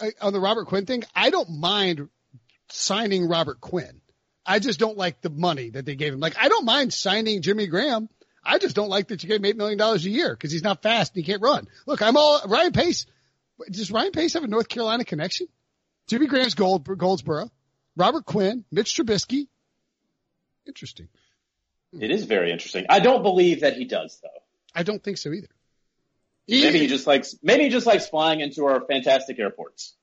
I, 0.01 0.11
on 0.21 0.33
the 0.33 0.39
Robert 0.39 0.65
Quinn 0.65 0.85
thing. 0.85 1.03
I 1.15 1.29
don't 1.29 1.49
mind 1.49 2.09
signing 2.69 3.27
Robert 3.27 3.61
Quinn. 3.61 4.01
I 4.45 4.59
just 4.59 4.79
don't 4.79 4.97
like 4.97 5.21
the 5.21 5.29
money 5.29 5.69
that 5.69 5.85
they 5.85 5.95
gave 5.95 6.13
him. 6.13 6.19
Like 6.19 6.35
I 6.37 6.49
don't 6.49 6.65
mind 6.65 6.93
signing 6.93 7.41
Jimmy 7.41 7.67
Graham. 7.67 8.09
I 8.43 8.57
just 8.57 8.75
don't 8.75 8.89
like 8.89 9.07
that 9.07 9.23
you 9.23 9.29
gave 9.29 9.39
him 9.39 9.45
eight 9.45 9.57
million 9.57 9.77
dollars 9.77 10.05
a 10.05 10.09
year 10.09 10.31
because 10.31 10.51
he's 10.51 10.63
not 10.63 10.81
fast 10.81 11.15
and 11.15 11.23
he 11.23 11.31
can't 11.31 11.41
run. 11.41 11.67
Look, 11.85 12.01
I'm 12.01 12.17
all 12.17 12.41
Ryan 12.47 12.73
Pace. 12.73 13.05
Does 13.71 13.91
Ryan 13.91 14.11
Pace 14.11 14.33
have 14.33 14.43
a 14.43 14.47
North 14.47 14.67
Carolina 14.67 15.05
connection? 15.05 15.47
Jimmy 16.07 16.27
Graham's 16.27 16.55
Gold, 16.55 16.85
Goldsboro, 16.97 17.49
Robert 17.95 18.25
Quinn, 18.25 18.65
Mitch 18.71 18.95
Trubisky. 18.95 19.47
Interesting. 20.67 21.07
It 21.97 22.11
is 22.11 22.25
very 22.25 22.51
interesting. 22.51 22.85
I 22.89 22.99
don't 22.99 23.23
believe 23.23 23.61
that 23.61 23.77
he 23.77 23.85
does 23.85 24.19
though. 24.21 24.29
I 24.75 24.83
don't 24.83 25.01
think 25.01 25.17
so 25.17 25.31
either. 25.31 25.47
Maybe 26.47 26.79
he 26.79 26.87
just 26.87 27.07
likes 27.07 27.35
maybe 27.41 27.63
he 27.65 27.69
just 27.69 27.85
likes 27.85 28.07
flying 28.07 28.41
into 28.41 28.65
our 28.65 28.81
fantastic 28.81 29.39
airports. 29.39 29.93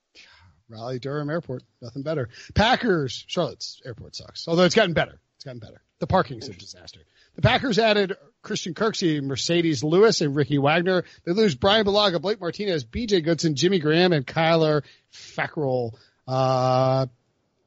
Raleigh 0.70 0.98
Durham 0.98 1.30
Airport, 1.30 1.62
nothing 1.82 2.02
better. 2.02 2.28
Packers, 2.54 3.24
Charlotte's 3.26 3.80
airport 3.84 4.16
sucks. 4.16 4.46
Although 4.48 4.64
it's 4.64 4.74
gotten 4.74 4.94
better. 4.94 5.20
It's 5.36 5.44
gotten 5.44 5.60
better. 5.60 5.82
The 5.98 6.06
parking's 6.06 6.48
a 6.48 6.52
disaster. 6.52 7.00
The 7.36 7.42
Packers 7.42 7.78
added 7.78 8.16
Christian 8.42 8.74
Kirksey, 8.74 9.20
Marcedes 9.20 9.82
Lewis, 9.84 10.20
and 10.20 10.34
Ricky 10.34 10.58
Wagner. 10.58 11.04
They 11.24 11.32
lose 11.32 11.54
Brian 11.54 11.84
Bulaga, 11.84 12.20
Blake 12.20 12.40
Martinez, 12.40 12.84
BJ 12.84 13.22
Goodson, 13.22 13.54
Jimmy 13.54 13.78
Graham, 13.78 14.12
and 14.12 14.26
Kyler 14.26 14.82
Fackrell. 15.12 15.94
Uh, 16.26 17.06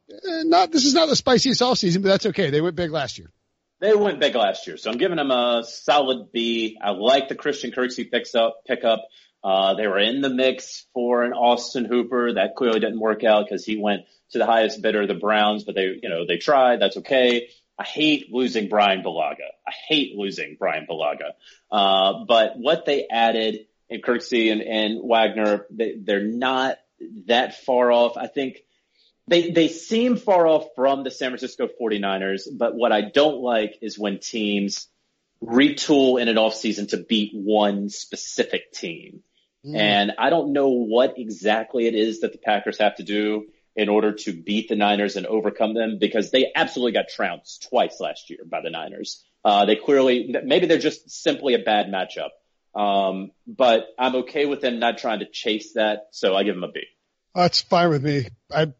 eh, 0.10 0.44
not, 0.44 0.72
this 0.72 0.86
is 0.86 0.94
not 0.94 1.10
the 1.10 1.16
spiciest 1.16 1.62
offseason, 1.62 2.02
but 2.02 2.10
that's 2.10 2.26
okay. 2.28 2.50
They 2.50 2.62
went 2.62 2.76
big 2.76 2.92
last 2.92 3.20
year. 3.20 3.30
They 3.80 3.94
went 3.94 4.20
big 4.20 4.34
last 4.34 4.66
year, 4.66 4.78
so 4.78 4.90
I'm 4.90 4.98
giving 4.98 5.18
them 5.18 5.30
a 5.30 5.64
solid 5.66 6.32
B. 6.32 6.78
I 6.82 6.92
like 6.92 7.28
the 7.28 7.36
Christian 7.36 7.72
Kirksey 7.72 8.10
picks 8.10 8.34
up, 8.34 8.62
pickup. 8.66 9.02
Uh, 9.44 9.74
they 9.74 9.88
were 9.88 10.00
in 10.00 10.22
the 10.22 10.30
mix 10.30 10.86
for 10.94 11.24
an 11.24 11.34
Austin 11.34 11.86
Hooper. 11.86 12.34
That 12.34 12.56
clearly 12.56 12.80
didn't 12.80 13.00
work 13.00 13.24
out 13.24 13.46
because 13.46 13.66
he 13.66 13.78
went 13.78 14.04
to 14.32 14.38
the 14.38 14.46
highest 14.46 14.82
bidder, 14.82 15.06
the 15.06 15.14
Browns, 15.14 15.64
but 15.64 15.76
they, 15.76 16.00
you 16.02 16.10
know, 16.10 16.26
they 16.26 16.38
tried. 16.38 16.82
That's 16.82 16.98
okay. 16.98 17.50
I 17.78 17.84
hate 17.84 18.32
losing 18.32 18.70
Brian 18.70 19.04
Bulaga. 19.04 19.50
I 19.68 19.72
hate 19.88 20.16
losing 20.16 20.56
Brian 20.58 20.86
Bulaga. 20.90 21.32
Uh, 21.72 22.26
but 22.26 22.58
what 22.58 22.86
they 22.86 23.08
added 23.10 23.66
in 23.90 24.02
Kirksey 24.02 24.52
and, 24.52 24.62
and 24.62 25.02
Wagner, 25.04 25.66
they, 25.72 25.96
they're 25.98 26.24
not 26.24 26.78
that 27.26 27.64
far 27.66 27.92
off. 27.92 28.16
I 28.16 28.28
think 28.28 28.60
they, 29.28 29.52
they 29.52 29.68
seem 29.68 30.18
far 30.18 30.48
off 30.48 30.68
from 30.76 31.04
the 31.04 31.12
San 31.12 31.32
Francisco 31.32 31.68
49ers, 31.82 32.44
but 32.56 32.76
what 32.76 32.92
I 32.92 33.02
don't 33.02 33.42
like 33.42 33.78
is 33.82 33.98
when 33.98 34.20
teams 34.20 34.88
retool 35.44 36.22
in 36.22 36.28
an 36.28 36.36
offseason 36.36 36.90
to 36.90 36.98
beat 36.98 37.32
one 37.34 37.90
specific 37.90 38.72
team. 38.72 39.24
Mm. 39.66 39.78
And 39.78 40.12
I 40.18 40.30
don't 40.30 40.54
know 40.54 40.70
what 40.70 41.14
exactly 41.18 41.88
it 41.88 41.96
is 41.96 42.22
that 42.22 42.32
the 42.32 42.38
Packers 42.38 42.80
have 42.80 42.96
to 42.96 43.04
do 43.04 43.48
in 43.76 43.90
order 43.90 44.14
to 44.14 44.34
beat 44.34 44.70
the 44.70 44.76
Niners 44.76 45.16
and 45.16 45.26
overcome 45.26 45.74
them 45.74 45.98
because 46.00 46.32
they 46.32 46.52
absolutely 46.56 46.92
got 46.92 47.08
trounced 47.10 47.68
twice 47.70 48.00
last 48.00 48.30
year 48.30 48.40
by 48.46 48.62
the 48.62 48.70
Niners. 48.70 49.24
Uh, 49.44 49.66
they 49.66 49.76
clearly, 49.76 50.36
maybe 50.44 50.68
they're 50.68 50.78
just 50.78 51.10
simply 51.10 51.54
a 51.54 51.60
bad 51.60 51.88
matchup. 51.88 52.30
Um, 52.80 53.32
but 53.48 53.88
I'm 53.98 54.16
okay 54.18 54.46
with 54.46 54.62
them 54.62 54.80
not 54.80 54.98
trying 54.98 55.20
to 55.20 55.30
chase 55.30 55.74
that. 55.74 56.08
So 56.12 56.36
I 56.36 56.44
give 56.44 56.56
them 56.56 56.64
a 56.64 56.72
B. 56.72 56.82
That's 57.34 57.62
fine 57.62 57.90
with 57.90 58.04
me. 58.04 58.28
I, 58.52 58.74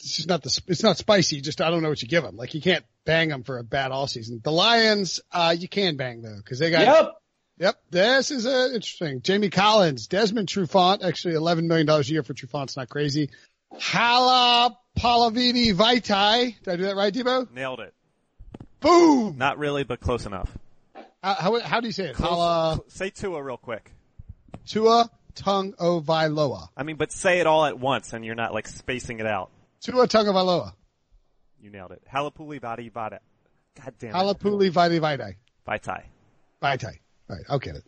it's 0.00 0.16
just 0.16 0.28
not 0.28 0.42
the, 0.42 0.60
it's 0.68 0.82
not 0.82 0.96
spicy. 0.96 1.40
Just, 1.40 1.60
I 1.60 1.70
don't 1.70 1.82
know 1.82 1.88
what 1.88 2.02
you 2.02 2.08
give 2.08 2.22
them. 2.22 2.36
Like 2.36 2.54
you 2.54 2.60
can't 2.60 2.84
bang 3.04 3.28
them 3.28 3.42
for 3.42 3.58
a 3.58 3.64
bad 3.64 3.92
all 3.92 4.06
season. 4.06 4.40
The 4.42 4.52
Lions, 4.52 5.20
uh, 5.32 5.54
you 5.58 5.68
can 5.68 5.96
bang 5.96 6.22
though, 6.22 6.40
cause 6.44 6.58
they 6.58 6.70
got, 6.70 6.82
yep. 6.82 7.12
Yep, 7.58 7.76
this 7.90 8.30
is 8.30 8.46
uh, 8.46 8.70
interesting. 8.74 9.22
Jamie 9.22 9.50
Collins, 9.50 10.08
Desmond 10.08 10.48
Trufant, 10.48 11.04
actually 11.04 11.34
$11 11.34 11.64
million 11.64 11.88
a 11.88 12.00
year 12.00 12.22
for 12.24 12.34
Trufant's 12.34 12.76
not 12.76 12.88
crazy. 12.88 13.30
Hala 13.78 14.76
Palavini 14.98 15.72
Vaitai. 15.72 16.56
Did 16.62 16.68
I 16.68 16.76
do 16.76 16.82
that 16.84 16.96
right, 16.96 17.12
Debo? 17.14 17.50
Nailed 17.52 17.80
it. 17.80 17.94
Boom! 18.80 19.38
Not 19.38 19.58
really, 19.58 19.84
but 19.84 20.00
close 20.00 20.26
enough. 20.26 20.50
How, 21.22 21.34
how, 21.34 21.60
how 21.60 21.80
do 21.80 21.86
you 21.86 21.92
say 21.92 22.08
it? 22.08 22.16
Close, 22.16 22.28
Hala 22.28 22.80
say 22.88 23.10
Tua 23.10 23.42
real 23.42 23.56
quick. 23.56 23.90
Tua 24.66 25.08
Tung 25.34 25.72
Vailoa. 25.72 26.68
I 26.76 26.82
mean, 26.82 26.96
but 26.96 27.12
say 27.12 27.40
it 27.40 27.46
all 27.46 27.64
at 27.64 27.78
once 27.78 28.12
and 28.12 28.24
you're 28.24 28.34
not 28.34 28.52
like 28.52 28.68
spacing 28.68 29.20
it 29.20 29.26
out. 29.26 29.50
Tua 29.80 30.06
Tung 30.06 30.26
Vailoa. 30.26 30.74
You 31.60 31.70
nailed 31.70 31.92
it. 31.92 32.02
Halapuli 32.12 32.60
Vadi 32.60 32.90
Vada. 32.90 33.20
God 33.80 33.94
damn 33.98 34.10
it. 34.10 34.14
Halapuli 34.14 34.70
Vadi 34.70 35.00
Vaitai. 35.00 35.36
Vaitai. 35.66 36.02
Vaitai. 36.62 36.98
Right, 37.28 37.44
I'll 37.48 37.58
get 37.58 37.76
it. 37.76 37.84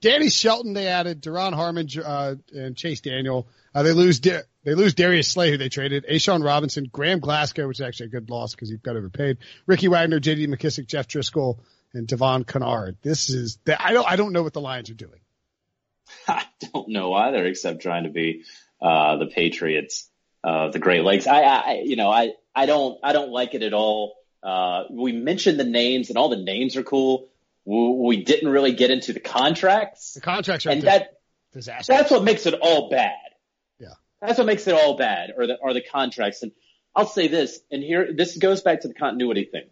Danny 0.00 0.28
Shelton, 0.28 0.74
they 0.74 0.88
added 0.88 1.22
Duron 1.22 1.54
Harmon 1.54 1.88
uh, 2.04 2.34
and 2.54 2.76
Chase 2.76 3.00
Daniel. 3.00 3.48
Uh, 3.74 3.82
they 3.82 3.92
lose 3.92 4.20
they 4.20 4.42
lose 4.64 4.92
Darius 4.92 5.28
Slay, 5.28 5.50
who 5.50 5.56
they 5.56 5.70
traded. 5.70 6.04
A'Shawn 6.06 6.44
Robinson, 6.44 6.90
Graham 6.92 7.20
Glasgow, 7.20 7.66
which 7.66 7.78
is 7.78 7.86
actually 7.86 8.06
a 8.06 8.10
good 8.10 8.28
loss 8.28 8.54
because 8.54 8.68
he 8.68 8.76
got 8.76 8.96
overpaid. 8.96 9.38
Ricky 9.66 9.88
Wagner, 9.88 10.20
J.D. 10.20 10.46
McKissick, 10.48 10.86
Jeff 10.86 11.08
Driskel, 11.08 11.58
and 11.94 12.06
Devon 12.06 12.44
Kennard. 12.44 12.96
This 13.00 13.30
is 13.30 13.58
I 13.66 13.94
don't 13.94 14.06
I 14.06 14.16
don't 14.16 14.32
know 14.32 14.42
what 14.42 14.52
the 14.52 14.60
Lions 14.60 14.90
are 14.90 14.94
doing. 14.94 15.20
I 16.28 16.44
don't 16.72 16.90
know 16.90 17.14
either, 17.14 17.46
except 17.46 17.80
trying 17.80 18.04
to 18.04 18.10
be 18.10 18.44
uh, 18.82 19.16
the 19.16 19.26
Patriots 19.26 20.10
of 20.42 20.74
the 20.74 20.78
Great 20.78 21.02
Lakes. 21.02 21.26
I, 21.26 21.40
I 21.40 21.82
you 21.82 21.96
know 21.96 22.10
I 22.10 22.32
I 22.54 22.66
don't 22.66 22.98
I 23.02 23.14
don't 23.14 23.30
like 23.30 23.54
it 23.54 23.62
at 23.62 23.72
all. 23.72 24.16
Uh, 24.42 24.84
we 24.90 25.12
mentioned 25.12 25.58
the 25.58 25.64
names 25.64 26.10
and 26.10 26.18
all 26.18 26.28
the 26.28 26.36
names 26.36 26.76
are 26.76 26.82
cool 26.82 27.30
we 27.64 28.22
didn't 28.24 28.48
really 28.48 28.72
get 28.72 28.90
into 28.90 29.12
the 29.12 29.20
contracts. 29.20 30.12
The 30.14 30.20
contracts 30.20 30.66
are 30.66 30.70
and 30.70 30.82
that 30.82 31.18
disaster. 31.52 31.92
That's 31.92 32.10
what 32.10 32.24
makes 32.24 32.46
it 32.46 32.54
all 32.54 32.90
bad. 32.90 33.12
Yeah, 33.78 33.94
that's 34.20 34.38
what 34.38 34.46
makes 34.46 34.66
it 34.66 34.74
all 34.74 34.96
bad, 34.96 35.32
or 35.36 35.46
the 35.46 35.56
or 35.56 35.72
the 35.72 35.82
contracts. 35.82 36.42
And 36.42 36.52
I'll 36.94 37.06
say 37.06 37.28
this, 37.28 37.58
and 37.70 37.82
here 37.82 38.12
this 38.14 38.36
goes 38.36 38.60
back 38.62 38.82
to 38.82 38.88
the 38.88 38.94
continuity 38.94 39.44
thing. 39.44 39.68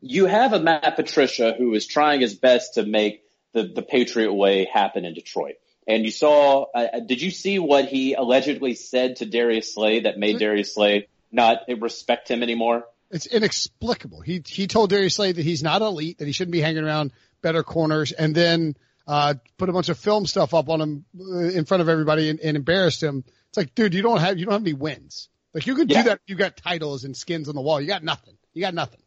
You 0.00 0.26
have 0.26 0.52
a 0.52 0.60
Matt 0.60 0.96
Patricia 0.96 1.54
who 1.56 1.74
is 1.74 1.86
trying 1.86 2.20
his 2.20 2.34
best 2.34 2.74
to 2.74 2.84
make 2.84 3.22
the 3.52 3.64
the 3.64 3.82
Patriot 3.82 4.32
way 4.32 4.66
happen 4.66 5.04
in 5.04 5.14
Detroit. 5.14 5.54
And 5.86 6.04
you 6.04 6.10
saw, 6.10 6.66
uh, 6.74 6.86
uh 6.92 7.00
did 7.00 7.22
you 7.22 7.30
see 7.30 7.58
what 7.58 7.86
he 7.86 8.12
allegedly 8.12 8.74
said 8.74 9.16
to 9.16 9.26
Darius 9.26 9.72
Slay 9.74 10.00
that 10.00 10.18
made 10.18 10.38
Darius 10.38 10.74
Slay 10.74 11.08
not 11.32 11.62
respect 11.80 12.30
him 12.30 12.42
anymore? 12.42 12.84
It's 13.10 13.26
inexplicable. 13.26 14.20
He 14.20 14.42
he 14.46 14.66
told 14.66 14.90
Darius 14.90 15.14
Slay 15.14 15.32
that 15.32 15.42
he's 15.42 15.62
not 15.62 15.80
elite, 15.82 16.18
that 16.18 16.26
he 16.26 16.32
shouldn't 16.32 16.52
be 16.52 16.60
hanging 16.60 16.84
around 16.84 17.12
better 17.40 17.62
corners, 17.62 18.12
and 18.12 18.34
then 18.34 18.76
uh, 19.06 19.34
put 19.56 19.68
a 19.68 19.72
bunch 19.72 19.88
of 19.88 19.98
film 19.98 20.26
stuff 20.26 20.52
up 20.52 20.68
on 20.68 20.80
him 20.80 21.04
uh, 21.18 21.38
in 21.38 21.64
front 21.64 21.80
of 21.80 21.88
everybody 21.88 22.28
and, 22.28 22.40
and 22.40 22.56
embarrassed 22.56 23.02
him. 23.02 23.24
It's 23.48 23.56
like, 23.56 23.74
dude, 23.74 23.94
you 23.94 24.02
don't 24.02 24.20
have 24.20 24.38
you 24.38 24.44
don't 24.44 24.52
have 24.52 24.62
any 24.62 24.74
wins. 24.74 25.28
Like 25.54 25.66
you 25.66 25.74
could 25.74 25.90
yeah. 25.90 26.02
do 26.02 26.08
that. 26.10 26.20
You 26.26 26.36
got 26.36 26.56
titles 26.56 27.04
and 27.04 27.16
skins 27.16 27.48
on 27.48 27.54
the 27.54 27.62
wall. 27.62 27.80
You 27.80 27.86
got 27.86 28.04
nothing. 28.04 28.36
You 28.52 28.60
got 28.60 28.74
nothing. 28.74 29.00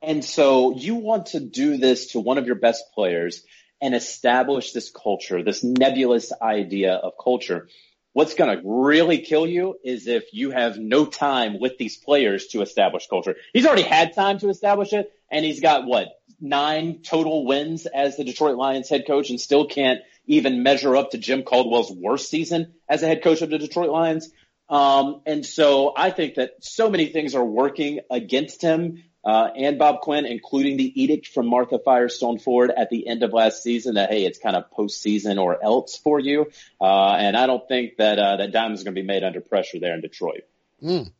And 0.00 0.24
so 0.24 0.74
you 0.76 0.96
want 0.96 1.26
to 1.26 1.40
do 1.40 1.76
this 1.76 2.12
to 2.12 2.20
one 2.20 2.38
of 2.38 2.46
your 2.46 2.56
best 2.56 2.82
players 2.94 3.44
and 3.80 3.94
establish 3.94 4.72
this 4.72 4.90
culture, 4.90 5.42
this 5.42 5.62
nebulous 5.62 6.32
idea 6.40 6.94
of 6.94 7.12
culture. 7.22 7.68
What's 8.14 8.34
going 8.34 8.56
to 8.56 8.62
really 8.64 9.18
kill 9.18 9.46
you 9.46 9.76
is 9.82 10.06
if 10.06 10.34
you 10.34 10.50
have 10.50 10.78
no 10.78 11.06
time 11.06 11.58
with 11.58 11.78
these 11.78 11.96
players 11.96 12.48
to 12.48 12.60
establish 12.60 13.06
culture. 13.06 13.36
He's 13.54 13.66
already 13.66 13.82
had 13.82 14.14
time 14.14 14.38
to 14.40 14.50
establish 14.50 14.92
it 14.92 15.10
and 15.30 15.44
he's 15.44 15.60
got 15.60 15.86
what 15.86 16.08
nine 16.40 17.00
total 17.02 17.46
wins 17.46 17.86
as 17.86 18.16
the 18.16 18.24
Detroit 18.24 18.56
Lions 18.56 18.88
head 18.88 19.06
coach 19.06 19.30
and 19.30 19.40
still 19.40 19.66
can't 19.66 20.00
even 20.26 20.62
measure 20.62 20.94
up 20.94 21.12
to 21.12 21.18
Jim 21.18 21.42
Caldwell's 21.42 21.90
worst 21.90 22.28
season 22.28 22.74
as 22.88 23.02
a 23.02 23.06
head 23.06 23.22
coach 23.22 23.40
of 23.40 23.50
the 23.50 23.58
Detroit 23.58 23.90
Lions. 23.90 24.30
Um, 24.68 25.22
and 25.26 25.44
so 25.44 25.92
I 25.96 26.10
think 26.10 26.34
that 26.34 26.52
so 26.60 26.90
many 26.90 27.06
things 27.06 27.34
are 27.34 27.44
working 27.44 28.00
against 28.10 28.62
him 28.62 29.02
uh, 29.24 29.48
and 29.56 29.78
Bob 29.78 30.00
Quinn, 30.00 30.26
including 30.26 30.76
the 30.76 31.02
edict 31.02 31.28
from 31.28 31.48
Martha 31.48 31.78
Firestone 31.78 32.38
Ford 32.38 32.72
at 32.76 32.90
the 32.90 33.06
end 33.06 33.22
of 33.22 33.32
last 33.32 33.62
season 33.62 33.94
that 33.94 34.10
hey, 34.10 34.24
it's 34.24 34.38
kind 34.38 34.56
of 34.56 34.70
postseason 34.70 35.40
or 35.40 35.62
else 35.62 35.96
for 35.96 36.18
you. 36.18 36.50
Uh, 36.80 37.14
and 37.18 37.36
I 37.36 37.46
don't 37.46 37.66
think 37.68 37.98
that 37.98 38.18
uh, 38.18 38.36
that 38.36 38.52
Diamond's 38.52 38.82
going 38.82 38.94
to 38.94 39.00
be 39.00 39.06
made 39.06 39.22
under 39.22 39.40
pressure 39.40 39.78
there 39.78 39.94
in 39.94 40.00
Detroit. 40.00 40.42
Mm. 40.82 41.10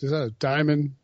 Is 0.00 0.10
that 0.10 0.22
a 0.22 0.30
diamond? 0.30 0.94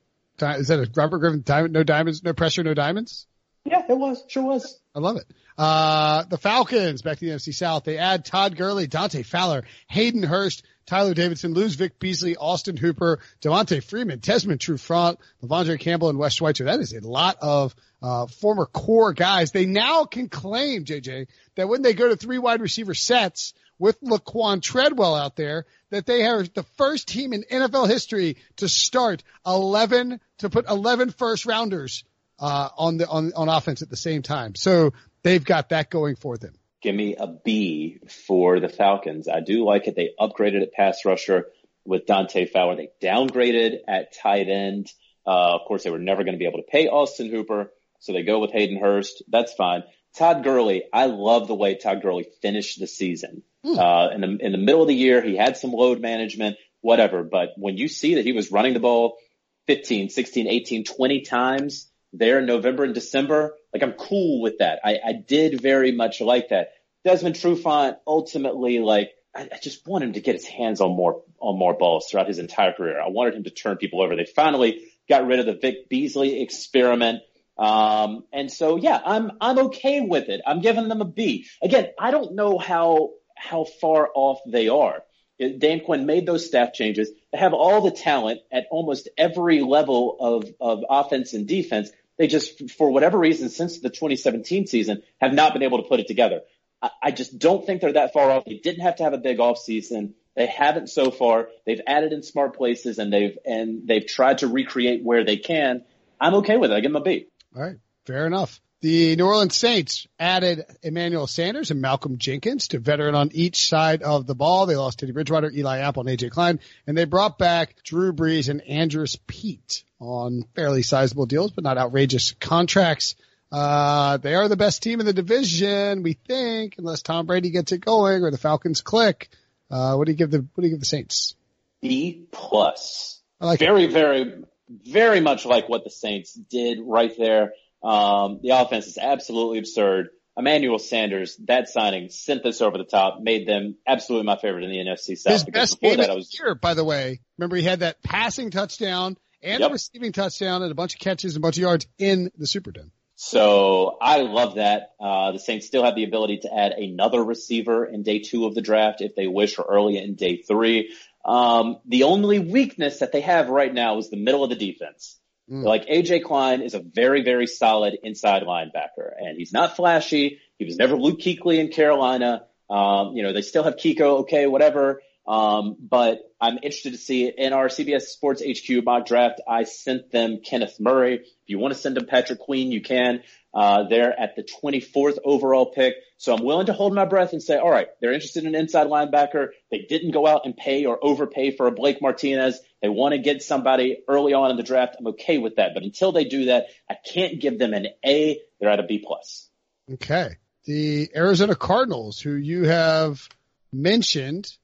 Is 0.41 0.69
that 0.69 0.79
a 0.79 0.91
Robert 0.97 1.19
Griffin 1.19 1.43
diamond? 1.45 1.75
No 1.75 1.83
diamonds, 1.83 2.23
no 2.23 2.33
pressure, 2.33 2.63
no 2.63 2.75
diamonds. 2.75 3.27
Yeah, 3.65 3.83
it 3.89 3.97
was. 3.97 4.25
Sure 4.29 4.43
was. 4.43 4.81
I 4.95 5.01
love 5.01 5.17
it. 5.17 5.27
Uh, 5.59 6.25
the 6.25 6.39
Falcons 6.39 7.03
back 7.03 7.19
to 7.19 7.27
the 7.27 7.33
NFC 7.33 7.55
South. 7.55 7.85
They 7.85 7.99
add 7.99 8.25
Todd 8.25 8.57
Gurley, 8.57 8.87
Dante 8.87 9.23
Fowler, 9.23 9.65
Hayden 9.89 10.23
Hurst, 10.23 10.65
Tyler 10.87 11.15
Davidson, 11.15 11.53
lose 11.53 11.75
Vic 11.75 11.99
Beasley, 11.99 12.37
Austin 12.37 12.77
Hooper, 12.77 13.21
Devonta 13.43 13.83
Freeman, 13.85 14.19
Desmond 14.19 14.61
Trufant, 14.61 15.19
De'Vondre 15.43 15.79
Campbell, 15.79 16.09
and 16.09 16.19
Wes 16.19 16.35
Schweitzer. 16.35 16.65
That 16.65 16.81
is 16.81 16.95
a 16.95 17.07
lot 17.07 17.37
of 17.43 17.75
uh, 18.03 18.27
former 18.27 18.67
core 18.67 19.13
guys. 19.13 19.53
They 19.53 19.67
now 19.67 20.05
can 20.05 20.29
claim, 20.29 20.85
JJ, 20.85 21.29
that 21.57 21.69
when 21.69 21.83
they 21.83 21.93
go 21.93 22.09
to 22.09 22.17
three 22.17 22.39
wide 22.39 22.61
receiver 22.61 22.95
sets 22.95 23.53
with 23.79 24.01
Laquan 24.01 24.63
Treadwell 24.63 25.15
out 25.15 25.37
there, 25.37 25.67
that 25.91 26.07
they 26.07 26.27
are 26.27 26.43
the 26.43 26.65
first 26.77 27.07
team 27.07 27.33
in 27.33 27.45
NFL 27.45 27.89
history 27.89 28.39
to 28.57 28.69
start 28.69 29.23
11, 29.47 30.21
to 30.39 30.51
put 30.51 30.69
11 30.69 31.11
first 31.11 31.47
rounders 31.47 32.05
uh, 32.41 32.71
on 32.77 32.97
the 32.97 33.07
on 33.07 33.33
on 33.35 33.49
offense 33.49 33.83
at 33.83 33.91
the 33.91 33.97
same 33.97 34.23
time. 34.23 34.55
So 34.55 34.93
they've 35.23 35.45
got 35.45 35.69
that 35.69 35.91
going 35.91 36.17
for 36.17 36.37
them 36.37 36.55
give 36.83 36.95
me 36.95 37.17
a 37.17 37.27
B 37.27 37.99
for 38.27 38.61
the 38.61 38.69
Falcons. 38.69 39.29
I 39.29 39.41
do 39.41 39.65
like 39.65 39.87
it. 39.87 39.97
They 39.97 40.11
upgraded 40.19 40.63
at 40.63 40.73
pass 40.73 41.05
rusher 41.05 41.47
with 41.85 42.07
Dante 42.07 42.47
Fowler. 42.47 42.77
They 42.77 42.91
downgraded 43.03 43.79
at 43.87 44.15
tight 44.17 44.49
end. 44.49 44.91
Uh, 45.27 45.55
of 45.55 45.63
course, 45.67 45.85
they 45.85 45.91
were 45.91 45.99
never 45.99 46.25
going 46.25 46.35
to 46.35 46.39
be 46.39 46.47
able 46.47 46.59
to 46.59 46.71
pay 46.71 46.89
Austin 46.89 47.31
Hooper, 47.31 47.71
so 47.99 48.13
they 48.13 48.23
go 48.23 48.39
with 48.39 48.53
Hayden 48.53 48.81
Hurst. 48.81 49.23
That's 49.29 49.53
fine. 49.53 49.85
Todd 50.17 50.43
Gurley, 50.43 50.85
I 50.93 51.07
love 51.07 51.47
the 51.47 51.55
way 51.55 51.77
Todd 51.77 52.03
Gurley 52.03 52.27
finished 52.43 52.81
the 52.81 52.87
season. 52.87 53.43
Hmm. 53.63 53.79
Uh, 53.79 54.09
in 54.11 54.21
the 54.23 54.39
in 54.41 54.53
the 54.53 54.59
middle 54.59 54.83
of 54.83 54.89
the 54.89 54.95
year, 54.95 55.23
he 55.23 55.37
had 55.37 55.57
some 55.57 55.73
load 55.73 56.01
management, 56.01 56.57
whatever. 56.81 57.23
But 57.23 57.51
when 57.57 57.77
you 57.77 57.89
see 57.89 58.15
that 58.15 58.25
he 58.25 58.33
was 58.33 58.51
running 58.51 58.73
the 58.73 58.81
ball 58.81 59.19
15, 59.67 60.09
16, 60.09 60.49
18, 60.49 60.85
20 60.85 61.21
times 61.21 61.90
there 62.13 62.39
in 62.39 62.47
November 62.47 62.85
and 62.85 62.95
December, 62.95 63.55
like 63.73 63.83
I'm 63.83 63.93
cool 63.93 64.41
with 64.41 64.59
that. 64.59 64.81
I, 64.85 64.99
I 65.05 65.13
did 65.13 65.61
very 65.61 65.93
much 65.93 66.21
like 66.21 66.49
that. 66.49 66.73
Desmond 67.05 67.37
Trufant 67.37 67.97
ultimately 68.07 68.79
like 68.79 69.13
I, 69.35 69.49
I 69.53 69.59
just 69.63 69.87
want 69.87 70.05
him 70.05 70.13
to 70.15 70.21
get 70.21 70.35
his 70.35 70.47
hands 70.47 70.81
on 70.81 70.91
more 70.91 71.23
on 71.41 71.59
more 71.59 71.75
balls 71.75 72.09
throughout 72.09 72.29
his 72.29 72.39
entire 72.39 72.73
career. 72.73 73.01
I 73.01 73.09
wanted 73.09 73.35
him 73.35 73.45
to 73.45 73.51
turn 73.51 73.77
people 73.77 74.03
over. 74.03 74.17
They 74.17 74.27
finally 74.27 74.83
got 75.09 75.27
rid 75.27 75.41
of 75.41 75.47
the 75.47 75.55
Vic 75.55 75.89
Beasley 75.89 76.43
experiment. 76.43 77.23
Um, 77.59 78.25
and 78.33 78.51
so, 78.51 78.77
yeah, 78.77 78.99
I'm, 79.05 79.33
I'm 79.41 79.59
okay 79.67 80.01
with 80.01 80.31
it. 80.31 80.41
I'm 80.47 80.63
giving 80.63 80.89
them 80.89 81.03
a 81.03 81.05
B. 81.05 81.47
Again, 81.63 81.89
I 81.99 82.11
don't 82.11 82.35
know 82.35 82.57
how, 82.59 83.11
how 83.37 83.65
far 83.65 84.09
off 84.15 84.39
they 84.47 84.69
are. 84.69 85.03
Dan 85.39 85.81
Quinn 85.81 86.07
made 86.07 86.27
those 86.27 86.47
staff 86.47 86.73
changes. 86.73 87.11
They 87.33 87.39
have 87.39 87.55
all 87.55 87.81
the 87.81 87.91
talent 87.91 88.41
at 88.53 88.67
almost 88.71 89.09
every 89.17 89.63
level 89.63 90.17
of, 90.21 90.45
of 90.61 90.85
offense 90.89 91.33
and 91.33 91.47
defense. 91.47 91.91
They 92.21 92.27
just, 92.27 92.71
for 92.73 92.91
whatever 92.91 93.19
reason, 93.19 93.49
since 93.49 93.81
the 93.81 93.89
2017 93.89 94.67
season, 94.67 95.03
have 95.23 95.33
not 95.33 95.55
been 95.55 95.63
able 95.63 95.83
to 95.83 95.89
put 95.89 96.01
it 96.01 96.07
together. 96.07 96.43
I, 96.83 96.91
I 97.05 97.11
just 97.13 97.39
don't 97.39 97.65
think 97.65 97.81
they're 97.81 97.95
that 97.95 98.13
far 98.13 98.31
off. 98.31 98.45
They 98.45 98.59
didn't 98.59 98.83
have 98.83 98.97
to 98.97 99.05
have 99.05 99.15
a 99.15 99.19
big 99.19 99.41
off 99.41 99.57
season. 99.57 100.15
They 100.37 100.45
haven't 100.45 100.91
so 100.91 101.11
far. 101.11 101.49
They've 101.65 101.81
added 101.87 102.13
in 102.13 102.23
smart 102.23 102.59
places 102.59 102.99
and 102.99 103.11
they've, 103.11 103.39
and 103.47 103.89
they've 103.89 104.07
tried 104.07 104.39
to 104.39 104.49
recreate 104.49 105.03
where 105.03 105.25
they 105.25 105.39
can. 105.39 105.83
I'm 106.21 106.35
okay 106.35 106.59
with 106.59 106.71
it. 106.71 106.75
I 106.75 106.81
give 106.81 106.93
them 106.93 107.01
a 107.01 107.05
B. 107.05 107.29
All 107.57 107.63
right. 107.63 107.77
Fair 108.05 108.27
enough. 108.27 108.61
The 108.83 109.15
New 109.15 109.27
Orleans 109.27 109.55
Saints 109.55 110.07
added 110.19 110.65
Emmanuel 110.83 111.27
Sanders 111.27 111.71
and 111.71 111.83
Malcolm 111.83 112.17
Jenkins 112.17 112.69
to 112.69 112.79
veteran 112.79 113.15
on 113.15 113.31
each 113.35 113.69
side 113.69 114.03
of 114.03 114.27
the 114.27 114.35
ball. 114.35 114.65
They 114.65 114.77
lost 114.77 114.99
Teddy 114.99 115.13
Bridgewater, 115.13 115.51
Eli 115.51 115.81
Apple, 115.81 116.09
and 116.09 116.19
AJ 116.19 116.31
Klein, 116.31 116.61
and 116.87 116.97
they 116.97 117.05
brought 117.05 117.37
back 117.37 117.75
Drew 117.85 118.15
Brees 118.15 118.49
and 118.49 118.63
Andrus 118.63 119.19
Peat 119.27 119.85
on 119.99 120.45
fairly 120.55 120.83
sizable 120.83 121.27
deals, 121.27 121.51
but 121.51 121.63
not 121.63 121.77
outrageous 121.77 122.33
contracts. 122.41 123.17
Uh, 123.53 124.17
they 124.17 124.35
are 124.35 124.49
the 124.49 124.57
best 124.57 124.83
team 124.83 124.99
in 125.01 125.05
the 125.05 125.13
division, 125.13 126.03
we 126.03 126.15
think, 126.15 126.77
unless 126.79 127.03
Tom 127.03 127.27
Brady 127.27 127.51
gets 127.51 127.73
it 127.73 127.85
going 127.85 128.23
or 128.23 128.31
the 128.31 128.39
Falcons 128.39 128.81
click. 128.81 129.29
Uh, 129.71 129.95
what 129.97 130.07
do 130.07 130.13
you 130.13 130.17
give 130.17 130.31
the, 130.31 130.39
what 130.55 130.63
do 130.63 130.69
you 130.69 130.73
give 130.73 130.81
the 130.81 130.87
Saints? 130.87 131.35
B 131.83 132.25
plus. 132.31 133.21
I 133.43 133.47
like 133.47 133.59
very, 133.59 133.89
very, 133.89 134.43
very 134.71 135.21
much 135.21 135.45
like 135.45 135.69
what 135.69 135.85
the 135.85 135.91
Saints 135.91 136.33
did 136.33 136.79
right 136.83 137.13
there. 137.19 137.53
Um, 137.83 138.41
the 138.43 138.51
offense 138.51 138.87
is 138.87 138.99
absolutely 138.99 139.59
absurd. 139.59 140.09
Emmanuel 140.37 140.79
Sanders, 140.79 141.37
that 141.47 141.69
signing 141.69 142.09
sent 142.09 142.43
this 142.43 142.61
over 142.61 142.79
the 142.79 142.85
top, 142.85 143.21
made 143.21 143.47
them 143.47 143.77
absolutely 143.87 144.27
my 144.27 144.37
favorite 144.37 144.65
in 144.65 144.71
the 144.71 144.79
NFC 144.79 145.17
South. 145.19 145.33
His 145.33 145.45
best 145.45 145.81
game 145.81 145.97
that, 145.97 146.05
of 146.05 146.11
I 146.11 146.13
the 146.13 146.17
was 146.17 146.39
year, 146.39 146.55
by 146.55 146.75
the 146.75 146.85
way. 146.85 147.21
Remember, 147.37 147.57
he 147.57 147.63
had 147.63 147.81
that 147.81 148.03
passing 148.03 148.51
touchdown 148.51 149.17
and 149.43 149.61
Yep. 149.61 149.71
a 149.71 149.73
receiving 149.73 150.13
touchdown 150.13 150.63
and 150.63 150.71
a 150.71 150.75
bunch 150.75 150.95
of 150.95 151.01
catches 151.01 151.35
and 151.35 151.43
a 151.43 151.45
bunch 151.45 151.57
of 151.57 151.63
yards 151.63 151.87
in 151.99 152.31
the 152.37 152.47
Superdome. 152.47 152.91
So 153.17 153.99
I 154.01 154.23
love 154.23 154.55
that. 154.55 154.93
Uh, 154.99 155.33
the 155.33 155.39
Saints 155.39 155.67
still 155.67 155.85
have 155.85 155.95
the 155.95 156.05
ability 156.05 156.39
to 156.39 156.55
add 156.55 156.73
another 156.73 157.23
receiver 157.23 157.85
in 157.85 158.03
day 158.03 158.21
two 158.21 158.47
of 158.47 158.55
the 158.55 158.63
draft 158.63 159.03
if 159.03 159.15
they 159.15 159.27
wish 159.27 159.59
or 159.59 159.67
early 159.69 159.99
in 159.99 160.15
day 160.15 160.39
three. 160.39 160.95
Um, 161.23 161.81
the 161.85 162.05
only 162.05 162.39
weakness 162.39 163.01
that 163.01 163.13
they 163.13 163.21
have 163.21 163.51
right 163.51 163.75
now 163.75 163.99
is 163.99 164.09
the 164.09 164.17
middle 164.17 164.43
of 164.43 164.49
the 164.49 164.57
defense. 164.57 165.20
Mm. 165.51 165.65
Like 165.65 165.87
AJ 165.87 166.25
Klein 166.25 166.63
is 166.63 166.75
a 166.75 166.81
very, 166.81 167.23
very 167.23 167.47
solid 167.47 167.99
inside 168.03 168.43
linebacker 168.45 169.11
and 169.19 169.37
he's 169.37 169.53
not 169.53 169.77
flashy. 169.77 170.39
He 170.59 170.65
was 170.65 170.77
never 170.77 170.97
Luke 170.97 171.21
Kuechly 171.21 171.59
in 171.59 171.69
Carolina. 171.69 172.45
Um, 172.69 173.17
you 173.17 173.23
know, 173.23 173.33
they 173.33 173.43
still 173.43 173.65
have 173.65 173.77
Kiko. 173.77 174.21
Okay, 174.21 174.47
whatever. 174.47 175.03
Um, 175.31 175.77
but 175.79 176.29
I'm 176.41 176.57
interested 176.57 176.91
to 176.91 176.99
see 176.99 177.29
in 177.29 177.53
our 177.53 177.69
CBS 177.69 178.03
Sports 178.03 178.43
HQ 178.43 178.85
mock 178.85 179.07
draft. 179.07 179.41
I 179.49 179.63
sent 179.63 180.11
them 180.11 180.41
Kenneth 180.45 180.81
Murray. 180.81 181.21
If 181.21 181.47
you 181.47 181.61
want 181.61 181.73
to 181.73 181.79
send 181.79 181.97
them 181.97 182.07
Patrick 182.07 182.41
Queen, 182.41 182.73
you 182.73 182.83
can. 182.83 183.23
Uh, 183.55 183.85
they're 183.89 184.13
at 184.19 184.35
the 184.35 184.43
24th 184.43 185.19
overall 185.25 185.67
pick. 185.67 185.95
So 186.17 186.35
I'm 186.35 186.43
willing 186.43 186.67
to 186.67 186.73
hold 186.73 186.97
my 186.97 187.05
breath 187.05 187.33
and 187.33 187.41
say, 187.41 187.59
all 187.59 187.71
right, 187.71 187.87
they're 188.01 188.13
interested 188.13 188.43
in 188.43 188.57
an 188.57 188.61
inside 188.61 188.89
linebacker. 188.89 189.51
They 189.71 189.87
didn't 189.89 190.11
go 190.11 190.27
out 190.27 190.47
and 190.47 190.57
pay 190.57 190.85
or 190.85 190.99
overpay 191.01 191.57
for 191.57 191.69
a 191.69 191.71
Blake 191.71 192.03
Martinez. 192.03 192.59
They 192.83 192.89
want 192.89 193.13
to 193.13 193.19
get 193.19 193.41
somebody 193.41 193.99
early 194.09 194.35
on 194.35 194.51
in 194.51 194.57
the 194.57 194.65
draft. 194.65 194.97
I'm 194.99 195.07
okay 195.09 195.39
with 195.39 195.57
that. 195.57 195.75
But 195.75 195.85
until 195.85 196.11
they 196.11 196.25
do 196.25 196.47
that, 196.47 196.67
I 196.91 196.95
can't 196.95 197.41
give 197.41 197.57
them 197.57 197.73
an 197.73 197.87
A. 198.05 198.41
They're 198.59 198.71
at 198.71 198.81
a 198.81 198.85
B 198.85 199.01
plus. 199.07 199.49
Okay. 199.93 200.39
The 200.65 201.09
Arizona 201.15 201.55
Cardinals, 201.55 202.19
who 202.19 202.35
you 202.35 202.65
have 202.65 203.29
mentioned, 203.73 204.57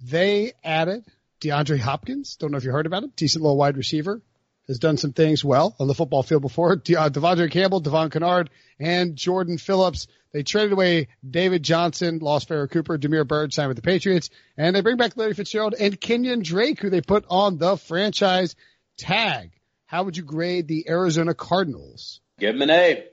they 0.00 0.52
added 0.64 1.04
DeAndre 1.40 1.78
Hopkins. 1.78 2.36
Don't 2.36 2.50
know 2.52 2.58
if 2.58 2.64
you 2.64 2.72
heard 2.72 2.86
about 2.86 3.04
him. 3.04 3.12
Decent 3.16 3.42
little 3.42 3.56
wide 3.56 3.76
receiver. 3.76 4.20
Has 4.66 4.78
done 4.78 4.98
some 4.98 5.14
things 5.14 5.42
well 5.42 5.74
on 5.80 5.88
the 5.88 5.94
football 5.94 6.22
field 6.22 6.42
before. 6.42 6.76
De- 6.84 6.94
uh, 6.96 7.08
Devondre 7.08 7.50
Campbell, 7.50 7.80
Devon 7.80 8.10
Kennard, 8.10 8.50
and 8.78 9.16
Jordan 9.16 9.56
Phillips. 9.56 10.08
They 10.32 10.42
traded 10.42 10.72
away 10.72 11.08
David 11.28 11.62
Johnson, 11.62 12.18
lost 12.18 12.48
Pharoh 12.48 12.66
Cooper, 12.68 12.98
Damiere 12.98 13.24
Byrd 13.24 13.54
signed 13.54 13.68
with 13.68 13.76
the 13.78 13.82
Patriots, 13.82 14.28
and 14.58 14.76
they 14.76 14.82
bring 14.82 14.98
back 14.98 15.16
Larry 15.16 15.32
Fitzgerald 15.32 15.74
and 15.80 15.98
Kenyan 15.98 16.42
Drake, 16.42 16.80
who 16.80 16.90
they 16.90 17.00
put 17.00 17.24
on 17.30 17.56
the 17.56 17.78
franchise 17.78 18.56
tag. 18.98 19.52
How 19.86 20.02
would 20.02 20.18
you 20.18 20.22
grade 20.22 20.68
the 20.68 20.86
Arizona 20.90 21.32
Cardinals? 21.32 22.20
Give 22.38 22.52
them 22.54 22.60
an 22.60 22.70
A. 22.70 23.04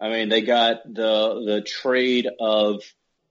I 0.00 0.08
mean, 0.08 0.28
they 0.28 0.42
got 0.42 0.78
the 0.84 1.44
the 1.46 1.62
trade 1.64 2.28
of 2.40 2.82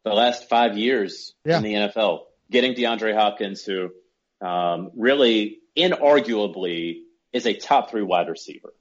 the 0.06 0.14
last 0.14 0.48
five 0.48 0.78
years 0.78 1.34
Yeah. 1.44 1.58
in 1.58 1.64
the 1.64 1.74
NFL, 1.74 2.22
getting 2.54 2.76
DeAndre 2.76 3.14
Hopkins, 3.14 3.66
who 3.66 3.90
um, 4.40 4.92
really, 4.96 5.60
inarguably, 5.76 7.02
is 7.34 7.46
a 7.46 7.54
top 7.54 7.90
three 7.90 8.04
wide 8.04 8.30
receiver, 8.30 8.74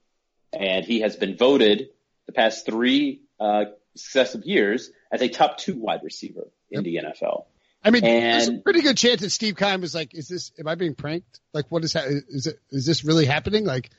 and 0.57 0.85
he 0.85 1.01
has 1.01 1.17
been 1.17 1.35
voted 1.35 1.89
the 2.27 2.31
past 2.31 2.65
three 2.65 3.21
uh, 3.39 3.65
successive 3.95 4.45
years 4.45 4.91
as 5.11 5.21
a 5.21 5.27
top 5.27 5.57
two 5.57 5.75
wide 5.75 6.01
receiver 6.03 6.47
in 6.71 6.83
the 6.83 6.97
NFL. 7.03 7.45
I 7.83 7.89
mean, 7.89 8.03
there's 8.03 8.47
a 8.47 8.57
pretty 8.59 8.81
good 8.81 8.95
chance 8.95 9.21
that 9.21 9.31
Steve 9.31 9.57
Keim 9.57 9.81
was 9.81 9.93
like, 9.93 10.13
"Is 10.13 10.29
this? 10.29 10.51
Am 10.57 10.67
I 10.67 10.75
being 10.75 10.95
pranked? 10.95 11.41
Like, 11.51 11.65
what 11.69 11.83
is 11.83 11.93
ha- 11.93 12.05
is 12.05 12.47
it? 12.47 12.59
Is 12.71 12.85
this 12.85 13.03
really 13.03 13.25
happening? 13.25 13.65
Like, 13.65 13.89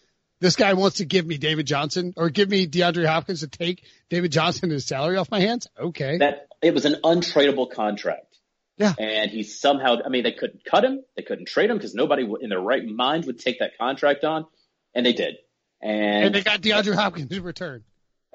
this 0.41 0.57
guy 0.57 0.73
wants 0.73 0.99
to 0.99 1.05
give 1.05 1.27
me 1.27 1.37
David 1.37 1.67
Johnson 1.67 2.15
or 2.17 2.31
give 2.31 2.49
me 2.49 2.67
DeAndre 2.67 3.07
Hopkins 3.07 3.41
to 3.41 3.49
take 3.49 3.85
David 4.09 4.33
Johnson 4.33 4.65
and 4.65 4.73
his 4.73 4.87
salary 4.87 5.19
off 5.19 5.31
my 5.31 5.41
hands? 5.41 5.69
Okay, 5.79 6.19
that 6.19 6.49
it 6.63 6.73
was 6.73 6.87
an 6.87 6.97
untradeable 7.05 7.71
contract. 7.71 8.34
Yeah. 8.77 8.93
And 8.99 9.31
he 9.31 9.43
somehow, 9.45 9.99
I 10.05 10.09
mean, 10.09 10.25
they 10.25 10.33
couldn't 10.33 10.65
cut 10.65 10.85
him. 10.85 11.03
They 11.17 11.23
couldn't 11.23 11.47
trade 11.47 11.71
him 11.71 11.77
because 11.77 11.95
nobody 11.95 12.29
in 12.41 12.51
their 12.51 12.61
right 12.61 12.85
mind 12.85 13.27
would 13.27 13.39
take 13.39 13.61
that 13.61 13.79
contract 13.79 14.25
on. 14.25 14.47
And 14.95 15.07
they 15.07 15.13
did. 15.13 15.37
And, 15.81 16.27
and 16.27 16.35
they 16.35 16.43
got 16.43 16.61
DeAndre 16.61 16.95
Hopkins 16.95 17.31
in 17.31 17.43
return. 17.43 17.85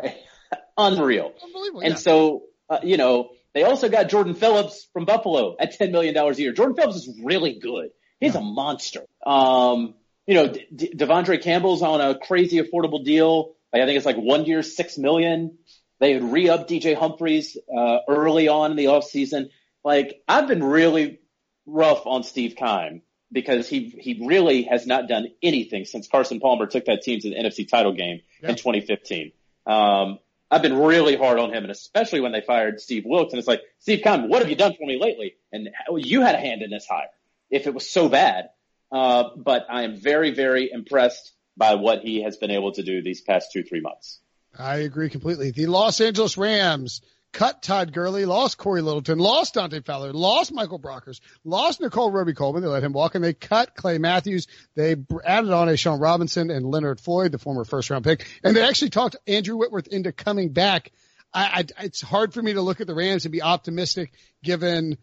unreal. 0.78 1.34
Unbelievable. 1.44 1.82
And 1.82 1.92
yeah. 1.92 1.98
so, 1.98 2.44
uh, 2.70 2.80
you 2.84 2.98
know, 2.98 3.32
they 3.54 3.64
also 3.64 3.90
got 3.90 4.10
Jordan 4.10 4.36
Phillips 4.36 4.88
from 4.94 5.06
Buffalo 5.06 5.56
at 5.60 5.78
$10 5.78 5.92
million 5.92 6.16
a 6.16 6.34
year. 6.34 6.54
Jordan 6.54 6.76
Phillips 6.76 6.98
is 6.98 7.20
really 7.24 7.60
good. 7.60 7.90
He's 8.20 8.36
a 8.36 8.42
monster. 8.42 9.02
Um, 9.26 9.96
you 10.28 10.36
know, 10.36 10.48
D- 10.48 10.68
D- 10.74 10.94
Devondre 10.96 11.42
Campbell's 11.42 11.82
on 11.82 12.02
a 12.02 12.18
crazy 12.18 12.62
affordable 12.62 13.04
deal. 13.04 13.56
Like, 13.74 13.82
I 13.82 13.86
think 13.86 13.98
it's 13.98 14.06
like 14.06 14.18
one 14.18 14.46
year, 14.46 14.62
six 14.62 14.98
million. 14.98 15.58
They 16.00 16.14
had 16.14 16.32
re-upped 16.32 16.70
DJ 16.70 16.96
Humphries, 16.96 17.58
uh, 17.76 17.98
early 18.08 18.48
on 18.48 18.72
in 18.72 18.78
the 18.78 18.86
offseason. 18.86 19.50
Like, 19.90 20.22
I've 20.28 20.48
been 20.48 20.64
really 20.64 21.18
rough 21.66 22.06
on 22.06 22.22
Steve 22.22 22.56
Keim 22.56 23.02
because 23.32 23.68
he, 23.68 23.90
he 23.90 24.24
really 24.24 24.62
has 24.64 24.86
not 24.86 25.08
done 25.08 25.30
anything 25.42 25.86
since 25.86 26.08
Carson 26.08 26.40
Palmer 26.40 26.68
took 26.68 26.86
that 26.86 27.02
team 27.02 27.20
to 27.22 27.30
the 27.32 27.36
NFC 27.36 27.68
title 27.68 27.94
game 27.94 28.22
Yeah. 28.40 28.50
in 28.50 28.56
2015. 28.56 29.32
Um, 29.66 30.20
I've 30.52 30.62
been 30.62 30.78
really 30.78 31.16
hard 31.16 31.40
on 31.40 31.50
him, 31.52 31.64
and 31.64 31.72
especially 31.72 32.20
when 32.22 32.32
they 32.32 32.42
fired 32.42 32.80
Steve 32.80 33.02
Wilks. 33.04 33.34
And 33.34 33.40
it's 33.40 33.48
like, 33.48 33.62
Steve 33.80 34.02
Keim, 34.04 34.30
what 34.30 34.44
have 34.44 34.50
you 34.52 34.56
done 34.56 34.76
for 34.80 34.86
me 34.86 35.00
lately? 35.02 35.34
And 35.52 35.70
you 35.98 36.22
had 36.22 36.36
a 36.36 36.40
hand 36.40 36.62
in 36.62 36.70
this 36.70 36.86
hire 36.88 37.08
if 37.50 37.66
it 37.66 37.74
was 37.74 37.90
so 37.90 38.10
bad. 38.10 38.50
Uh, 38.92 39.30
but 39.38 39.66
I 39.72 39.86
am 39.86 39.96
very, 39.96 40.36
very 40.36 40.70
impressed 40.72 41.32
by 41.58 41.74
what 41.76 42.02
he 42.02 42.22
has 42.22 42.38
been 42.38 42.52
able 42.52 42.74
to 42.74 42.84
do 42.84 43.02
these 43.02 43.22
past 43.22 43.52
two, 43.52 43.64
three 43.64 43.82
months. 43.82 44.20
I 44.56 44.78
agree 44.78 45.10
completely. 45.10 45.50
The 45.50 45.66
Los 45.66 46.00
Angeles 46.00 46.38
Rams 46.38 47.02
cut 47.32 47.62
Todd 47.62 47.94
Gurley, 47.94 48.26
lost 48.26 48.58
Cory 48.58 48.82
Littleton, 48.82 49.20
lost 49.20 49.54
Dante 49.54 49.82
Fowler, 49.82 50.14
lost 50.14 50.54
Michael 50.54 50.80
Brockers, 50.80 51.20
lost 51.44 51.82
Nickell 51.82 52.12
Robey 52.12 52.34
Coleman. 52.34 52.62
They 52.62 52.68
let 52.68 52.84
him 52.84 52.94
walk, 52.94 53.16
and 53.16 53.24
they 53.24 53.34
cut 53.34 53.76
Clay 53.76 53.98
Matthews. 53.98 54.48
They 54.76 54.96
added 55.26 55.52
on 55.52 55.68
A'Shawn 55.68 56.02
Robinson 56.02 56.50
and 56.50 56.66
Leonard 56.66 57.00
Floyd, 57.00 57.32
the 57.32 57.38
former 57.38 57.66
first 57.66 57.90
round 57.90 58.04
pick, 58.04 58.26
and 58.44 58.56
they 58.56 58.68
actually 58.68 58.90
talked 58.90 59.16
Andrew 59.28 59.58
Whitworth 59.58 59.88
into 59.88 60.12
coming 60.12 60.50
back. 60.50 60.92
I, 61.34 61.66
I, 61.78 61.84
it's 61.86 62.02
hard 62.02 62.34
for 62.34 62.42
me 62.42 62.54
to 62.54 62.62
look 62.62 62.82
at 62.82 62.88
the 62.88 62.96
Rams 62.96 63.26
and 63.26 63.32
be 63.32 63.42
optimistic 63.42 64.14
given 64.44 64.98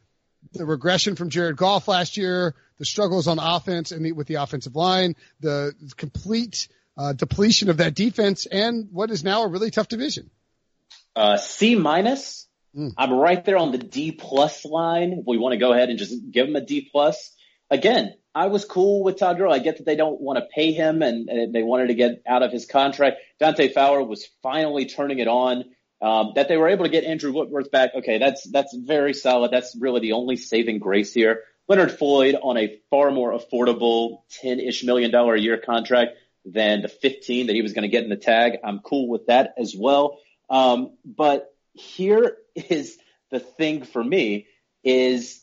the 0.53 0.67
regression 0.67 1.17
from 1.17 1.31
Jared 1.31 1.57
Goff 1.57 1.89
last 1.89 2.17
year, 2.17 2.55
the 2.79 2.85
struggles 2.85 3.27
on 3.27 3.39
offense 3.39 3.93
and 3.93 4.05
the, 4.05 4.13
with 4.13 4.27
the 4.27 4.37
offensive 4.37 4.77
line, 4.77 5.15
the 5.41 5.73
complete 5.97 6.69
uh, 6.97 7.13
depletion 7.13 7.71
of 7.71 7.79
that 7.79 7.95
defense, 7.95 8.47
and 8.47 8.89
what 8.93 9.11
is 9.11 9.23
now 9.23 9.45
a 9.45 9.49
really 9.49 9.71
tough 9.71 9.89
division. 9.89 10.31
Uh, 11.17 11.39
C 11.39 11.75
minus. 11.75 12.47
Mm. 12.77 12.93
I'm 12.99 13.13
right 13.15 13.43
there 13.43 13.57
on 13.57 13.73
the 13.73 13.79
D 13.79 14.13
plus 14.13 14.65
line. 14.65 15.15
If 15.15 15.27
we 15.27 15.39
want 15.39 15.55
to 15.55 15.59
go 15.59 15.73
ahead 15.73 15.89
and 15.89 15.99
just 15.99 16.15
give 16.31 16.47
him 16.47 16.57
a 16.57 16.61
D 16.61 16.89
plus. 16.93 17.35
Again, 17.71 18.15
I 18.35 18.47
was 18.49 18.67
cool 18.67 19.03
with 19.03 19.19
Todd 19.19 19.39
Gurley. 19.39 19.59
I 19.59 19.63
get 19.63 19.79
that 19.79 19.87
they 19.87 19.97
don't 19.97 20.21
want 20.21 20.39
to 20.39 20.45
pay 20.55 20.73
him 20.73 21.03
and, 21.03 21.29
and 21.29 21.55
they 21.55 21.63
wanted 21.63 21.89
to 21.89 21.95
get 21.95 22.23
out 22.29 22.43
of 22.43 22.53
his 22.53 22.67
contract. 22.67 23.17
Dante 23.41 23.73
Fowler 23.73 24.03
was 24.03 24.29
finally 24.43 24.85
turning 24.85 25.19
it 25.19 25.27
on. 25.27 25.65
Um, 26.03 26.33
that 26.35 26.49
they 26.49 26.59
were 26.59 26.69
able 26.69 26.85
to 26.85 26.91
get 26.91 27.05
Andrew 27.05 27.33
Whitworth 27.33 27.71
back. 27.71 27.93
Okay, 27.95 28.19
that's 28.19 28.47
that's 28.51 28.77
very 28.77 29.15
solid. 29.15 29.51
That's 29.51 29.75
really 29.81 30.01
the 30.01 30.13
only 30.13 30.37
saving 30.37 30.79
grace 30.79 31.15
here. 31.15 31.45
Leonard 31.69 31.93
Floyd 31.93 32.37
on 32.41 32.59
a 32.59 32.79
far 32.91 33.11
more 33.11 33.33
affordable 33.33 34.19
ten-ish 34.43 34.85
million 34.85 35.11
dollar 35.11 35.35
a 35.35 35.41
year 35.41 35.57
contract. 35.57 36.13
than 36.45 36.83
the 36.83 36.89
15 36.89 37.49
that 37.49 37.55
he 37.55 37.63
was 37.63 37.73
going 37.73 37.83
to 37.83 37.89
get 37.89 38.05
in 38.05 38.11
the 38.11 38.17
tag. 38.17 38.59
I'm 38.63 38.79
cool 38.79 39.09
with 39.09 39.27
that 39.27 39.55
as 39.59 39.75
well. 39.77 40.19
Um, 40.49 40.93
but 41.05 41.55
here 41.73 42.37
is 42.55 42.99
the 43.31 43.41
thing 43.41 43.85
for 43.85 44.03
me 44.03 44.47
is 44.85 45.43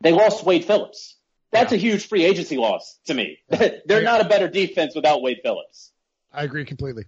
they 0.00 0.12
lost 0.12 0.44
Wade 0.44 0.64
Phillips. 0.64 1.16
That's 1.50 1.72
yeah. 1.72 1.78
a 1.78 1.80
huge 1.80 2.06
free 2.08 2.24
agency 2.24 2.56
loss 2.56 2.98
to 3.06 3.14
me. 3.14 3.38
They're 3.48 4.02
not 4.02 4.20
a 4.20 4.28
better 4.28 4.48
defense 4.48 4.94
without 4.94 5.22
Wade 5.22 5.38
Phillips. 5.42 5.92
I 6.32 6.44
agree 6.44 6.64
completely. 6.64 7.04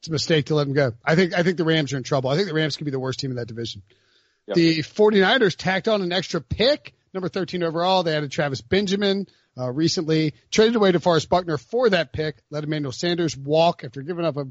It's 0.00 0.08
a 0.08 0.12
mistake 0.12 0.46
to 0.46 0.54
let 0.54 0.66
him 0.66 0.72
go. 0.72 0.92
I 1.04 1.14
think, 1.14 1.34
I 1.34 1.42
think 1.42 1.56
the 1.56 1.64
Rams 1.64 1.92
are 1.92 1.98
in 1.98 2.02
trouble. 2.02 2.30
I 2.30 2.36
think 2.36 2.48
the 2.48 2.54
Rams 2.54 2.76
could 2.76 2.86
be 2.86 2.90
the 2.90 2.98
worst 2.98 3.20
team 3.20 3.30
in 3.30 3.36
that 3.36 3.48
division. 3.48 3.82
Yep. 4.46 4.56
The 4.56 4.78
49ers 4.78 5.56
tacked 5.56 5.88
on 5.88 6.02
an 6.02 6.12
extra 6.12 6.40
pick, 6.40 6.94
number 7.12 7.28
13 7.28 7.62
overall. 7.62 8.02
They 8.02 8.16
added 8.16 8.32
Travis 8.32 8.62
Benjamin, 8.62 9.26
uh, 9.58 9.70
recently, 9.70 10.34
traded 10.50 10.76
away 10.76 10.92
DeForest 10.92 11.28
Buckner 11.28 11.58
for 11.58 11.90
that 11.90 12.12
pick, 12.12 12.36
let 12.50 12.64
Emmanuel 12.64 12.92
Sanders 12.92 13.36
walk 13.36 13.84
after 13.84 14.02
giving 14.02 14.24
up 14.24 14.36
a 14.36 14.46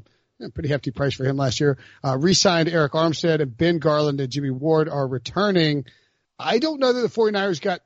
pretty 0.48 0.70
hefty 0.70 0.90
price 0.90 1.14
for 1.14 1.24
him 1.24 1.36
last 1.36 1.60
year. 1.60 1.76
Uh, 2.02 2.16
re-signed 2.16 2.68
Arik 2.68 2.90
Armstead 2.90 3.40
and 3.40 3.56
Ben 3.56 3.78
Garland 3.78 4.20
and 4.20 4.30
Jimmy 4.30 4.50
Ward 4.50 4.88
are 4.88 5.06
returning. 5.06 5.84
I 6.38 6.58
don't 6.58 6.80
know 6.80 6.92
that 6.92 7.00
the 7.00 7.08
49ers 7.08 7.60
got 7.60 7.80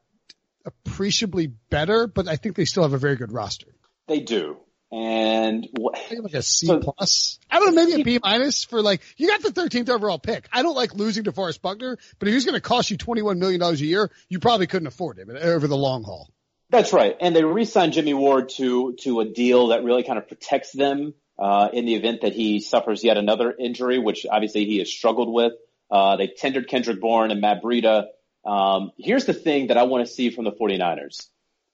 appreciably 0.64 1.48
better, 1.70 2.06
but 2.06 2.28
I 2.28 2.36
think 2.36 2.56
they 2.56 2.64
still 2.64 2.84
have 2.84 2.92
a 2.92 2.98
very 2.98 3.16
good 3.16 3.32
roster. 3.32 3.66
They 4.06 4.20
do. 4.20 4.58
And 4.92 5.66
like 5.80 6.34
a 6.34 6.42
C 6.42 6.66
so, 6.66 6.78
plus. 6.78 7.40
I 7.50 7.58
don't 7.58 7.74
know, 7.74 7.84
maybe 7.84 8.00
a 8.00 8.04
B 8.04 8.20
minus 8.22 8.62
for 8.62 8.80
like 8.80 9.00
you 9.16 9.26
got 9.26 9.42
the 9.42 9.50
13th 9.50 9.88
overall 9.88 10.20
pick. 10.20 10.48
I 10.52 10.62
don't 10.62 10.76
like 10.76 10.94
losing 10.94 11.24
DeForest 11.24 11.60
Buckner, 11.60 11.98
but 12.20 12.28
if 12.28 12.34
he's 12.34 12.44
going 12.44 12.54
to 12.54 12.60
cost 12.60 12.92
you 12.92 12.96
21 12.96 13.40
million 13.40 13.58
dollars 13.58 13.80
a 13.80 13.86
year, 13.86 14.08
you 14.28 14.38
probably 14.38 14.68
couldn't 14.68 14.86
afford 14.86 15.18
him 15.18 15.30
over 15.30 15.66
the 15.66 15.76
long 15.76 16.04
haul. 16.04 16.28
That's 16.70 16.92
right, 16.92 17.16
and 17.20 17.34
they 17.34 17.42
re-signed 17.44 17.92
Jimmy 17.94 18.14
Ward 18.14 18.50
to 18.50 18.94
to 19.00 19.18
a 19.20 19.24
deal 19.24 19.68
that 19.68 19.82
really 19.82 20.04
kind 20.04 20.18
of 20.18 20.28
protects 20.28 20.70
them 20.70 21.14
uh, 21.38 21.68
in 21.72 21.86
the 21.86 21.94
event 21.94 22.22
that 22.22 22.32
he 22.32 22.60
suffers 22.60 23.02
yet 23.04 23.16
another 23.16 23.54
injury, 23.58 23.98
which 23.98 24.26
obviously 24.30 24.64
he 24.64 24.78
has 24.78 24.90
struggled 24.90 25.32
with. 25.32 25.52
Uh, 25.90 26.16
they 26.16 26.28
tendered 26.28 26.68
Kendrick 26.68 27.00
Bourne 27.00 27.30
and 27.30 27.40
Matt 27.40 27.62
Breida. 27.62 28.06
Um, 28.44 28.92
here's 28.98 29.24
the 29.24 29.34
thing 29.34 29.68
that 29.68 29.76
I 29.76 29.84
want 29.84 30.06
to 30.06 30.12
see 30.12 30.30
from 30.30 30.44
the 30.44 30.52
49ers. 30.52 31.28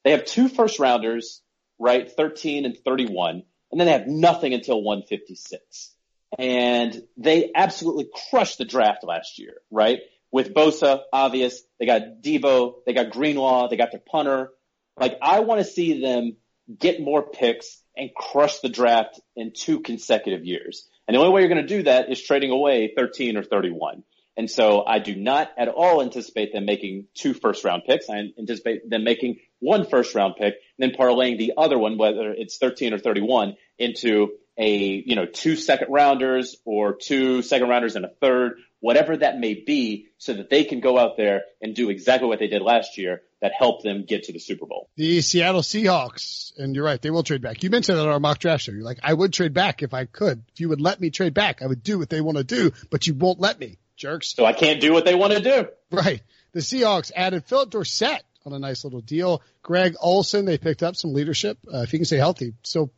They 0.05 0.13
have 0.13 0.25
two 0.25 0.49
first 0.49 0.79
rounders 0.79 1.43
right? 1.81 2.13
13 2.13 2.67
and 2.67 2.77
31. 2.77 3.43
And 3.73 3.81
then 3.81 3.87
they 3.87 3.93
have 3.93 4.07
nothing 4.07 4.55
until 4.55 4.83
156. 4.83 5.95
And 6.39 7.03
they 7.17 7.51
absolutely 7.53 8.09
crushed 8.31 8.59
the 8.59 8.65
draft 8.65 9.03
last 9.03 9.41
year, 9.41 9.55
right? 9.71 9.99
With 10.31 10.55
Bosa, 10.55 11.01
obvious. 11.13 11.61
They 11.81 11.87
got 11.87 12.23
Deebo, 12.23 12.85
they 12.87 12.93
got 12.93 13.11
Greenlaw, 13.11 13.69
they 13.69 13.77
got 13.77 13.91
their 13.91 14.01
punter. 14.01 14.51
Like 14.97 15.19
I 15.23 15.41
want 15.41 15.61
to 15.61 15.65
see 15.65 16.01
them 16.01 16.37
get 16.79 17.01
more 17.01 17.23
picks 17.23 17.83
and 18.01 18.15
crush 18.15 18.61
the 18.61 18.69
draft 18.71 19.21
in 19.37 19.53
two 19.55 19.81
consecutive 19.81 20.45
years. 20.45 20.89
And 21.07 21.15
the 21.15 21.21
only 21.21 21.33
way 21.33 21.43
you're 21.43 21.51
going 21.51 21.67
to 21.67 21.77
do 21.77 21.83
that 21.83 22.11
is 22.11 22.23
trading 22.23 22.51
away 22.51 22.93
13 22.97 23.37
or 23.37 23.43
31. 23.43 24.03
And 24.39 24.51
so 24.51 24.85
I 24.87 25.01
do 25.01 25.15
not 25.15 25.51
at 25.59 25.69
all 25.69 26.01
anticipate 26.01 26.55
them 26.55 26.65
making 26.65 27.09
two 27.15 27.35
first 27.35 27.63
round 27.63 27.83
picks. 27.87 28.09
I 28.09 28.31
anticipate 28.39 28.89
them 28.89 29.05
making 29.05 29.41
one 29.59 29.85
first 29.85 30.15
round 30.15 30.37
pick 30.37 30.55
and 30.79 30.91
then 30.91 30.99
parlaying 30.99 31.37
the 31.37 31.53
other 31.59 31.79
one, 31.79 31.99
whether 31.99 32.33
it's 32.33 32.57
13 32.57 32.95
or 32.95 32.99
31 32.99 33.57
into 33.79 34.29
a, 34.61 35.03
you 35.07 35.17
know, 35.17 35.25
two 35.25 35.57
second 35.57 35.91
rounders 35.91 36.57
or 36.67 36.95
two 36.95 37.41
second 37.41 37.69
rounders 37.69 37.97
and 37.97 38.05
a 38.05 38.11
third, 38.21 38.59
whatever 38.81 39.17
that 39.17 39.39
may 39.39 39.55
be 39.55 40.09
so 40.19 40.35
that 40.35 40.51
they 40.51 40.65
can 40.65 40.81
go 40.81 40.99
out 40.99 41.17
there 41.17 41.43
and 41.63 41.75
do 41.75 41.89
exactly 41.89 42.29
what 42.29 42.39
they 42.39 42.47
did 42.47 42.61
last 42.61 42.99
year 42.99 43.23
that 43.41 43.53
helped 43.59 43.83
them 43.83 44.05
get 44.07 44.25
to 44.25 44.35
the 44.35 44.39
Super 44.39 44.67
Bowl. 44.67 44.91
The 44.97 45.23
Seattle 45.23 45.63
Seahawks, 45.63 46.53
and 46.59 46.77
you're 46.77 46.85
right, 46.85 47.01
they 47.01 47.09
will 47.09 47.23
trade 47.23 47.41
back. 47.41 47.63
You 47.63 47.71
mentioned 47.71 47.97
that 47.97 48.03
on 48.03 48.13
our 48.13 48.21
mock 48.21 48.39
draft 48.39 48.65
show. 48.65 48.73
You're 48.73 48.83
like, 48.83 49.01
I 49.03 49.15
would 49.15 49.33
trade 49.33 49.55
back 49.55 49.83
if 49.83 49.95
I 49.95 50.05
could. 50.05 50.43
If 50.53 50.61
you 50.61 50.69
would 50.69 50.81
let 50.81 51.01
me 51.01 51.09
trade 51.09 51.33
back, 51.33 51.63
I 51.63 51.67
would 51.67 51.83
do 51.83 51.99
what 51.99 52.11
they 52.11 52.21
want 52.21 52.37
to 52.37 52.45
do, 52.45 52.71
but 52.91 53.07
you 53.07 53.15
won't 53.15 53.41
let 53.41 53.59
me 53.59 53.79
jerks. 53.97 54.35
So 54.35 54.45
I 54.45 54.53
can't 54.53 54.81
do 54.81 54.93
what 54.93 55.07
they 55.07 55.15
want 55.15 55.33
to 55.33 55.41
do. 55.41 55.69
Right. 55.91 56.23
The 56.53 56.61
Seahawks 56.61 57.13
added 57.17 57.45
Phillip 57.47 57.71
Dorsett 57.71 58.23
on 58.45 58.53
a 58.53 58.59
nice 58.59 58.85
little 58.85 59.01
deal. 59.01 59.43
Greg 59.63 59.97
Olsen, 60.01 60.45
they 60.45 60.59
picked 60.59 60.83
up 60.83 60.97
some 60.97 61.15
leadership. 61.15 61.59
Uh, 61.73 61.79
if 61.79 61.91
he 61.91 61.99
can 61.99 62.05
stay 62.05 62.17
healthy, 62.17 62.55
so 62.63 62.91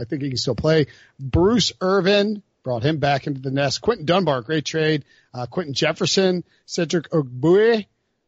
I 0.00 0.04
think 0.04 0.22
he 0.22 0.28
can 0.28 0.36
still 0.36 0.54
play. 0.54 0.86
Bruce 1.18 1.72
Irvin 1.80 2.42
brought 2.62 2.84
him 2.84 2.98
back 2.98 3.26
into 3.26 3.40
the 3.40 3.50
nest. 3.50 3.80
Quinton 3.80 4.06
Dunbar, 4.06 4.42
great 4.42 4.64
trade. 4.64 5.04
Uh, 5.34 5.46
Quinton 5.46 5.74
Jefferson, 5.74 6.44
Cedric 6.66 7.10
Ogbuehi. 7.10 7.86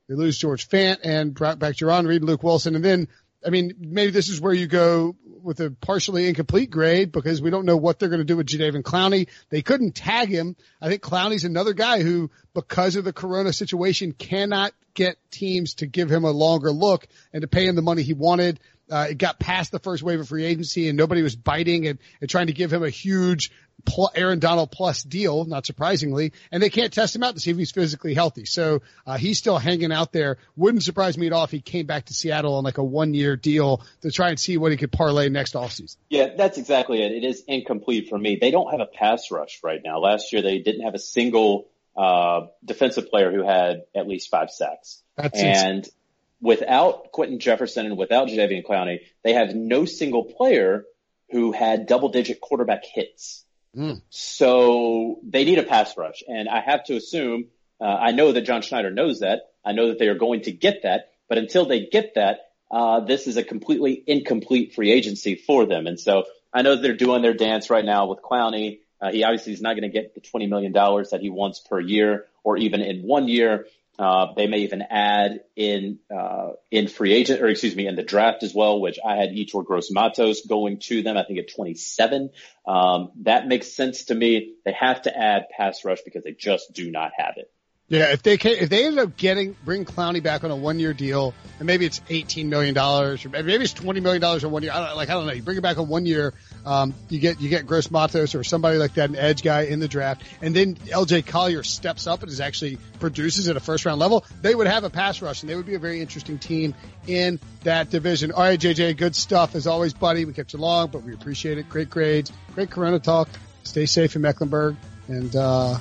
They 0.08 0.14
lose 0.14 0.36
George 0.36 0.68
Fant 0.68 0.98
and 1.02 1.32
brought 1.32 1.58
back 1.58 1.76
Jarran 1.76 2.06
Reed, 2.06 2.22
Luke 2.22 2.42
Wilson, 2.42 2.74
and 2.74 2.84
then 2.84 3.08
I 3.46 3.50
mean, 3.50 3.74
maybe 3.78 4.10
this 4.10 4.28
is 4.28 4.40
where 4.40 4.54
you 4.54 4.66
go 4.66 5.16
with 5.42 5.60
a 5.60 5.70
partially 5.70 6.26
incomplete 6.28 6.70
grade 6.70 7.12
because 7.12 7.42
we 7.42 7.50
don't 7.50 7.66
know 7.66 7.76
what 7.76 7.98
they're 7.98 8.08
going 8.08 8.20
to 8.20 8.24
do 8.24 8.38
with 8.38 8.46
Jadeveon 8.46 8.82
Clowney. 8.82 9.28
They 9.50 9.60
couldn't 9.60 9.94
tag 9.94 10.30
him. 10.30 10.56
I 10.80 10.88
think 10.88 11.02
Clowney's 11.02 11.44
another 11.44 11.74
guy 11.74 12.02
who, 12.02 12.30
because 12.54 12.96
of 12.96 13.04
the 13.04 13.12
Corona 13.12 13.52
situation, 13.52 14.12
cannot 14.12 14.72
get 14.94 15.18
teams 15.30 15.74
to 15.74 15.86
give 15.86 16.10
him 16.10 16.24
a 16.24 16.30
longer 16.30 16.70
look 16.72 17.06
and 17.32 17.42
to 17.42 17.48
pay 17.48 17.66
him 17.66 17.76
the 17.76 17.82
money 17.82 18.02
he 18.02 18.14
wanted. 18.14 18.58
Uh, 18.90 19.06
it 19.10 19.18
got 19.18 19.38
past 19.38 19.72
the 19.72 19.78
first 19.78 20.02
wave 20.02 20.20
of 20.20 20.28
free 20.28 20.44
agency 20.44 20.88
and 20.88 20.98
nobody 20.98 21.22
was 21.22 21.34
biting 21.34 21.86
and, 21.86 21.98
and 22.20 22.28
trying 22.28 22.48
to 22.48 22.52
give 22.52 22.72
him 22.72 22.82
a 22.82 22.90
huge 22.90 23.50
pl- 23.84 24.10
Aaron 24.14 24.38
Donald 24.38 24.70
plus 24.70 25.02
deal, 25.02 25.44
not 25.44 25.66
surprisingly, 25.66 26.32
and 26.50 26.62
they 26.62 26.70
can't 26.70 26.92
test 26.92 27.14
him 27.14 27.22
out 27.22 27.34
to 27.34 27.40
see 27.40 27.50
if 27.50 27.56
he's 27.56 27.70
physically 27.70 28.14
healthy. 28.14 28.44
So, 28.44 28.82
uh, 29.06 29.16
he's 29.16 29.38
still 29.38 29.58
hanging 29.58 29.92
out 29.92 30.12
there. 30.12 30.38
Wouldn't 30.56 30.82
surprise 30.82 31.16
me 31.16 31.26
at 31.26 31.32
all 31.32 31.44
if 31.44 31.50
he 31.50 31.60
came 31.60 31.86
back 31.86 32.06
to 32.06 32.14
Seattle 32.14 32.56
on 32.56 32.64
like 32.64 32.78
a 32.78 32.84
one 32.84 33.14
year 33.14 33.36
deal 33.36 33.82
to 34.02 34.10
try 34.10 34.30
and 34.30 34.38
see 34.38 34.56
what 34.56 34.70
he 34.70 34.76
could 34.76 34.92
parlay 34.92 35.28
next 35.28 35.54
offseason. 35.54 35.96
Yeah, 36.08 36.34
that's 36.36 36.58
exactly 36.58 37.02
it. 37.02 37.12
It 37.12 37.24
is 37.24 37.42
incomplete 37.46 38.08
for 38.08 38.18
me. 38.18 38.38
They 38.40 38.50
don't 38.50 38.70
have 38.70 38.80
a 38.80 38.86
pass 38.86 39.30
rush 39.30 39.60
right 39.62 39.80
now. 39.84 39.98
Last 39.98 40.32
year 40.32 40.42
they 40.42 40.58
didn't 40.58 40.82
have 40.82 40.94
a 40.94 40.98
single, 40.98 41.68
uh, 41.96 42.46
defensive 42.64 43.08
player 43.08 43.32
who 43.32 43.46
had 43.46 43.84
at 43.94 44.08
least 44.08 44.30
five 44.30 44.50
sacks. 44.50 45.02
That's 45.16 45.38
and 45.38 45.78
insane 45.78 45.92
without 46.40 47.12
Quinton 47.12 47.38
Jefferson 47.38 47.86
and 47.86 47.96
without 47.96 48.28
Jadeveon 48.28 48.64
Clowney, 48.64 49.00
they 49.22 49.34
have 49.34 49.54
no 49.54 49.84
single 49.84 50.24
player 50.24 50.84
who 51.30 51.52
had 51.52 51.86
double 51.86 52.10
digit 52.10 52.40
quarterback 52.40 52.84
hits. 52.84 53.44
Mm. 53.76 54.02
So 54.10 55.20
they 55.24 55.44
need 55.44 55.58
a 55.58 55.62
pass 55.62 55.96
rush. 55.96 56.22
And 56.28 56.48
I 56.48 56.60
have 56.60 56.84
to 56.84 56.96
assume, 56.96 57.46
uh, 57.80 57.84
I 57.84 58.12
know 58.12 58.32
that 58.32 58.42
John 58.42 58.62
Schneider 58.62 58.90
knows 58.90 59.20
that. 59.20 59.40
I 59.64 59.72
know 59.72 59.88
that 59.88 59.98
they 59.98 60.08
are 60.08 60.14
going 60.14 60.42
to 60.42 60.52
get 60.52 60.82
that. 60.82 61.12
But 61.28 61.38
until 61.38 61.66
they 61.66 61.86
get 61.86 62.14
that, 62.14 62.40
uh, 62.70 63.00
this 63.00 63.26
is 63.26 63.36
a 63.36 63.42
completely 63.42 64.02
incomplete 64.06 64.74
free 64.74 64.92
agency 64.92 65.34
for 65.34 65.66
them. 65.66 65.86
And 65.86 65.98
so 65.98 66.24
I 66.52 66.62
know 66.62 66.76
they're 66.76 66.96
doing 66.96 67.22
their 67.22 67.34
dance 67.34 67.70
right 67.70 67.84
now 67.84 68.06
with 68.06 68.20
Clowney. 68.22 68.80
Uh, 69.00 69.10
he 69.10 69.24
obviously 69.24 69.52
is 69.52 69.60
not 69.60 69.74
going 69.74 69.82
to 69.82 69.88
get 69.88 70.14
the 70.14 70.20
$20 70.20 70.48
million 70.48 70.72
that 70.72 71.18
he 71.20 71.30
wants 71.30 71.60
per 71.60 71.80
year 71.80 72.26
or 72.42 72.56
even 72.56 72.80
in 72.80 73.02
one 73.02 73.28
year. 73.28 73.66
Uh, 73.96 74.34
they 74.36 74.48
may 74.48 74.58
even 74.58 74.82
add 74.82 75.40
in 75.54 76.00
uh, 76.14 76.50
in 76.70 76.88
free 76.88 77.12
agent 77.12 77.40
or 77.40 77.46
excuse 77.46 77.76
me 77.76 77.86
in 77.86 77.94
the 77.94 78.02
draft 78.02 78.42
as 78.42 78.52
well, 78.52 78.80
which 78.80 78.98
I 79.04 79.16
had 79.16 79.30
Yetur 79.30 79.64
Gross-Matos 79.64 80.46
going 80.46 80.80
to 80.80 81.02
them. 81.02 81.16
I 81.16 81.22
think 81.22 81.38
at 81.38 81.54
27. 81.54 82.30
Um, 82.66 83.12
that 83.22 83.46
makes 83.46 83.72
sense 83.72 84.06
to 84.06 84.14
me. 84.14 84.54
They 84.64 84.72
have 84.72 85.02
to 85.02 85.16
add 85.16 85.44
pass 85.56 85.84
rush 85.84 86.00
because 86.04 86.24
they 86.24 86.32
just 86.32 86.72
do 86.72 86.90
not 86.90 87.12
have 87.16 87.34
it. 87.36 87.50
Yeah, 87.94 88.10
if 88.10 88.24
they 88.24 88.38
can, 88.38 88.54
if 88.54 88.70
they 88.70 88.86
end 88.86 88.98
up 88.98 89.16
getting 89.16 89.54
bring 89.64 89.84
Clowney 89.84 90.20
back 90.20 90.42
on 90.42 90.50
a 90.50 90.56
one 90.56 90.80
year 90.80 90.92
deal, 90.92 91.32
and 91.60 91.66
maybe 91.68 91.86
it's 91.86 92.00
eighteen 92.10 92.48
million 92.48 92.74
dollars, 92.74 93.24
or 93.24 93.28
maybe 93.28 93.54
it's 93.54 93.72
twenty 93.72 94.00
million 94.00 94.20
dollars 94.20 94.42
in 94.42 94.50
one 94.50 94.64
year. 94.64 94.72
I 94.72 94.84
don't, 94.84 94.96
like 94.96 95.10
I 95.10 95.12
don't 95.12 95.28
know. 95.28 95.32
You 95.32 95.42
bring 95.42 95.58
it 95.58 95.60
back 95.60 95.78
on 95.78 95.86
one 95.86 96.04
year, 96.04 96.34
um, 96.66 96.92
you 97.08 97.20
get 97.20 97.40
you 97.40 97.48
get 97.48 97.68
Gross-Matos 97.68 98.34
or 98.34 98.42
somebody 98.42 98.78
like 98.78 98.94
that, 98.94 99.10
an 99.10 99.14
edge 99.14 99.44
guy 99.44 99.62
in 99.62 99.78
the 99.78 99.86
draft, 99.86 100.24
and 100.42 100.56
then 100.56 100.76
L.J. 100.90 101.22
Collier 101.22 101.62
steps 101.62 102.08
up 102.08 102.24
and 102.24 102.32
is 102.32 102.40
actually 102.40 102.78
produces 102.98 103.46
at 103.46 103.56
a 103.56 103.60
first 103.60 103.86
round 103.86 104.00
level. 104.00 104.24
They 104.42 104.56
would 104.56 104.66
have 104.66 104.82
a 104.82 104.90
pass 104.90 105.22
rush, 105.22 105.44
and 105.44 105.48
they 105.48 105.54
would 105.54 105.66
be 105.66 105.74
a 105.74 105.78
very 105.78 106.00
interesting 106.00 106.40
team 106.40 106.74
in 107.06 107.38
that 107.62 107.90
division. 107.90 108.32
All 108.32 108.42
right, 108.42 108.58
JJ, 108.58 108.96
good 108.96 109.14
stuff 109.14 109.54
as 109.54 109.68
always, 109.68 109.94
buddy. 109.94 110.24
We 110.24 110.32
kept 110.32 110.52
you 110.52 110.58
long, 110.58 110.88
but 110.88 111.04
we 111.04 111.14
appreciate 111.14 111.58
it. 111.58 111.68
Great 111.68 111.90
grades, 111.90 112.32
great 112.56 112.70
Corona 112.72 112.98
talk. 112.98 113.28
Stay 113.62 113.86
safe 113.86 114.16
in 114.16 114.22
Mecklenburg, 114.22 114.74
and 115.06 115.36
uh, 115.36 115.78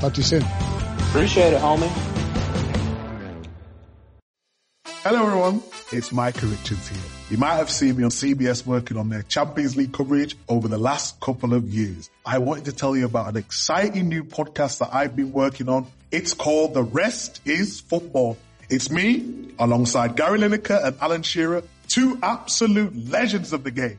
talk 0.00 0.14
to 0.14 0.20
you 0.20 0.24
soon. 0.24 0.87
Appreciate 1.08 1.54
it, 1.54 1.60
homie. 1.60 1.88
Hello, 4.84 5.24
everyone. 5.24 5.62
It's 5.90 6.12
Micah 6.12 6.44
Richards 6.44 6.86
here. 6.86 7.00
You 7.30 7.38
might 7.38 7.54
have 7.54 7.70
seen 7.70 7.96
me 7.96 8.04
on 8.04 8.10
CBS 8.10 8.66
working 8.66 8.98
on 8.98 9.08
their 9.08 9.22
Champions 9.22 9.74
League 9.74 9.94
coverage 9.94 10.36
over 10.50 10.68
the 10.68 10.76
last 10.76 11.18
couple 11.18 11.54
of 11.54 11.64
years. 11.70 12.10
I 12.26 12.38
wanted 12.38 12.66
to 12.66 12.72
tell 12.72 12.94
you 12.94 13.06
about 13.06 13.28
an 13.28 13.38
exciting 13.38 14.10
new 14.10 14.22
podcast 14.22 14.80
that 14.80 14.90
I've 14.92 15.16
been 15.16 15.32
working 15.32 15.70
on. 15.70 15.86
It's 16.10 16.34
called 16.34 16.74
The 16.74 16.82
Rest 16.82 17.40
is 17.46 17.80
Football. 17.80 18.36
It's 18.68 18.90
me, 18.90 19.54
alongside 19.58 20.14
Gary 20.14 20.38
Lineker 20.38 20.84
and 20.84 20.94
Alan 21.00 21.22
Shearer, 21.22 21.62
two 21.86 22.18
absolute 22.22 23.08
legends 23.08 23.54
of 23.54 23.64
the 23.64 23.70
game. 23.70 23.98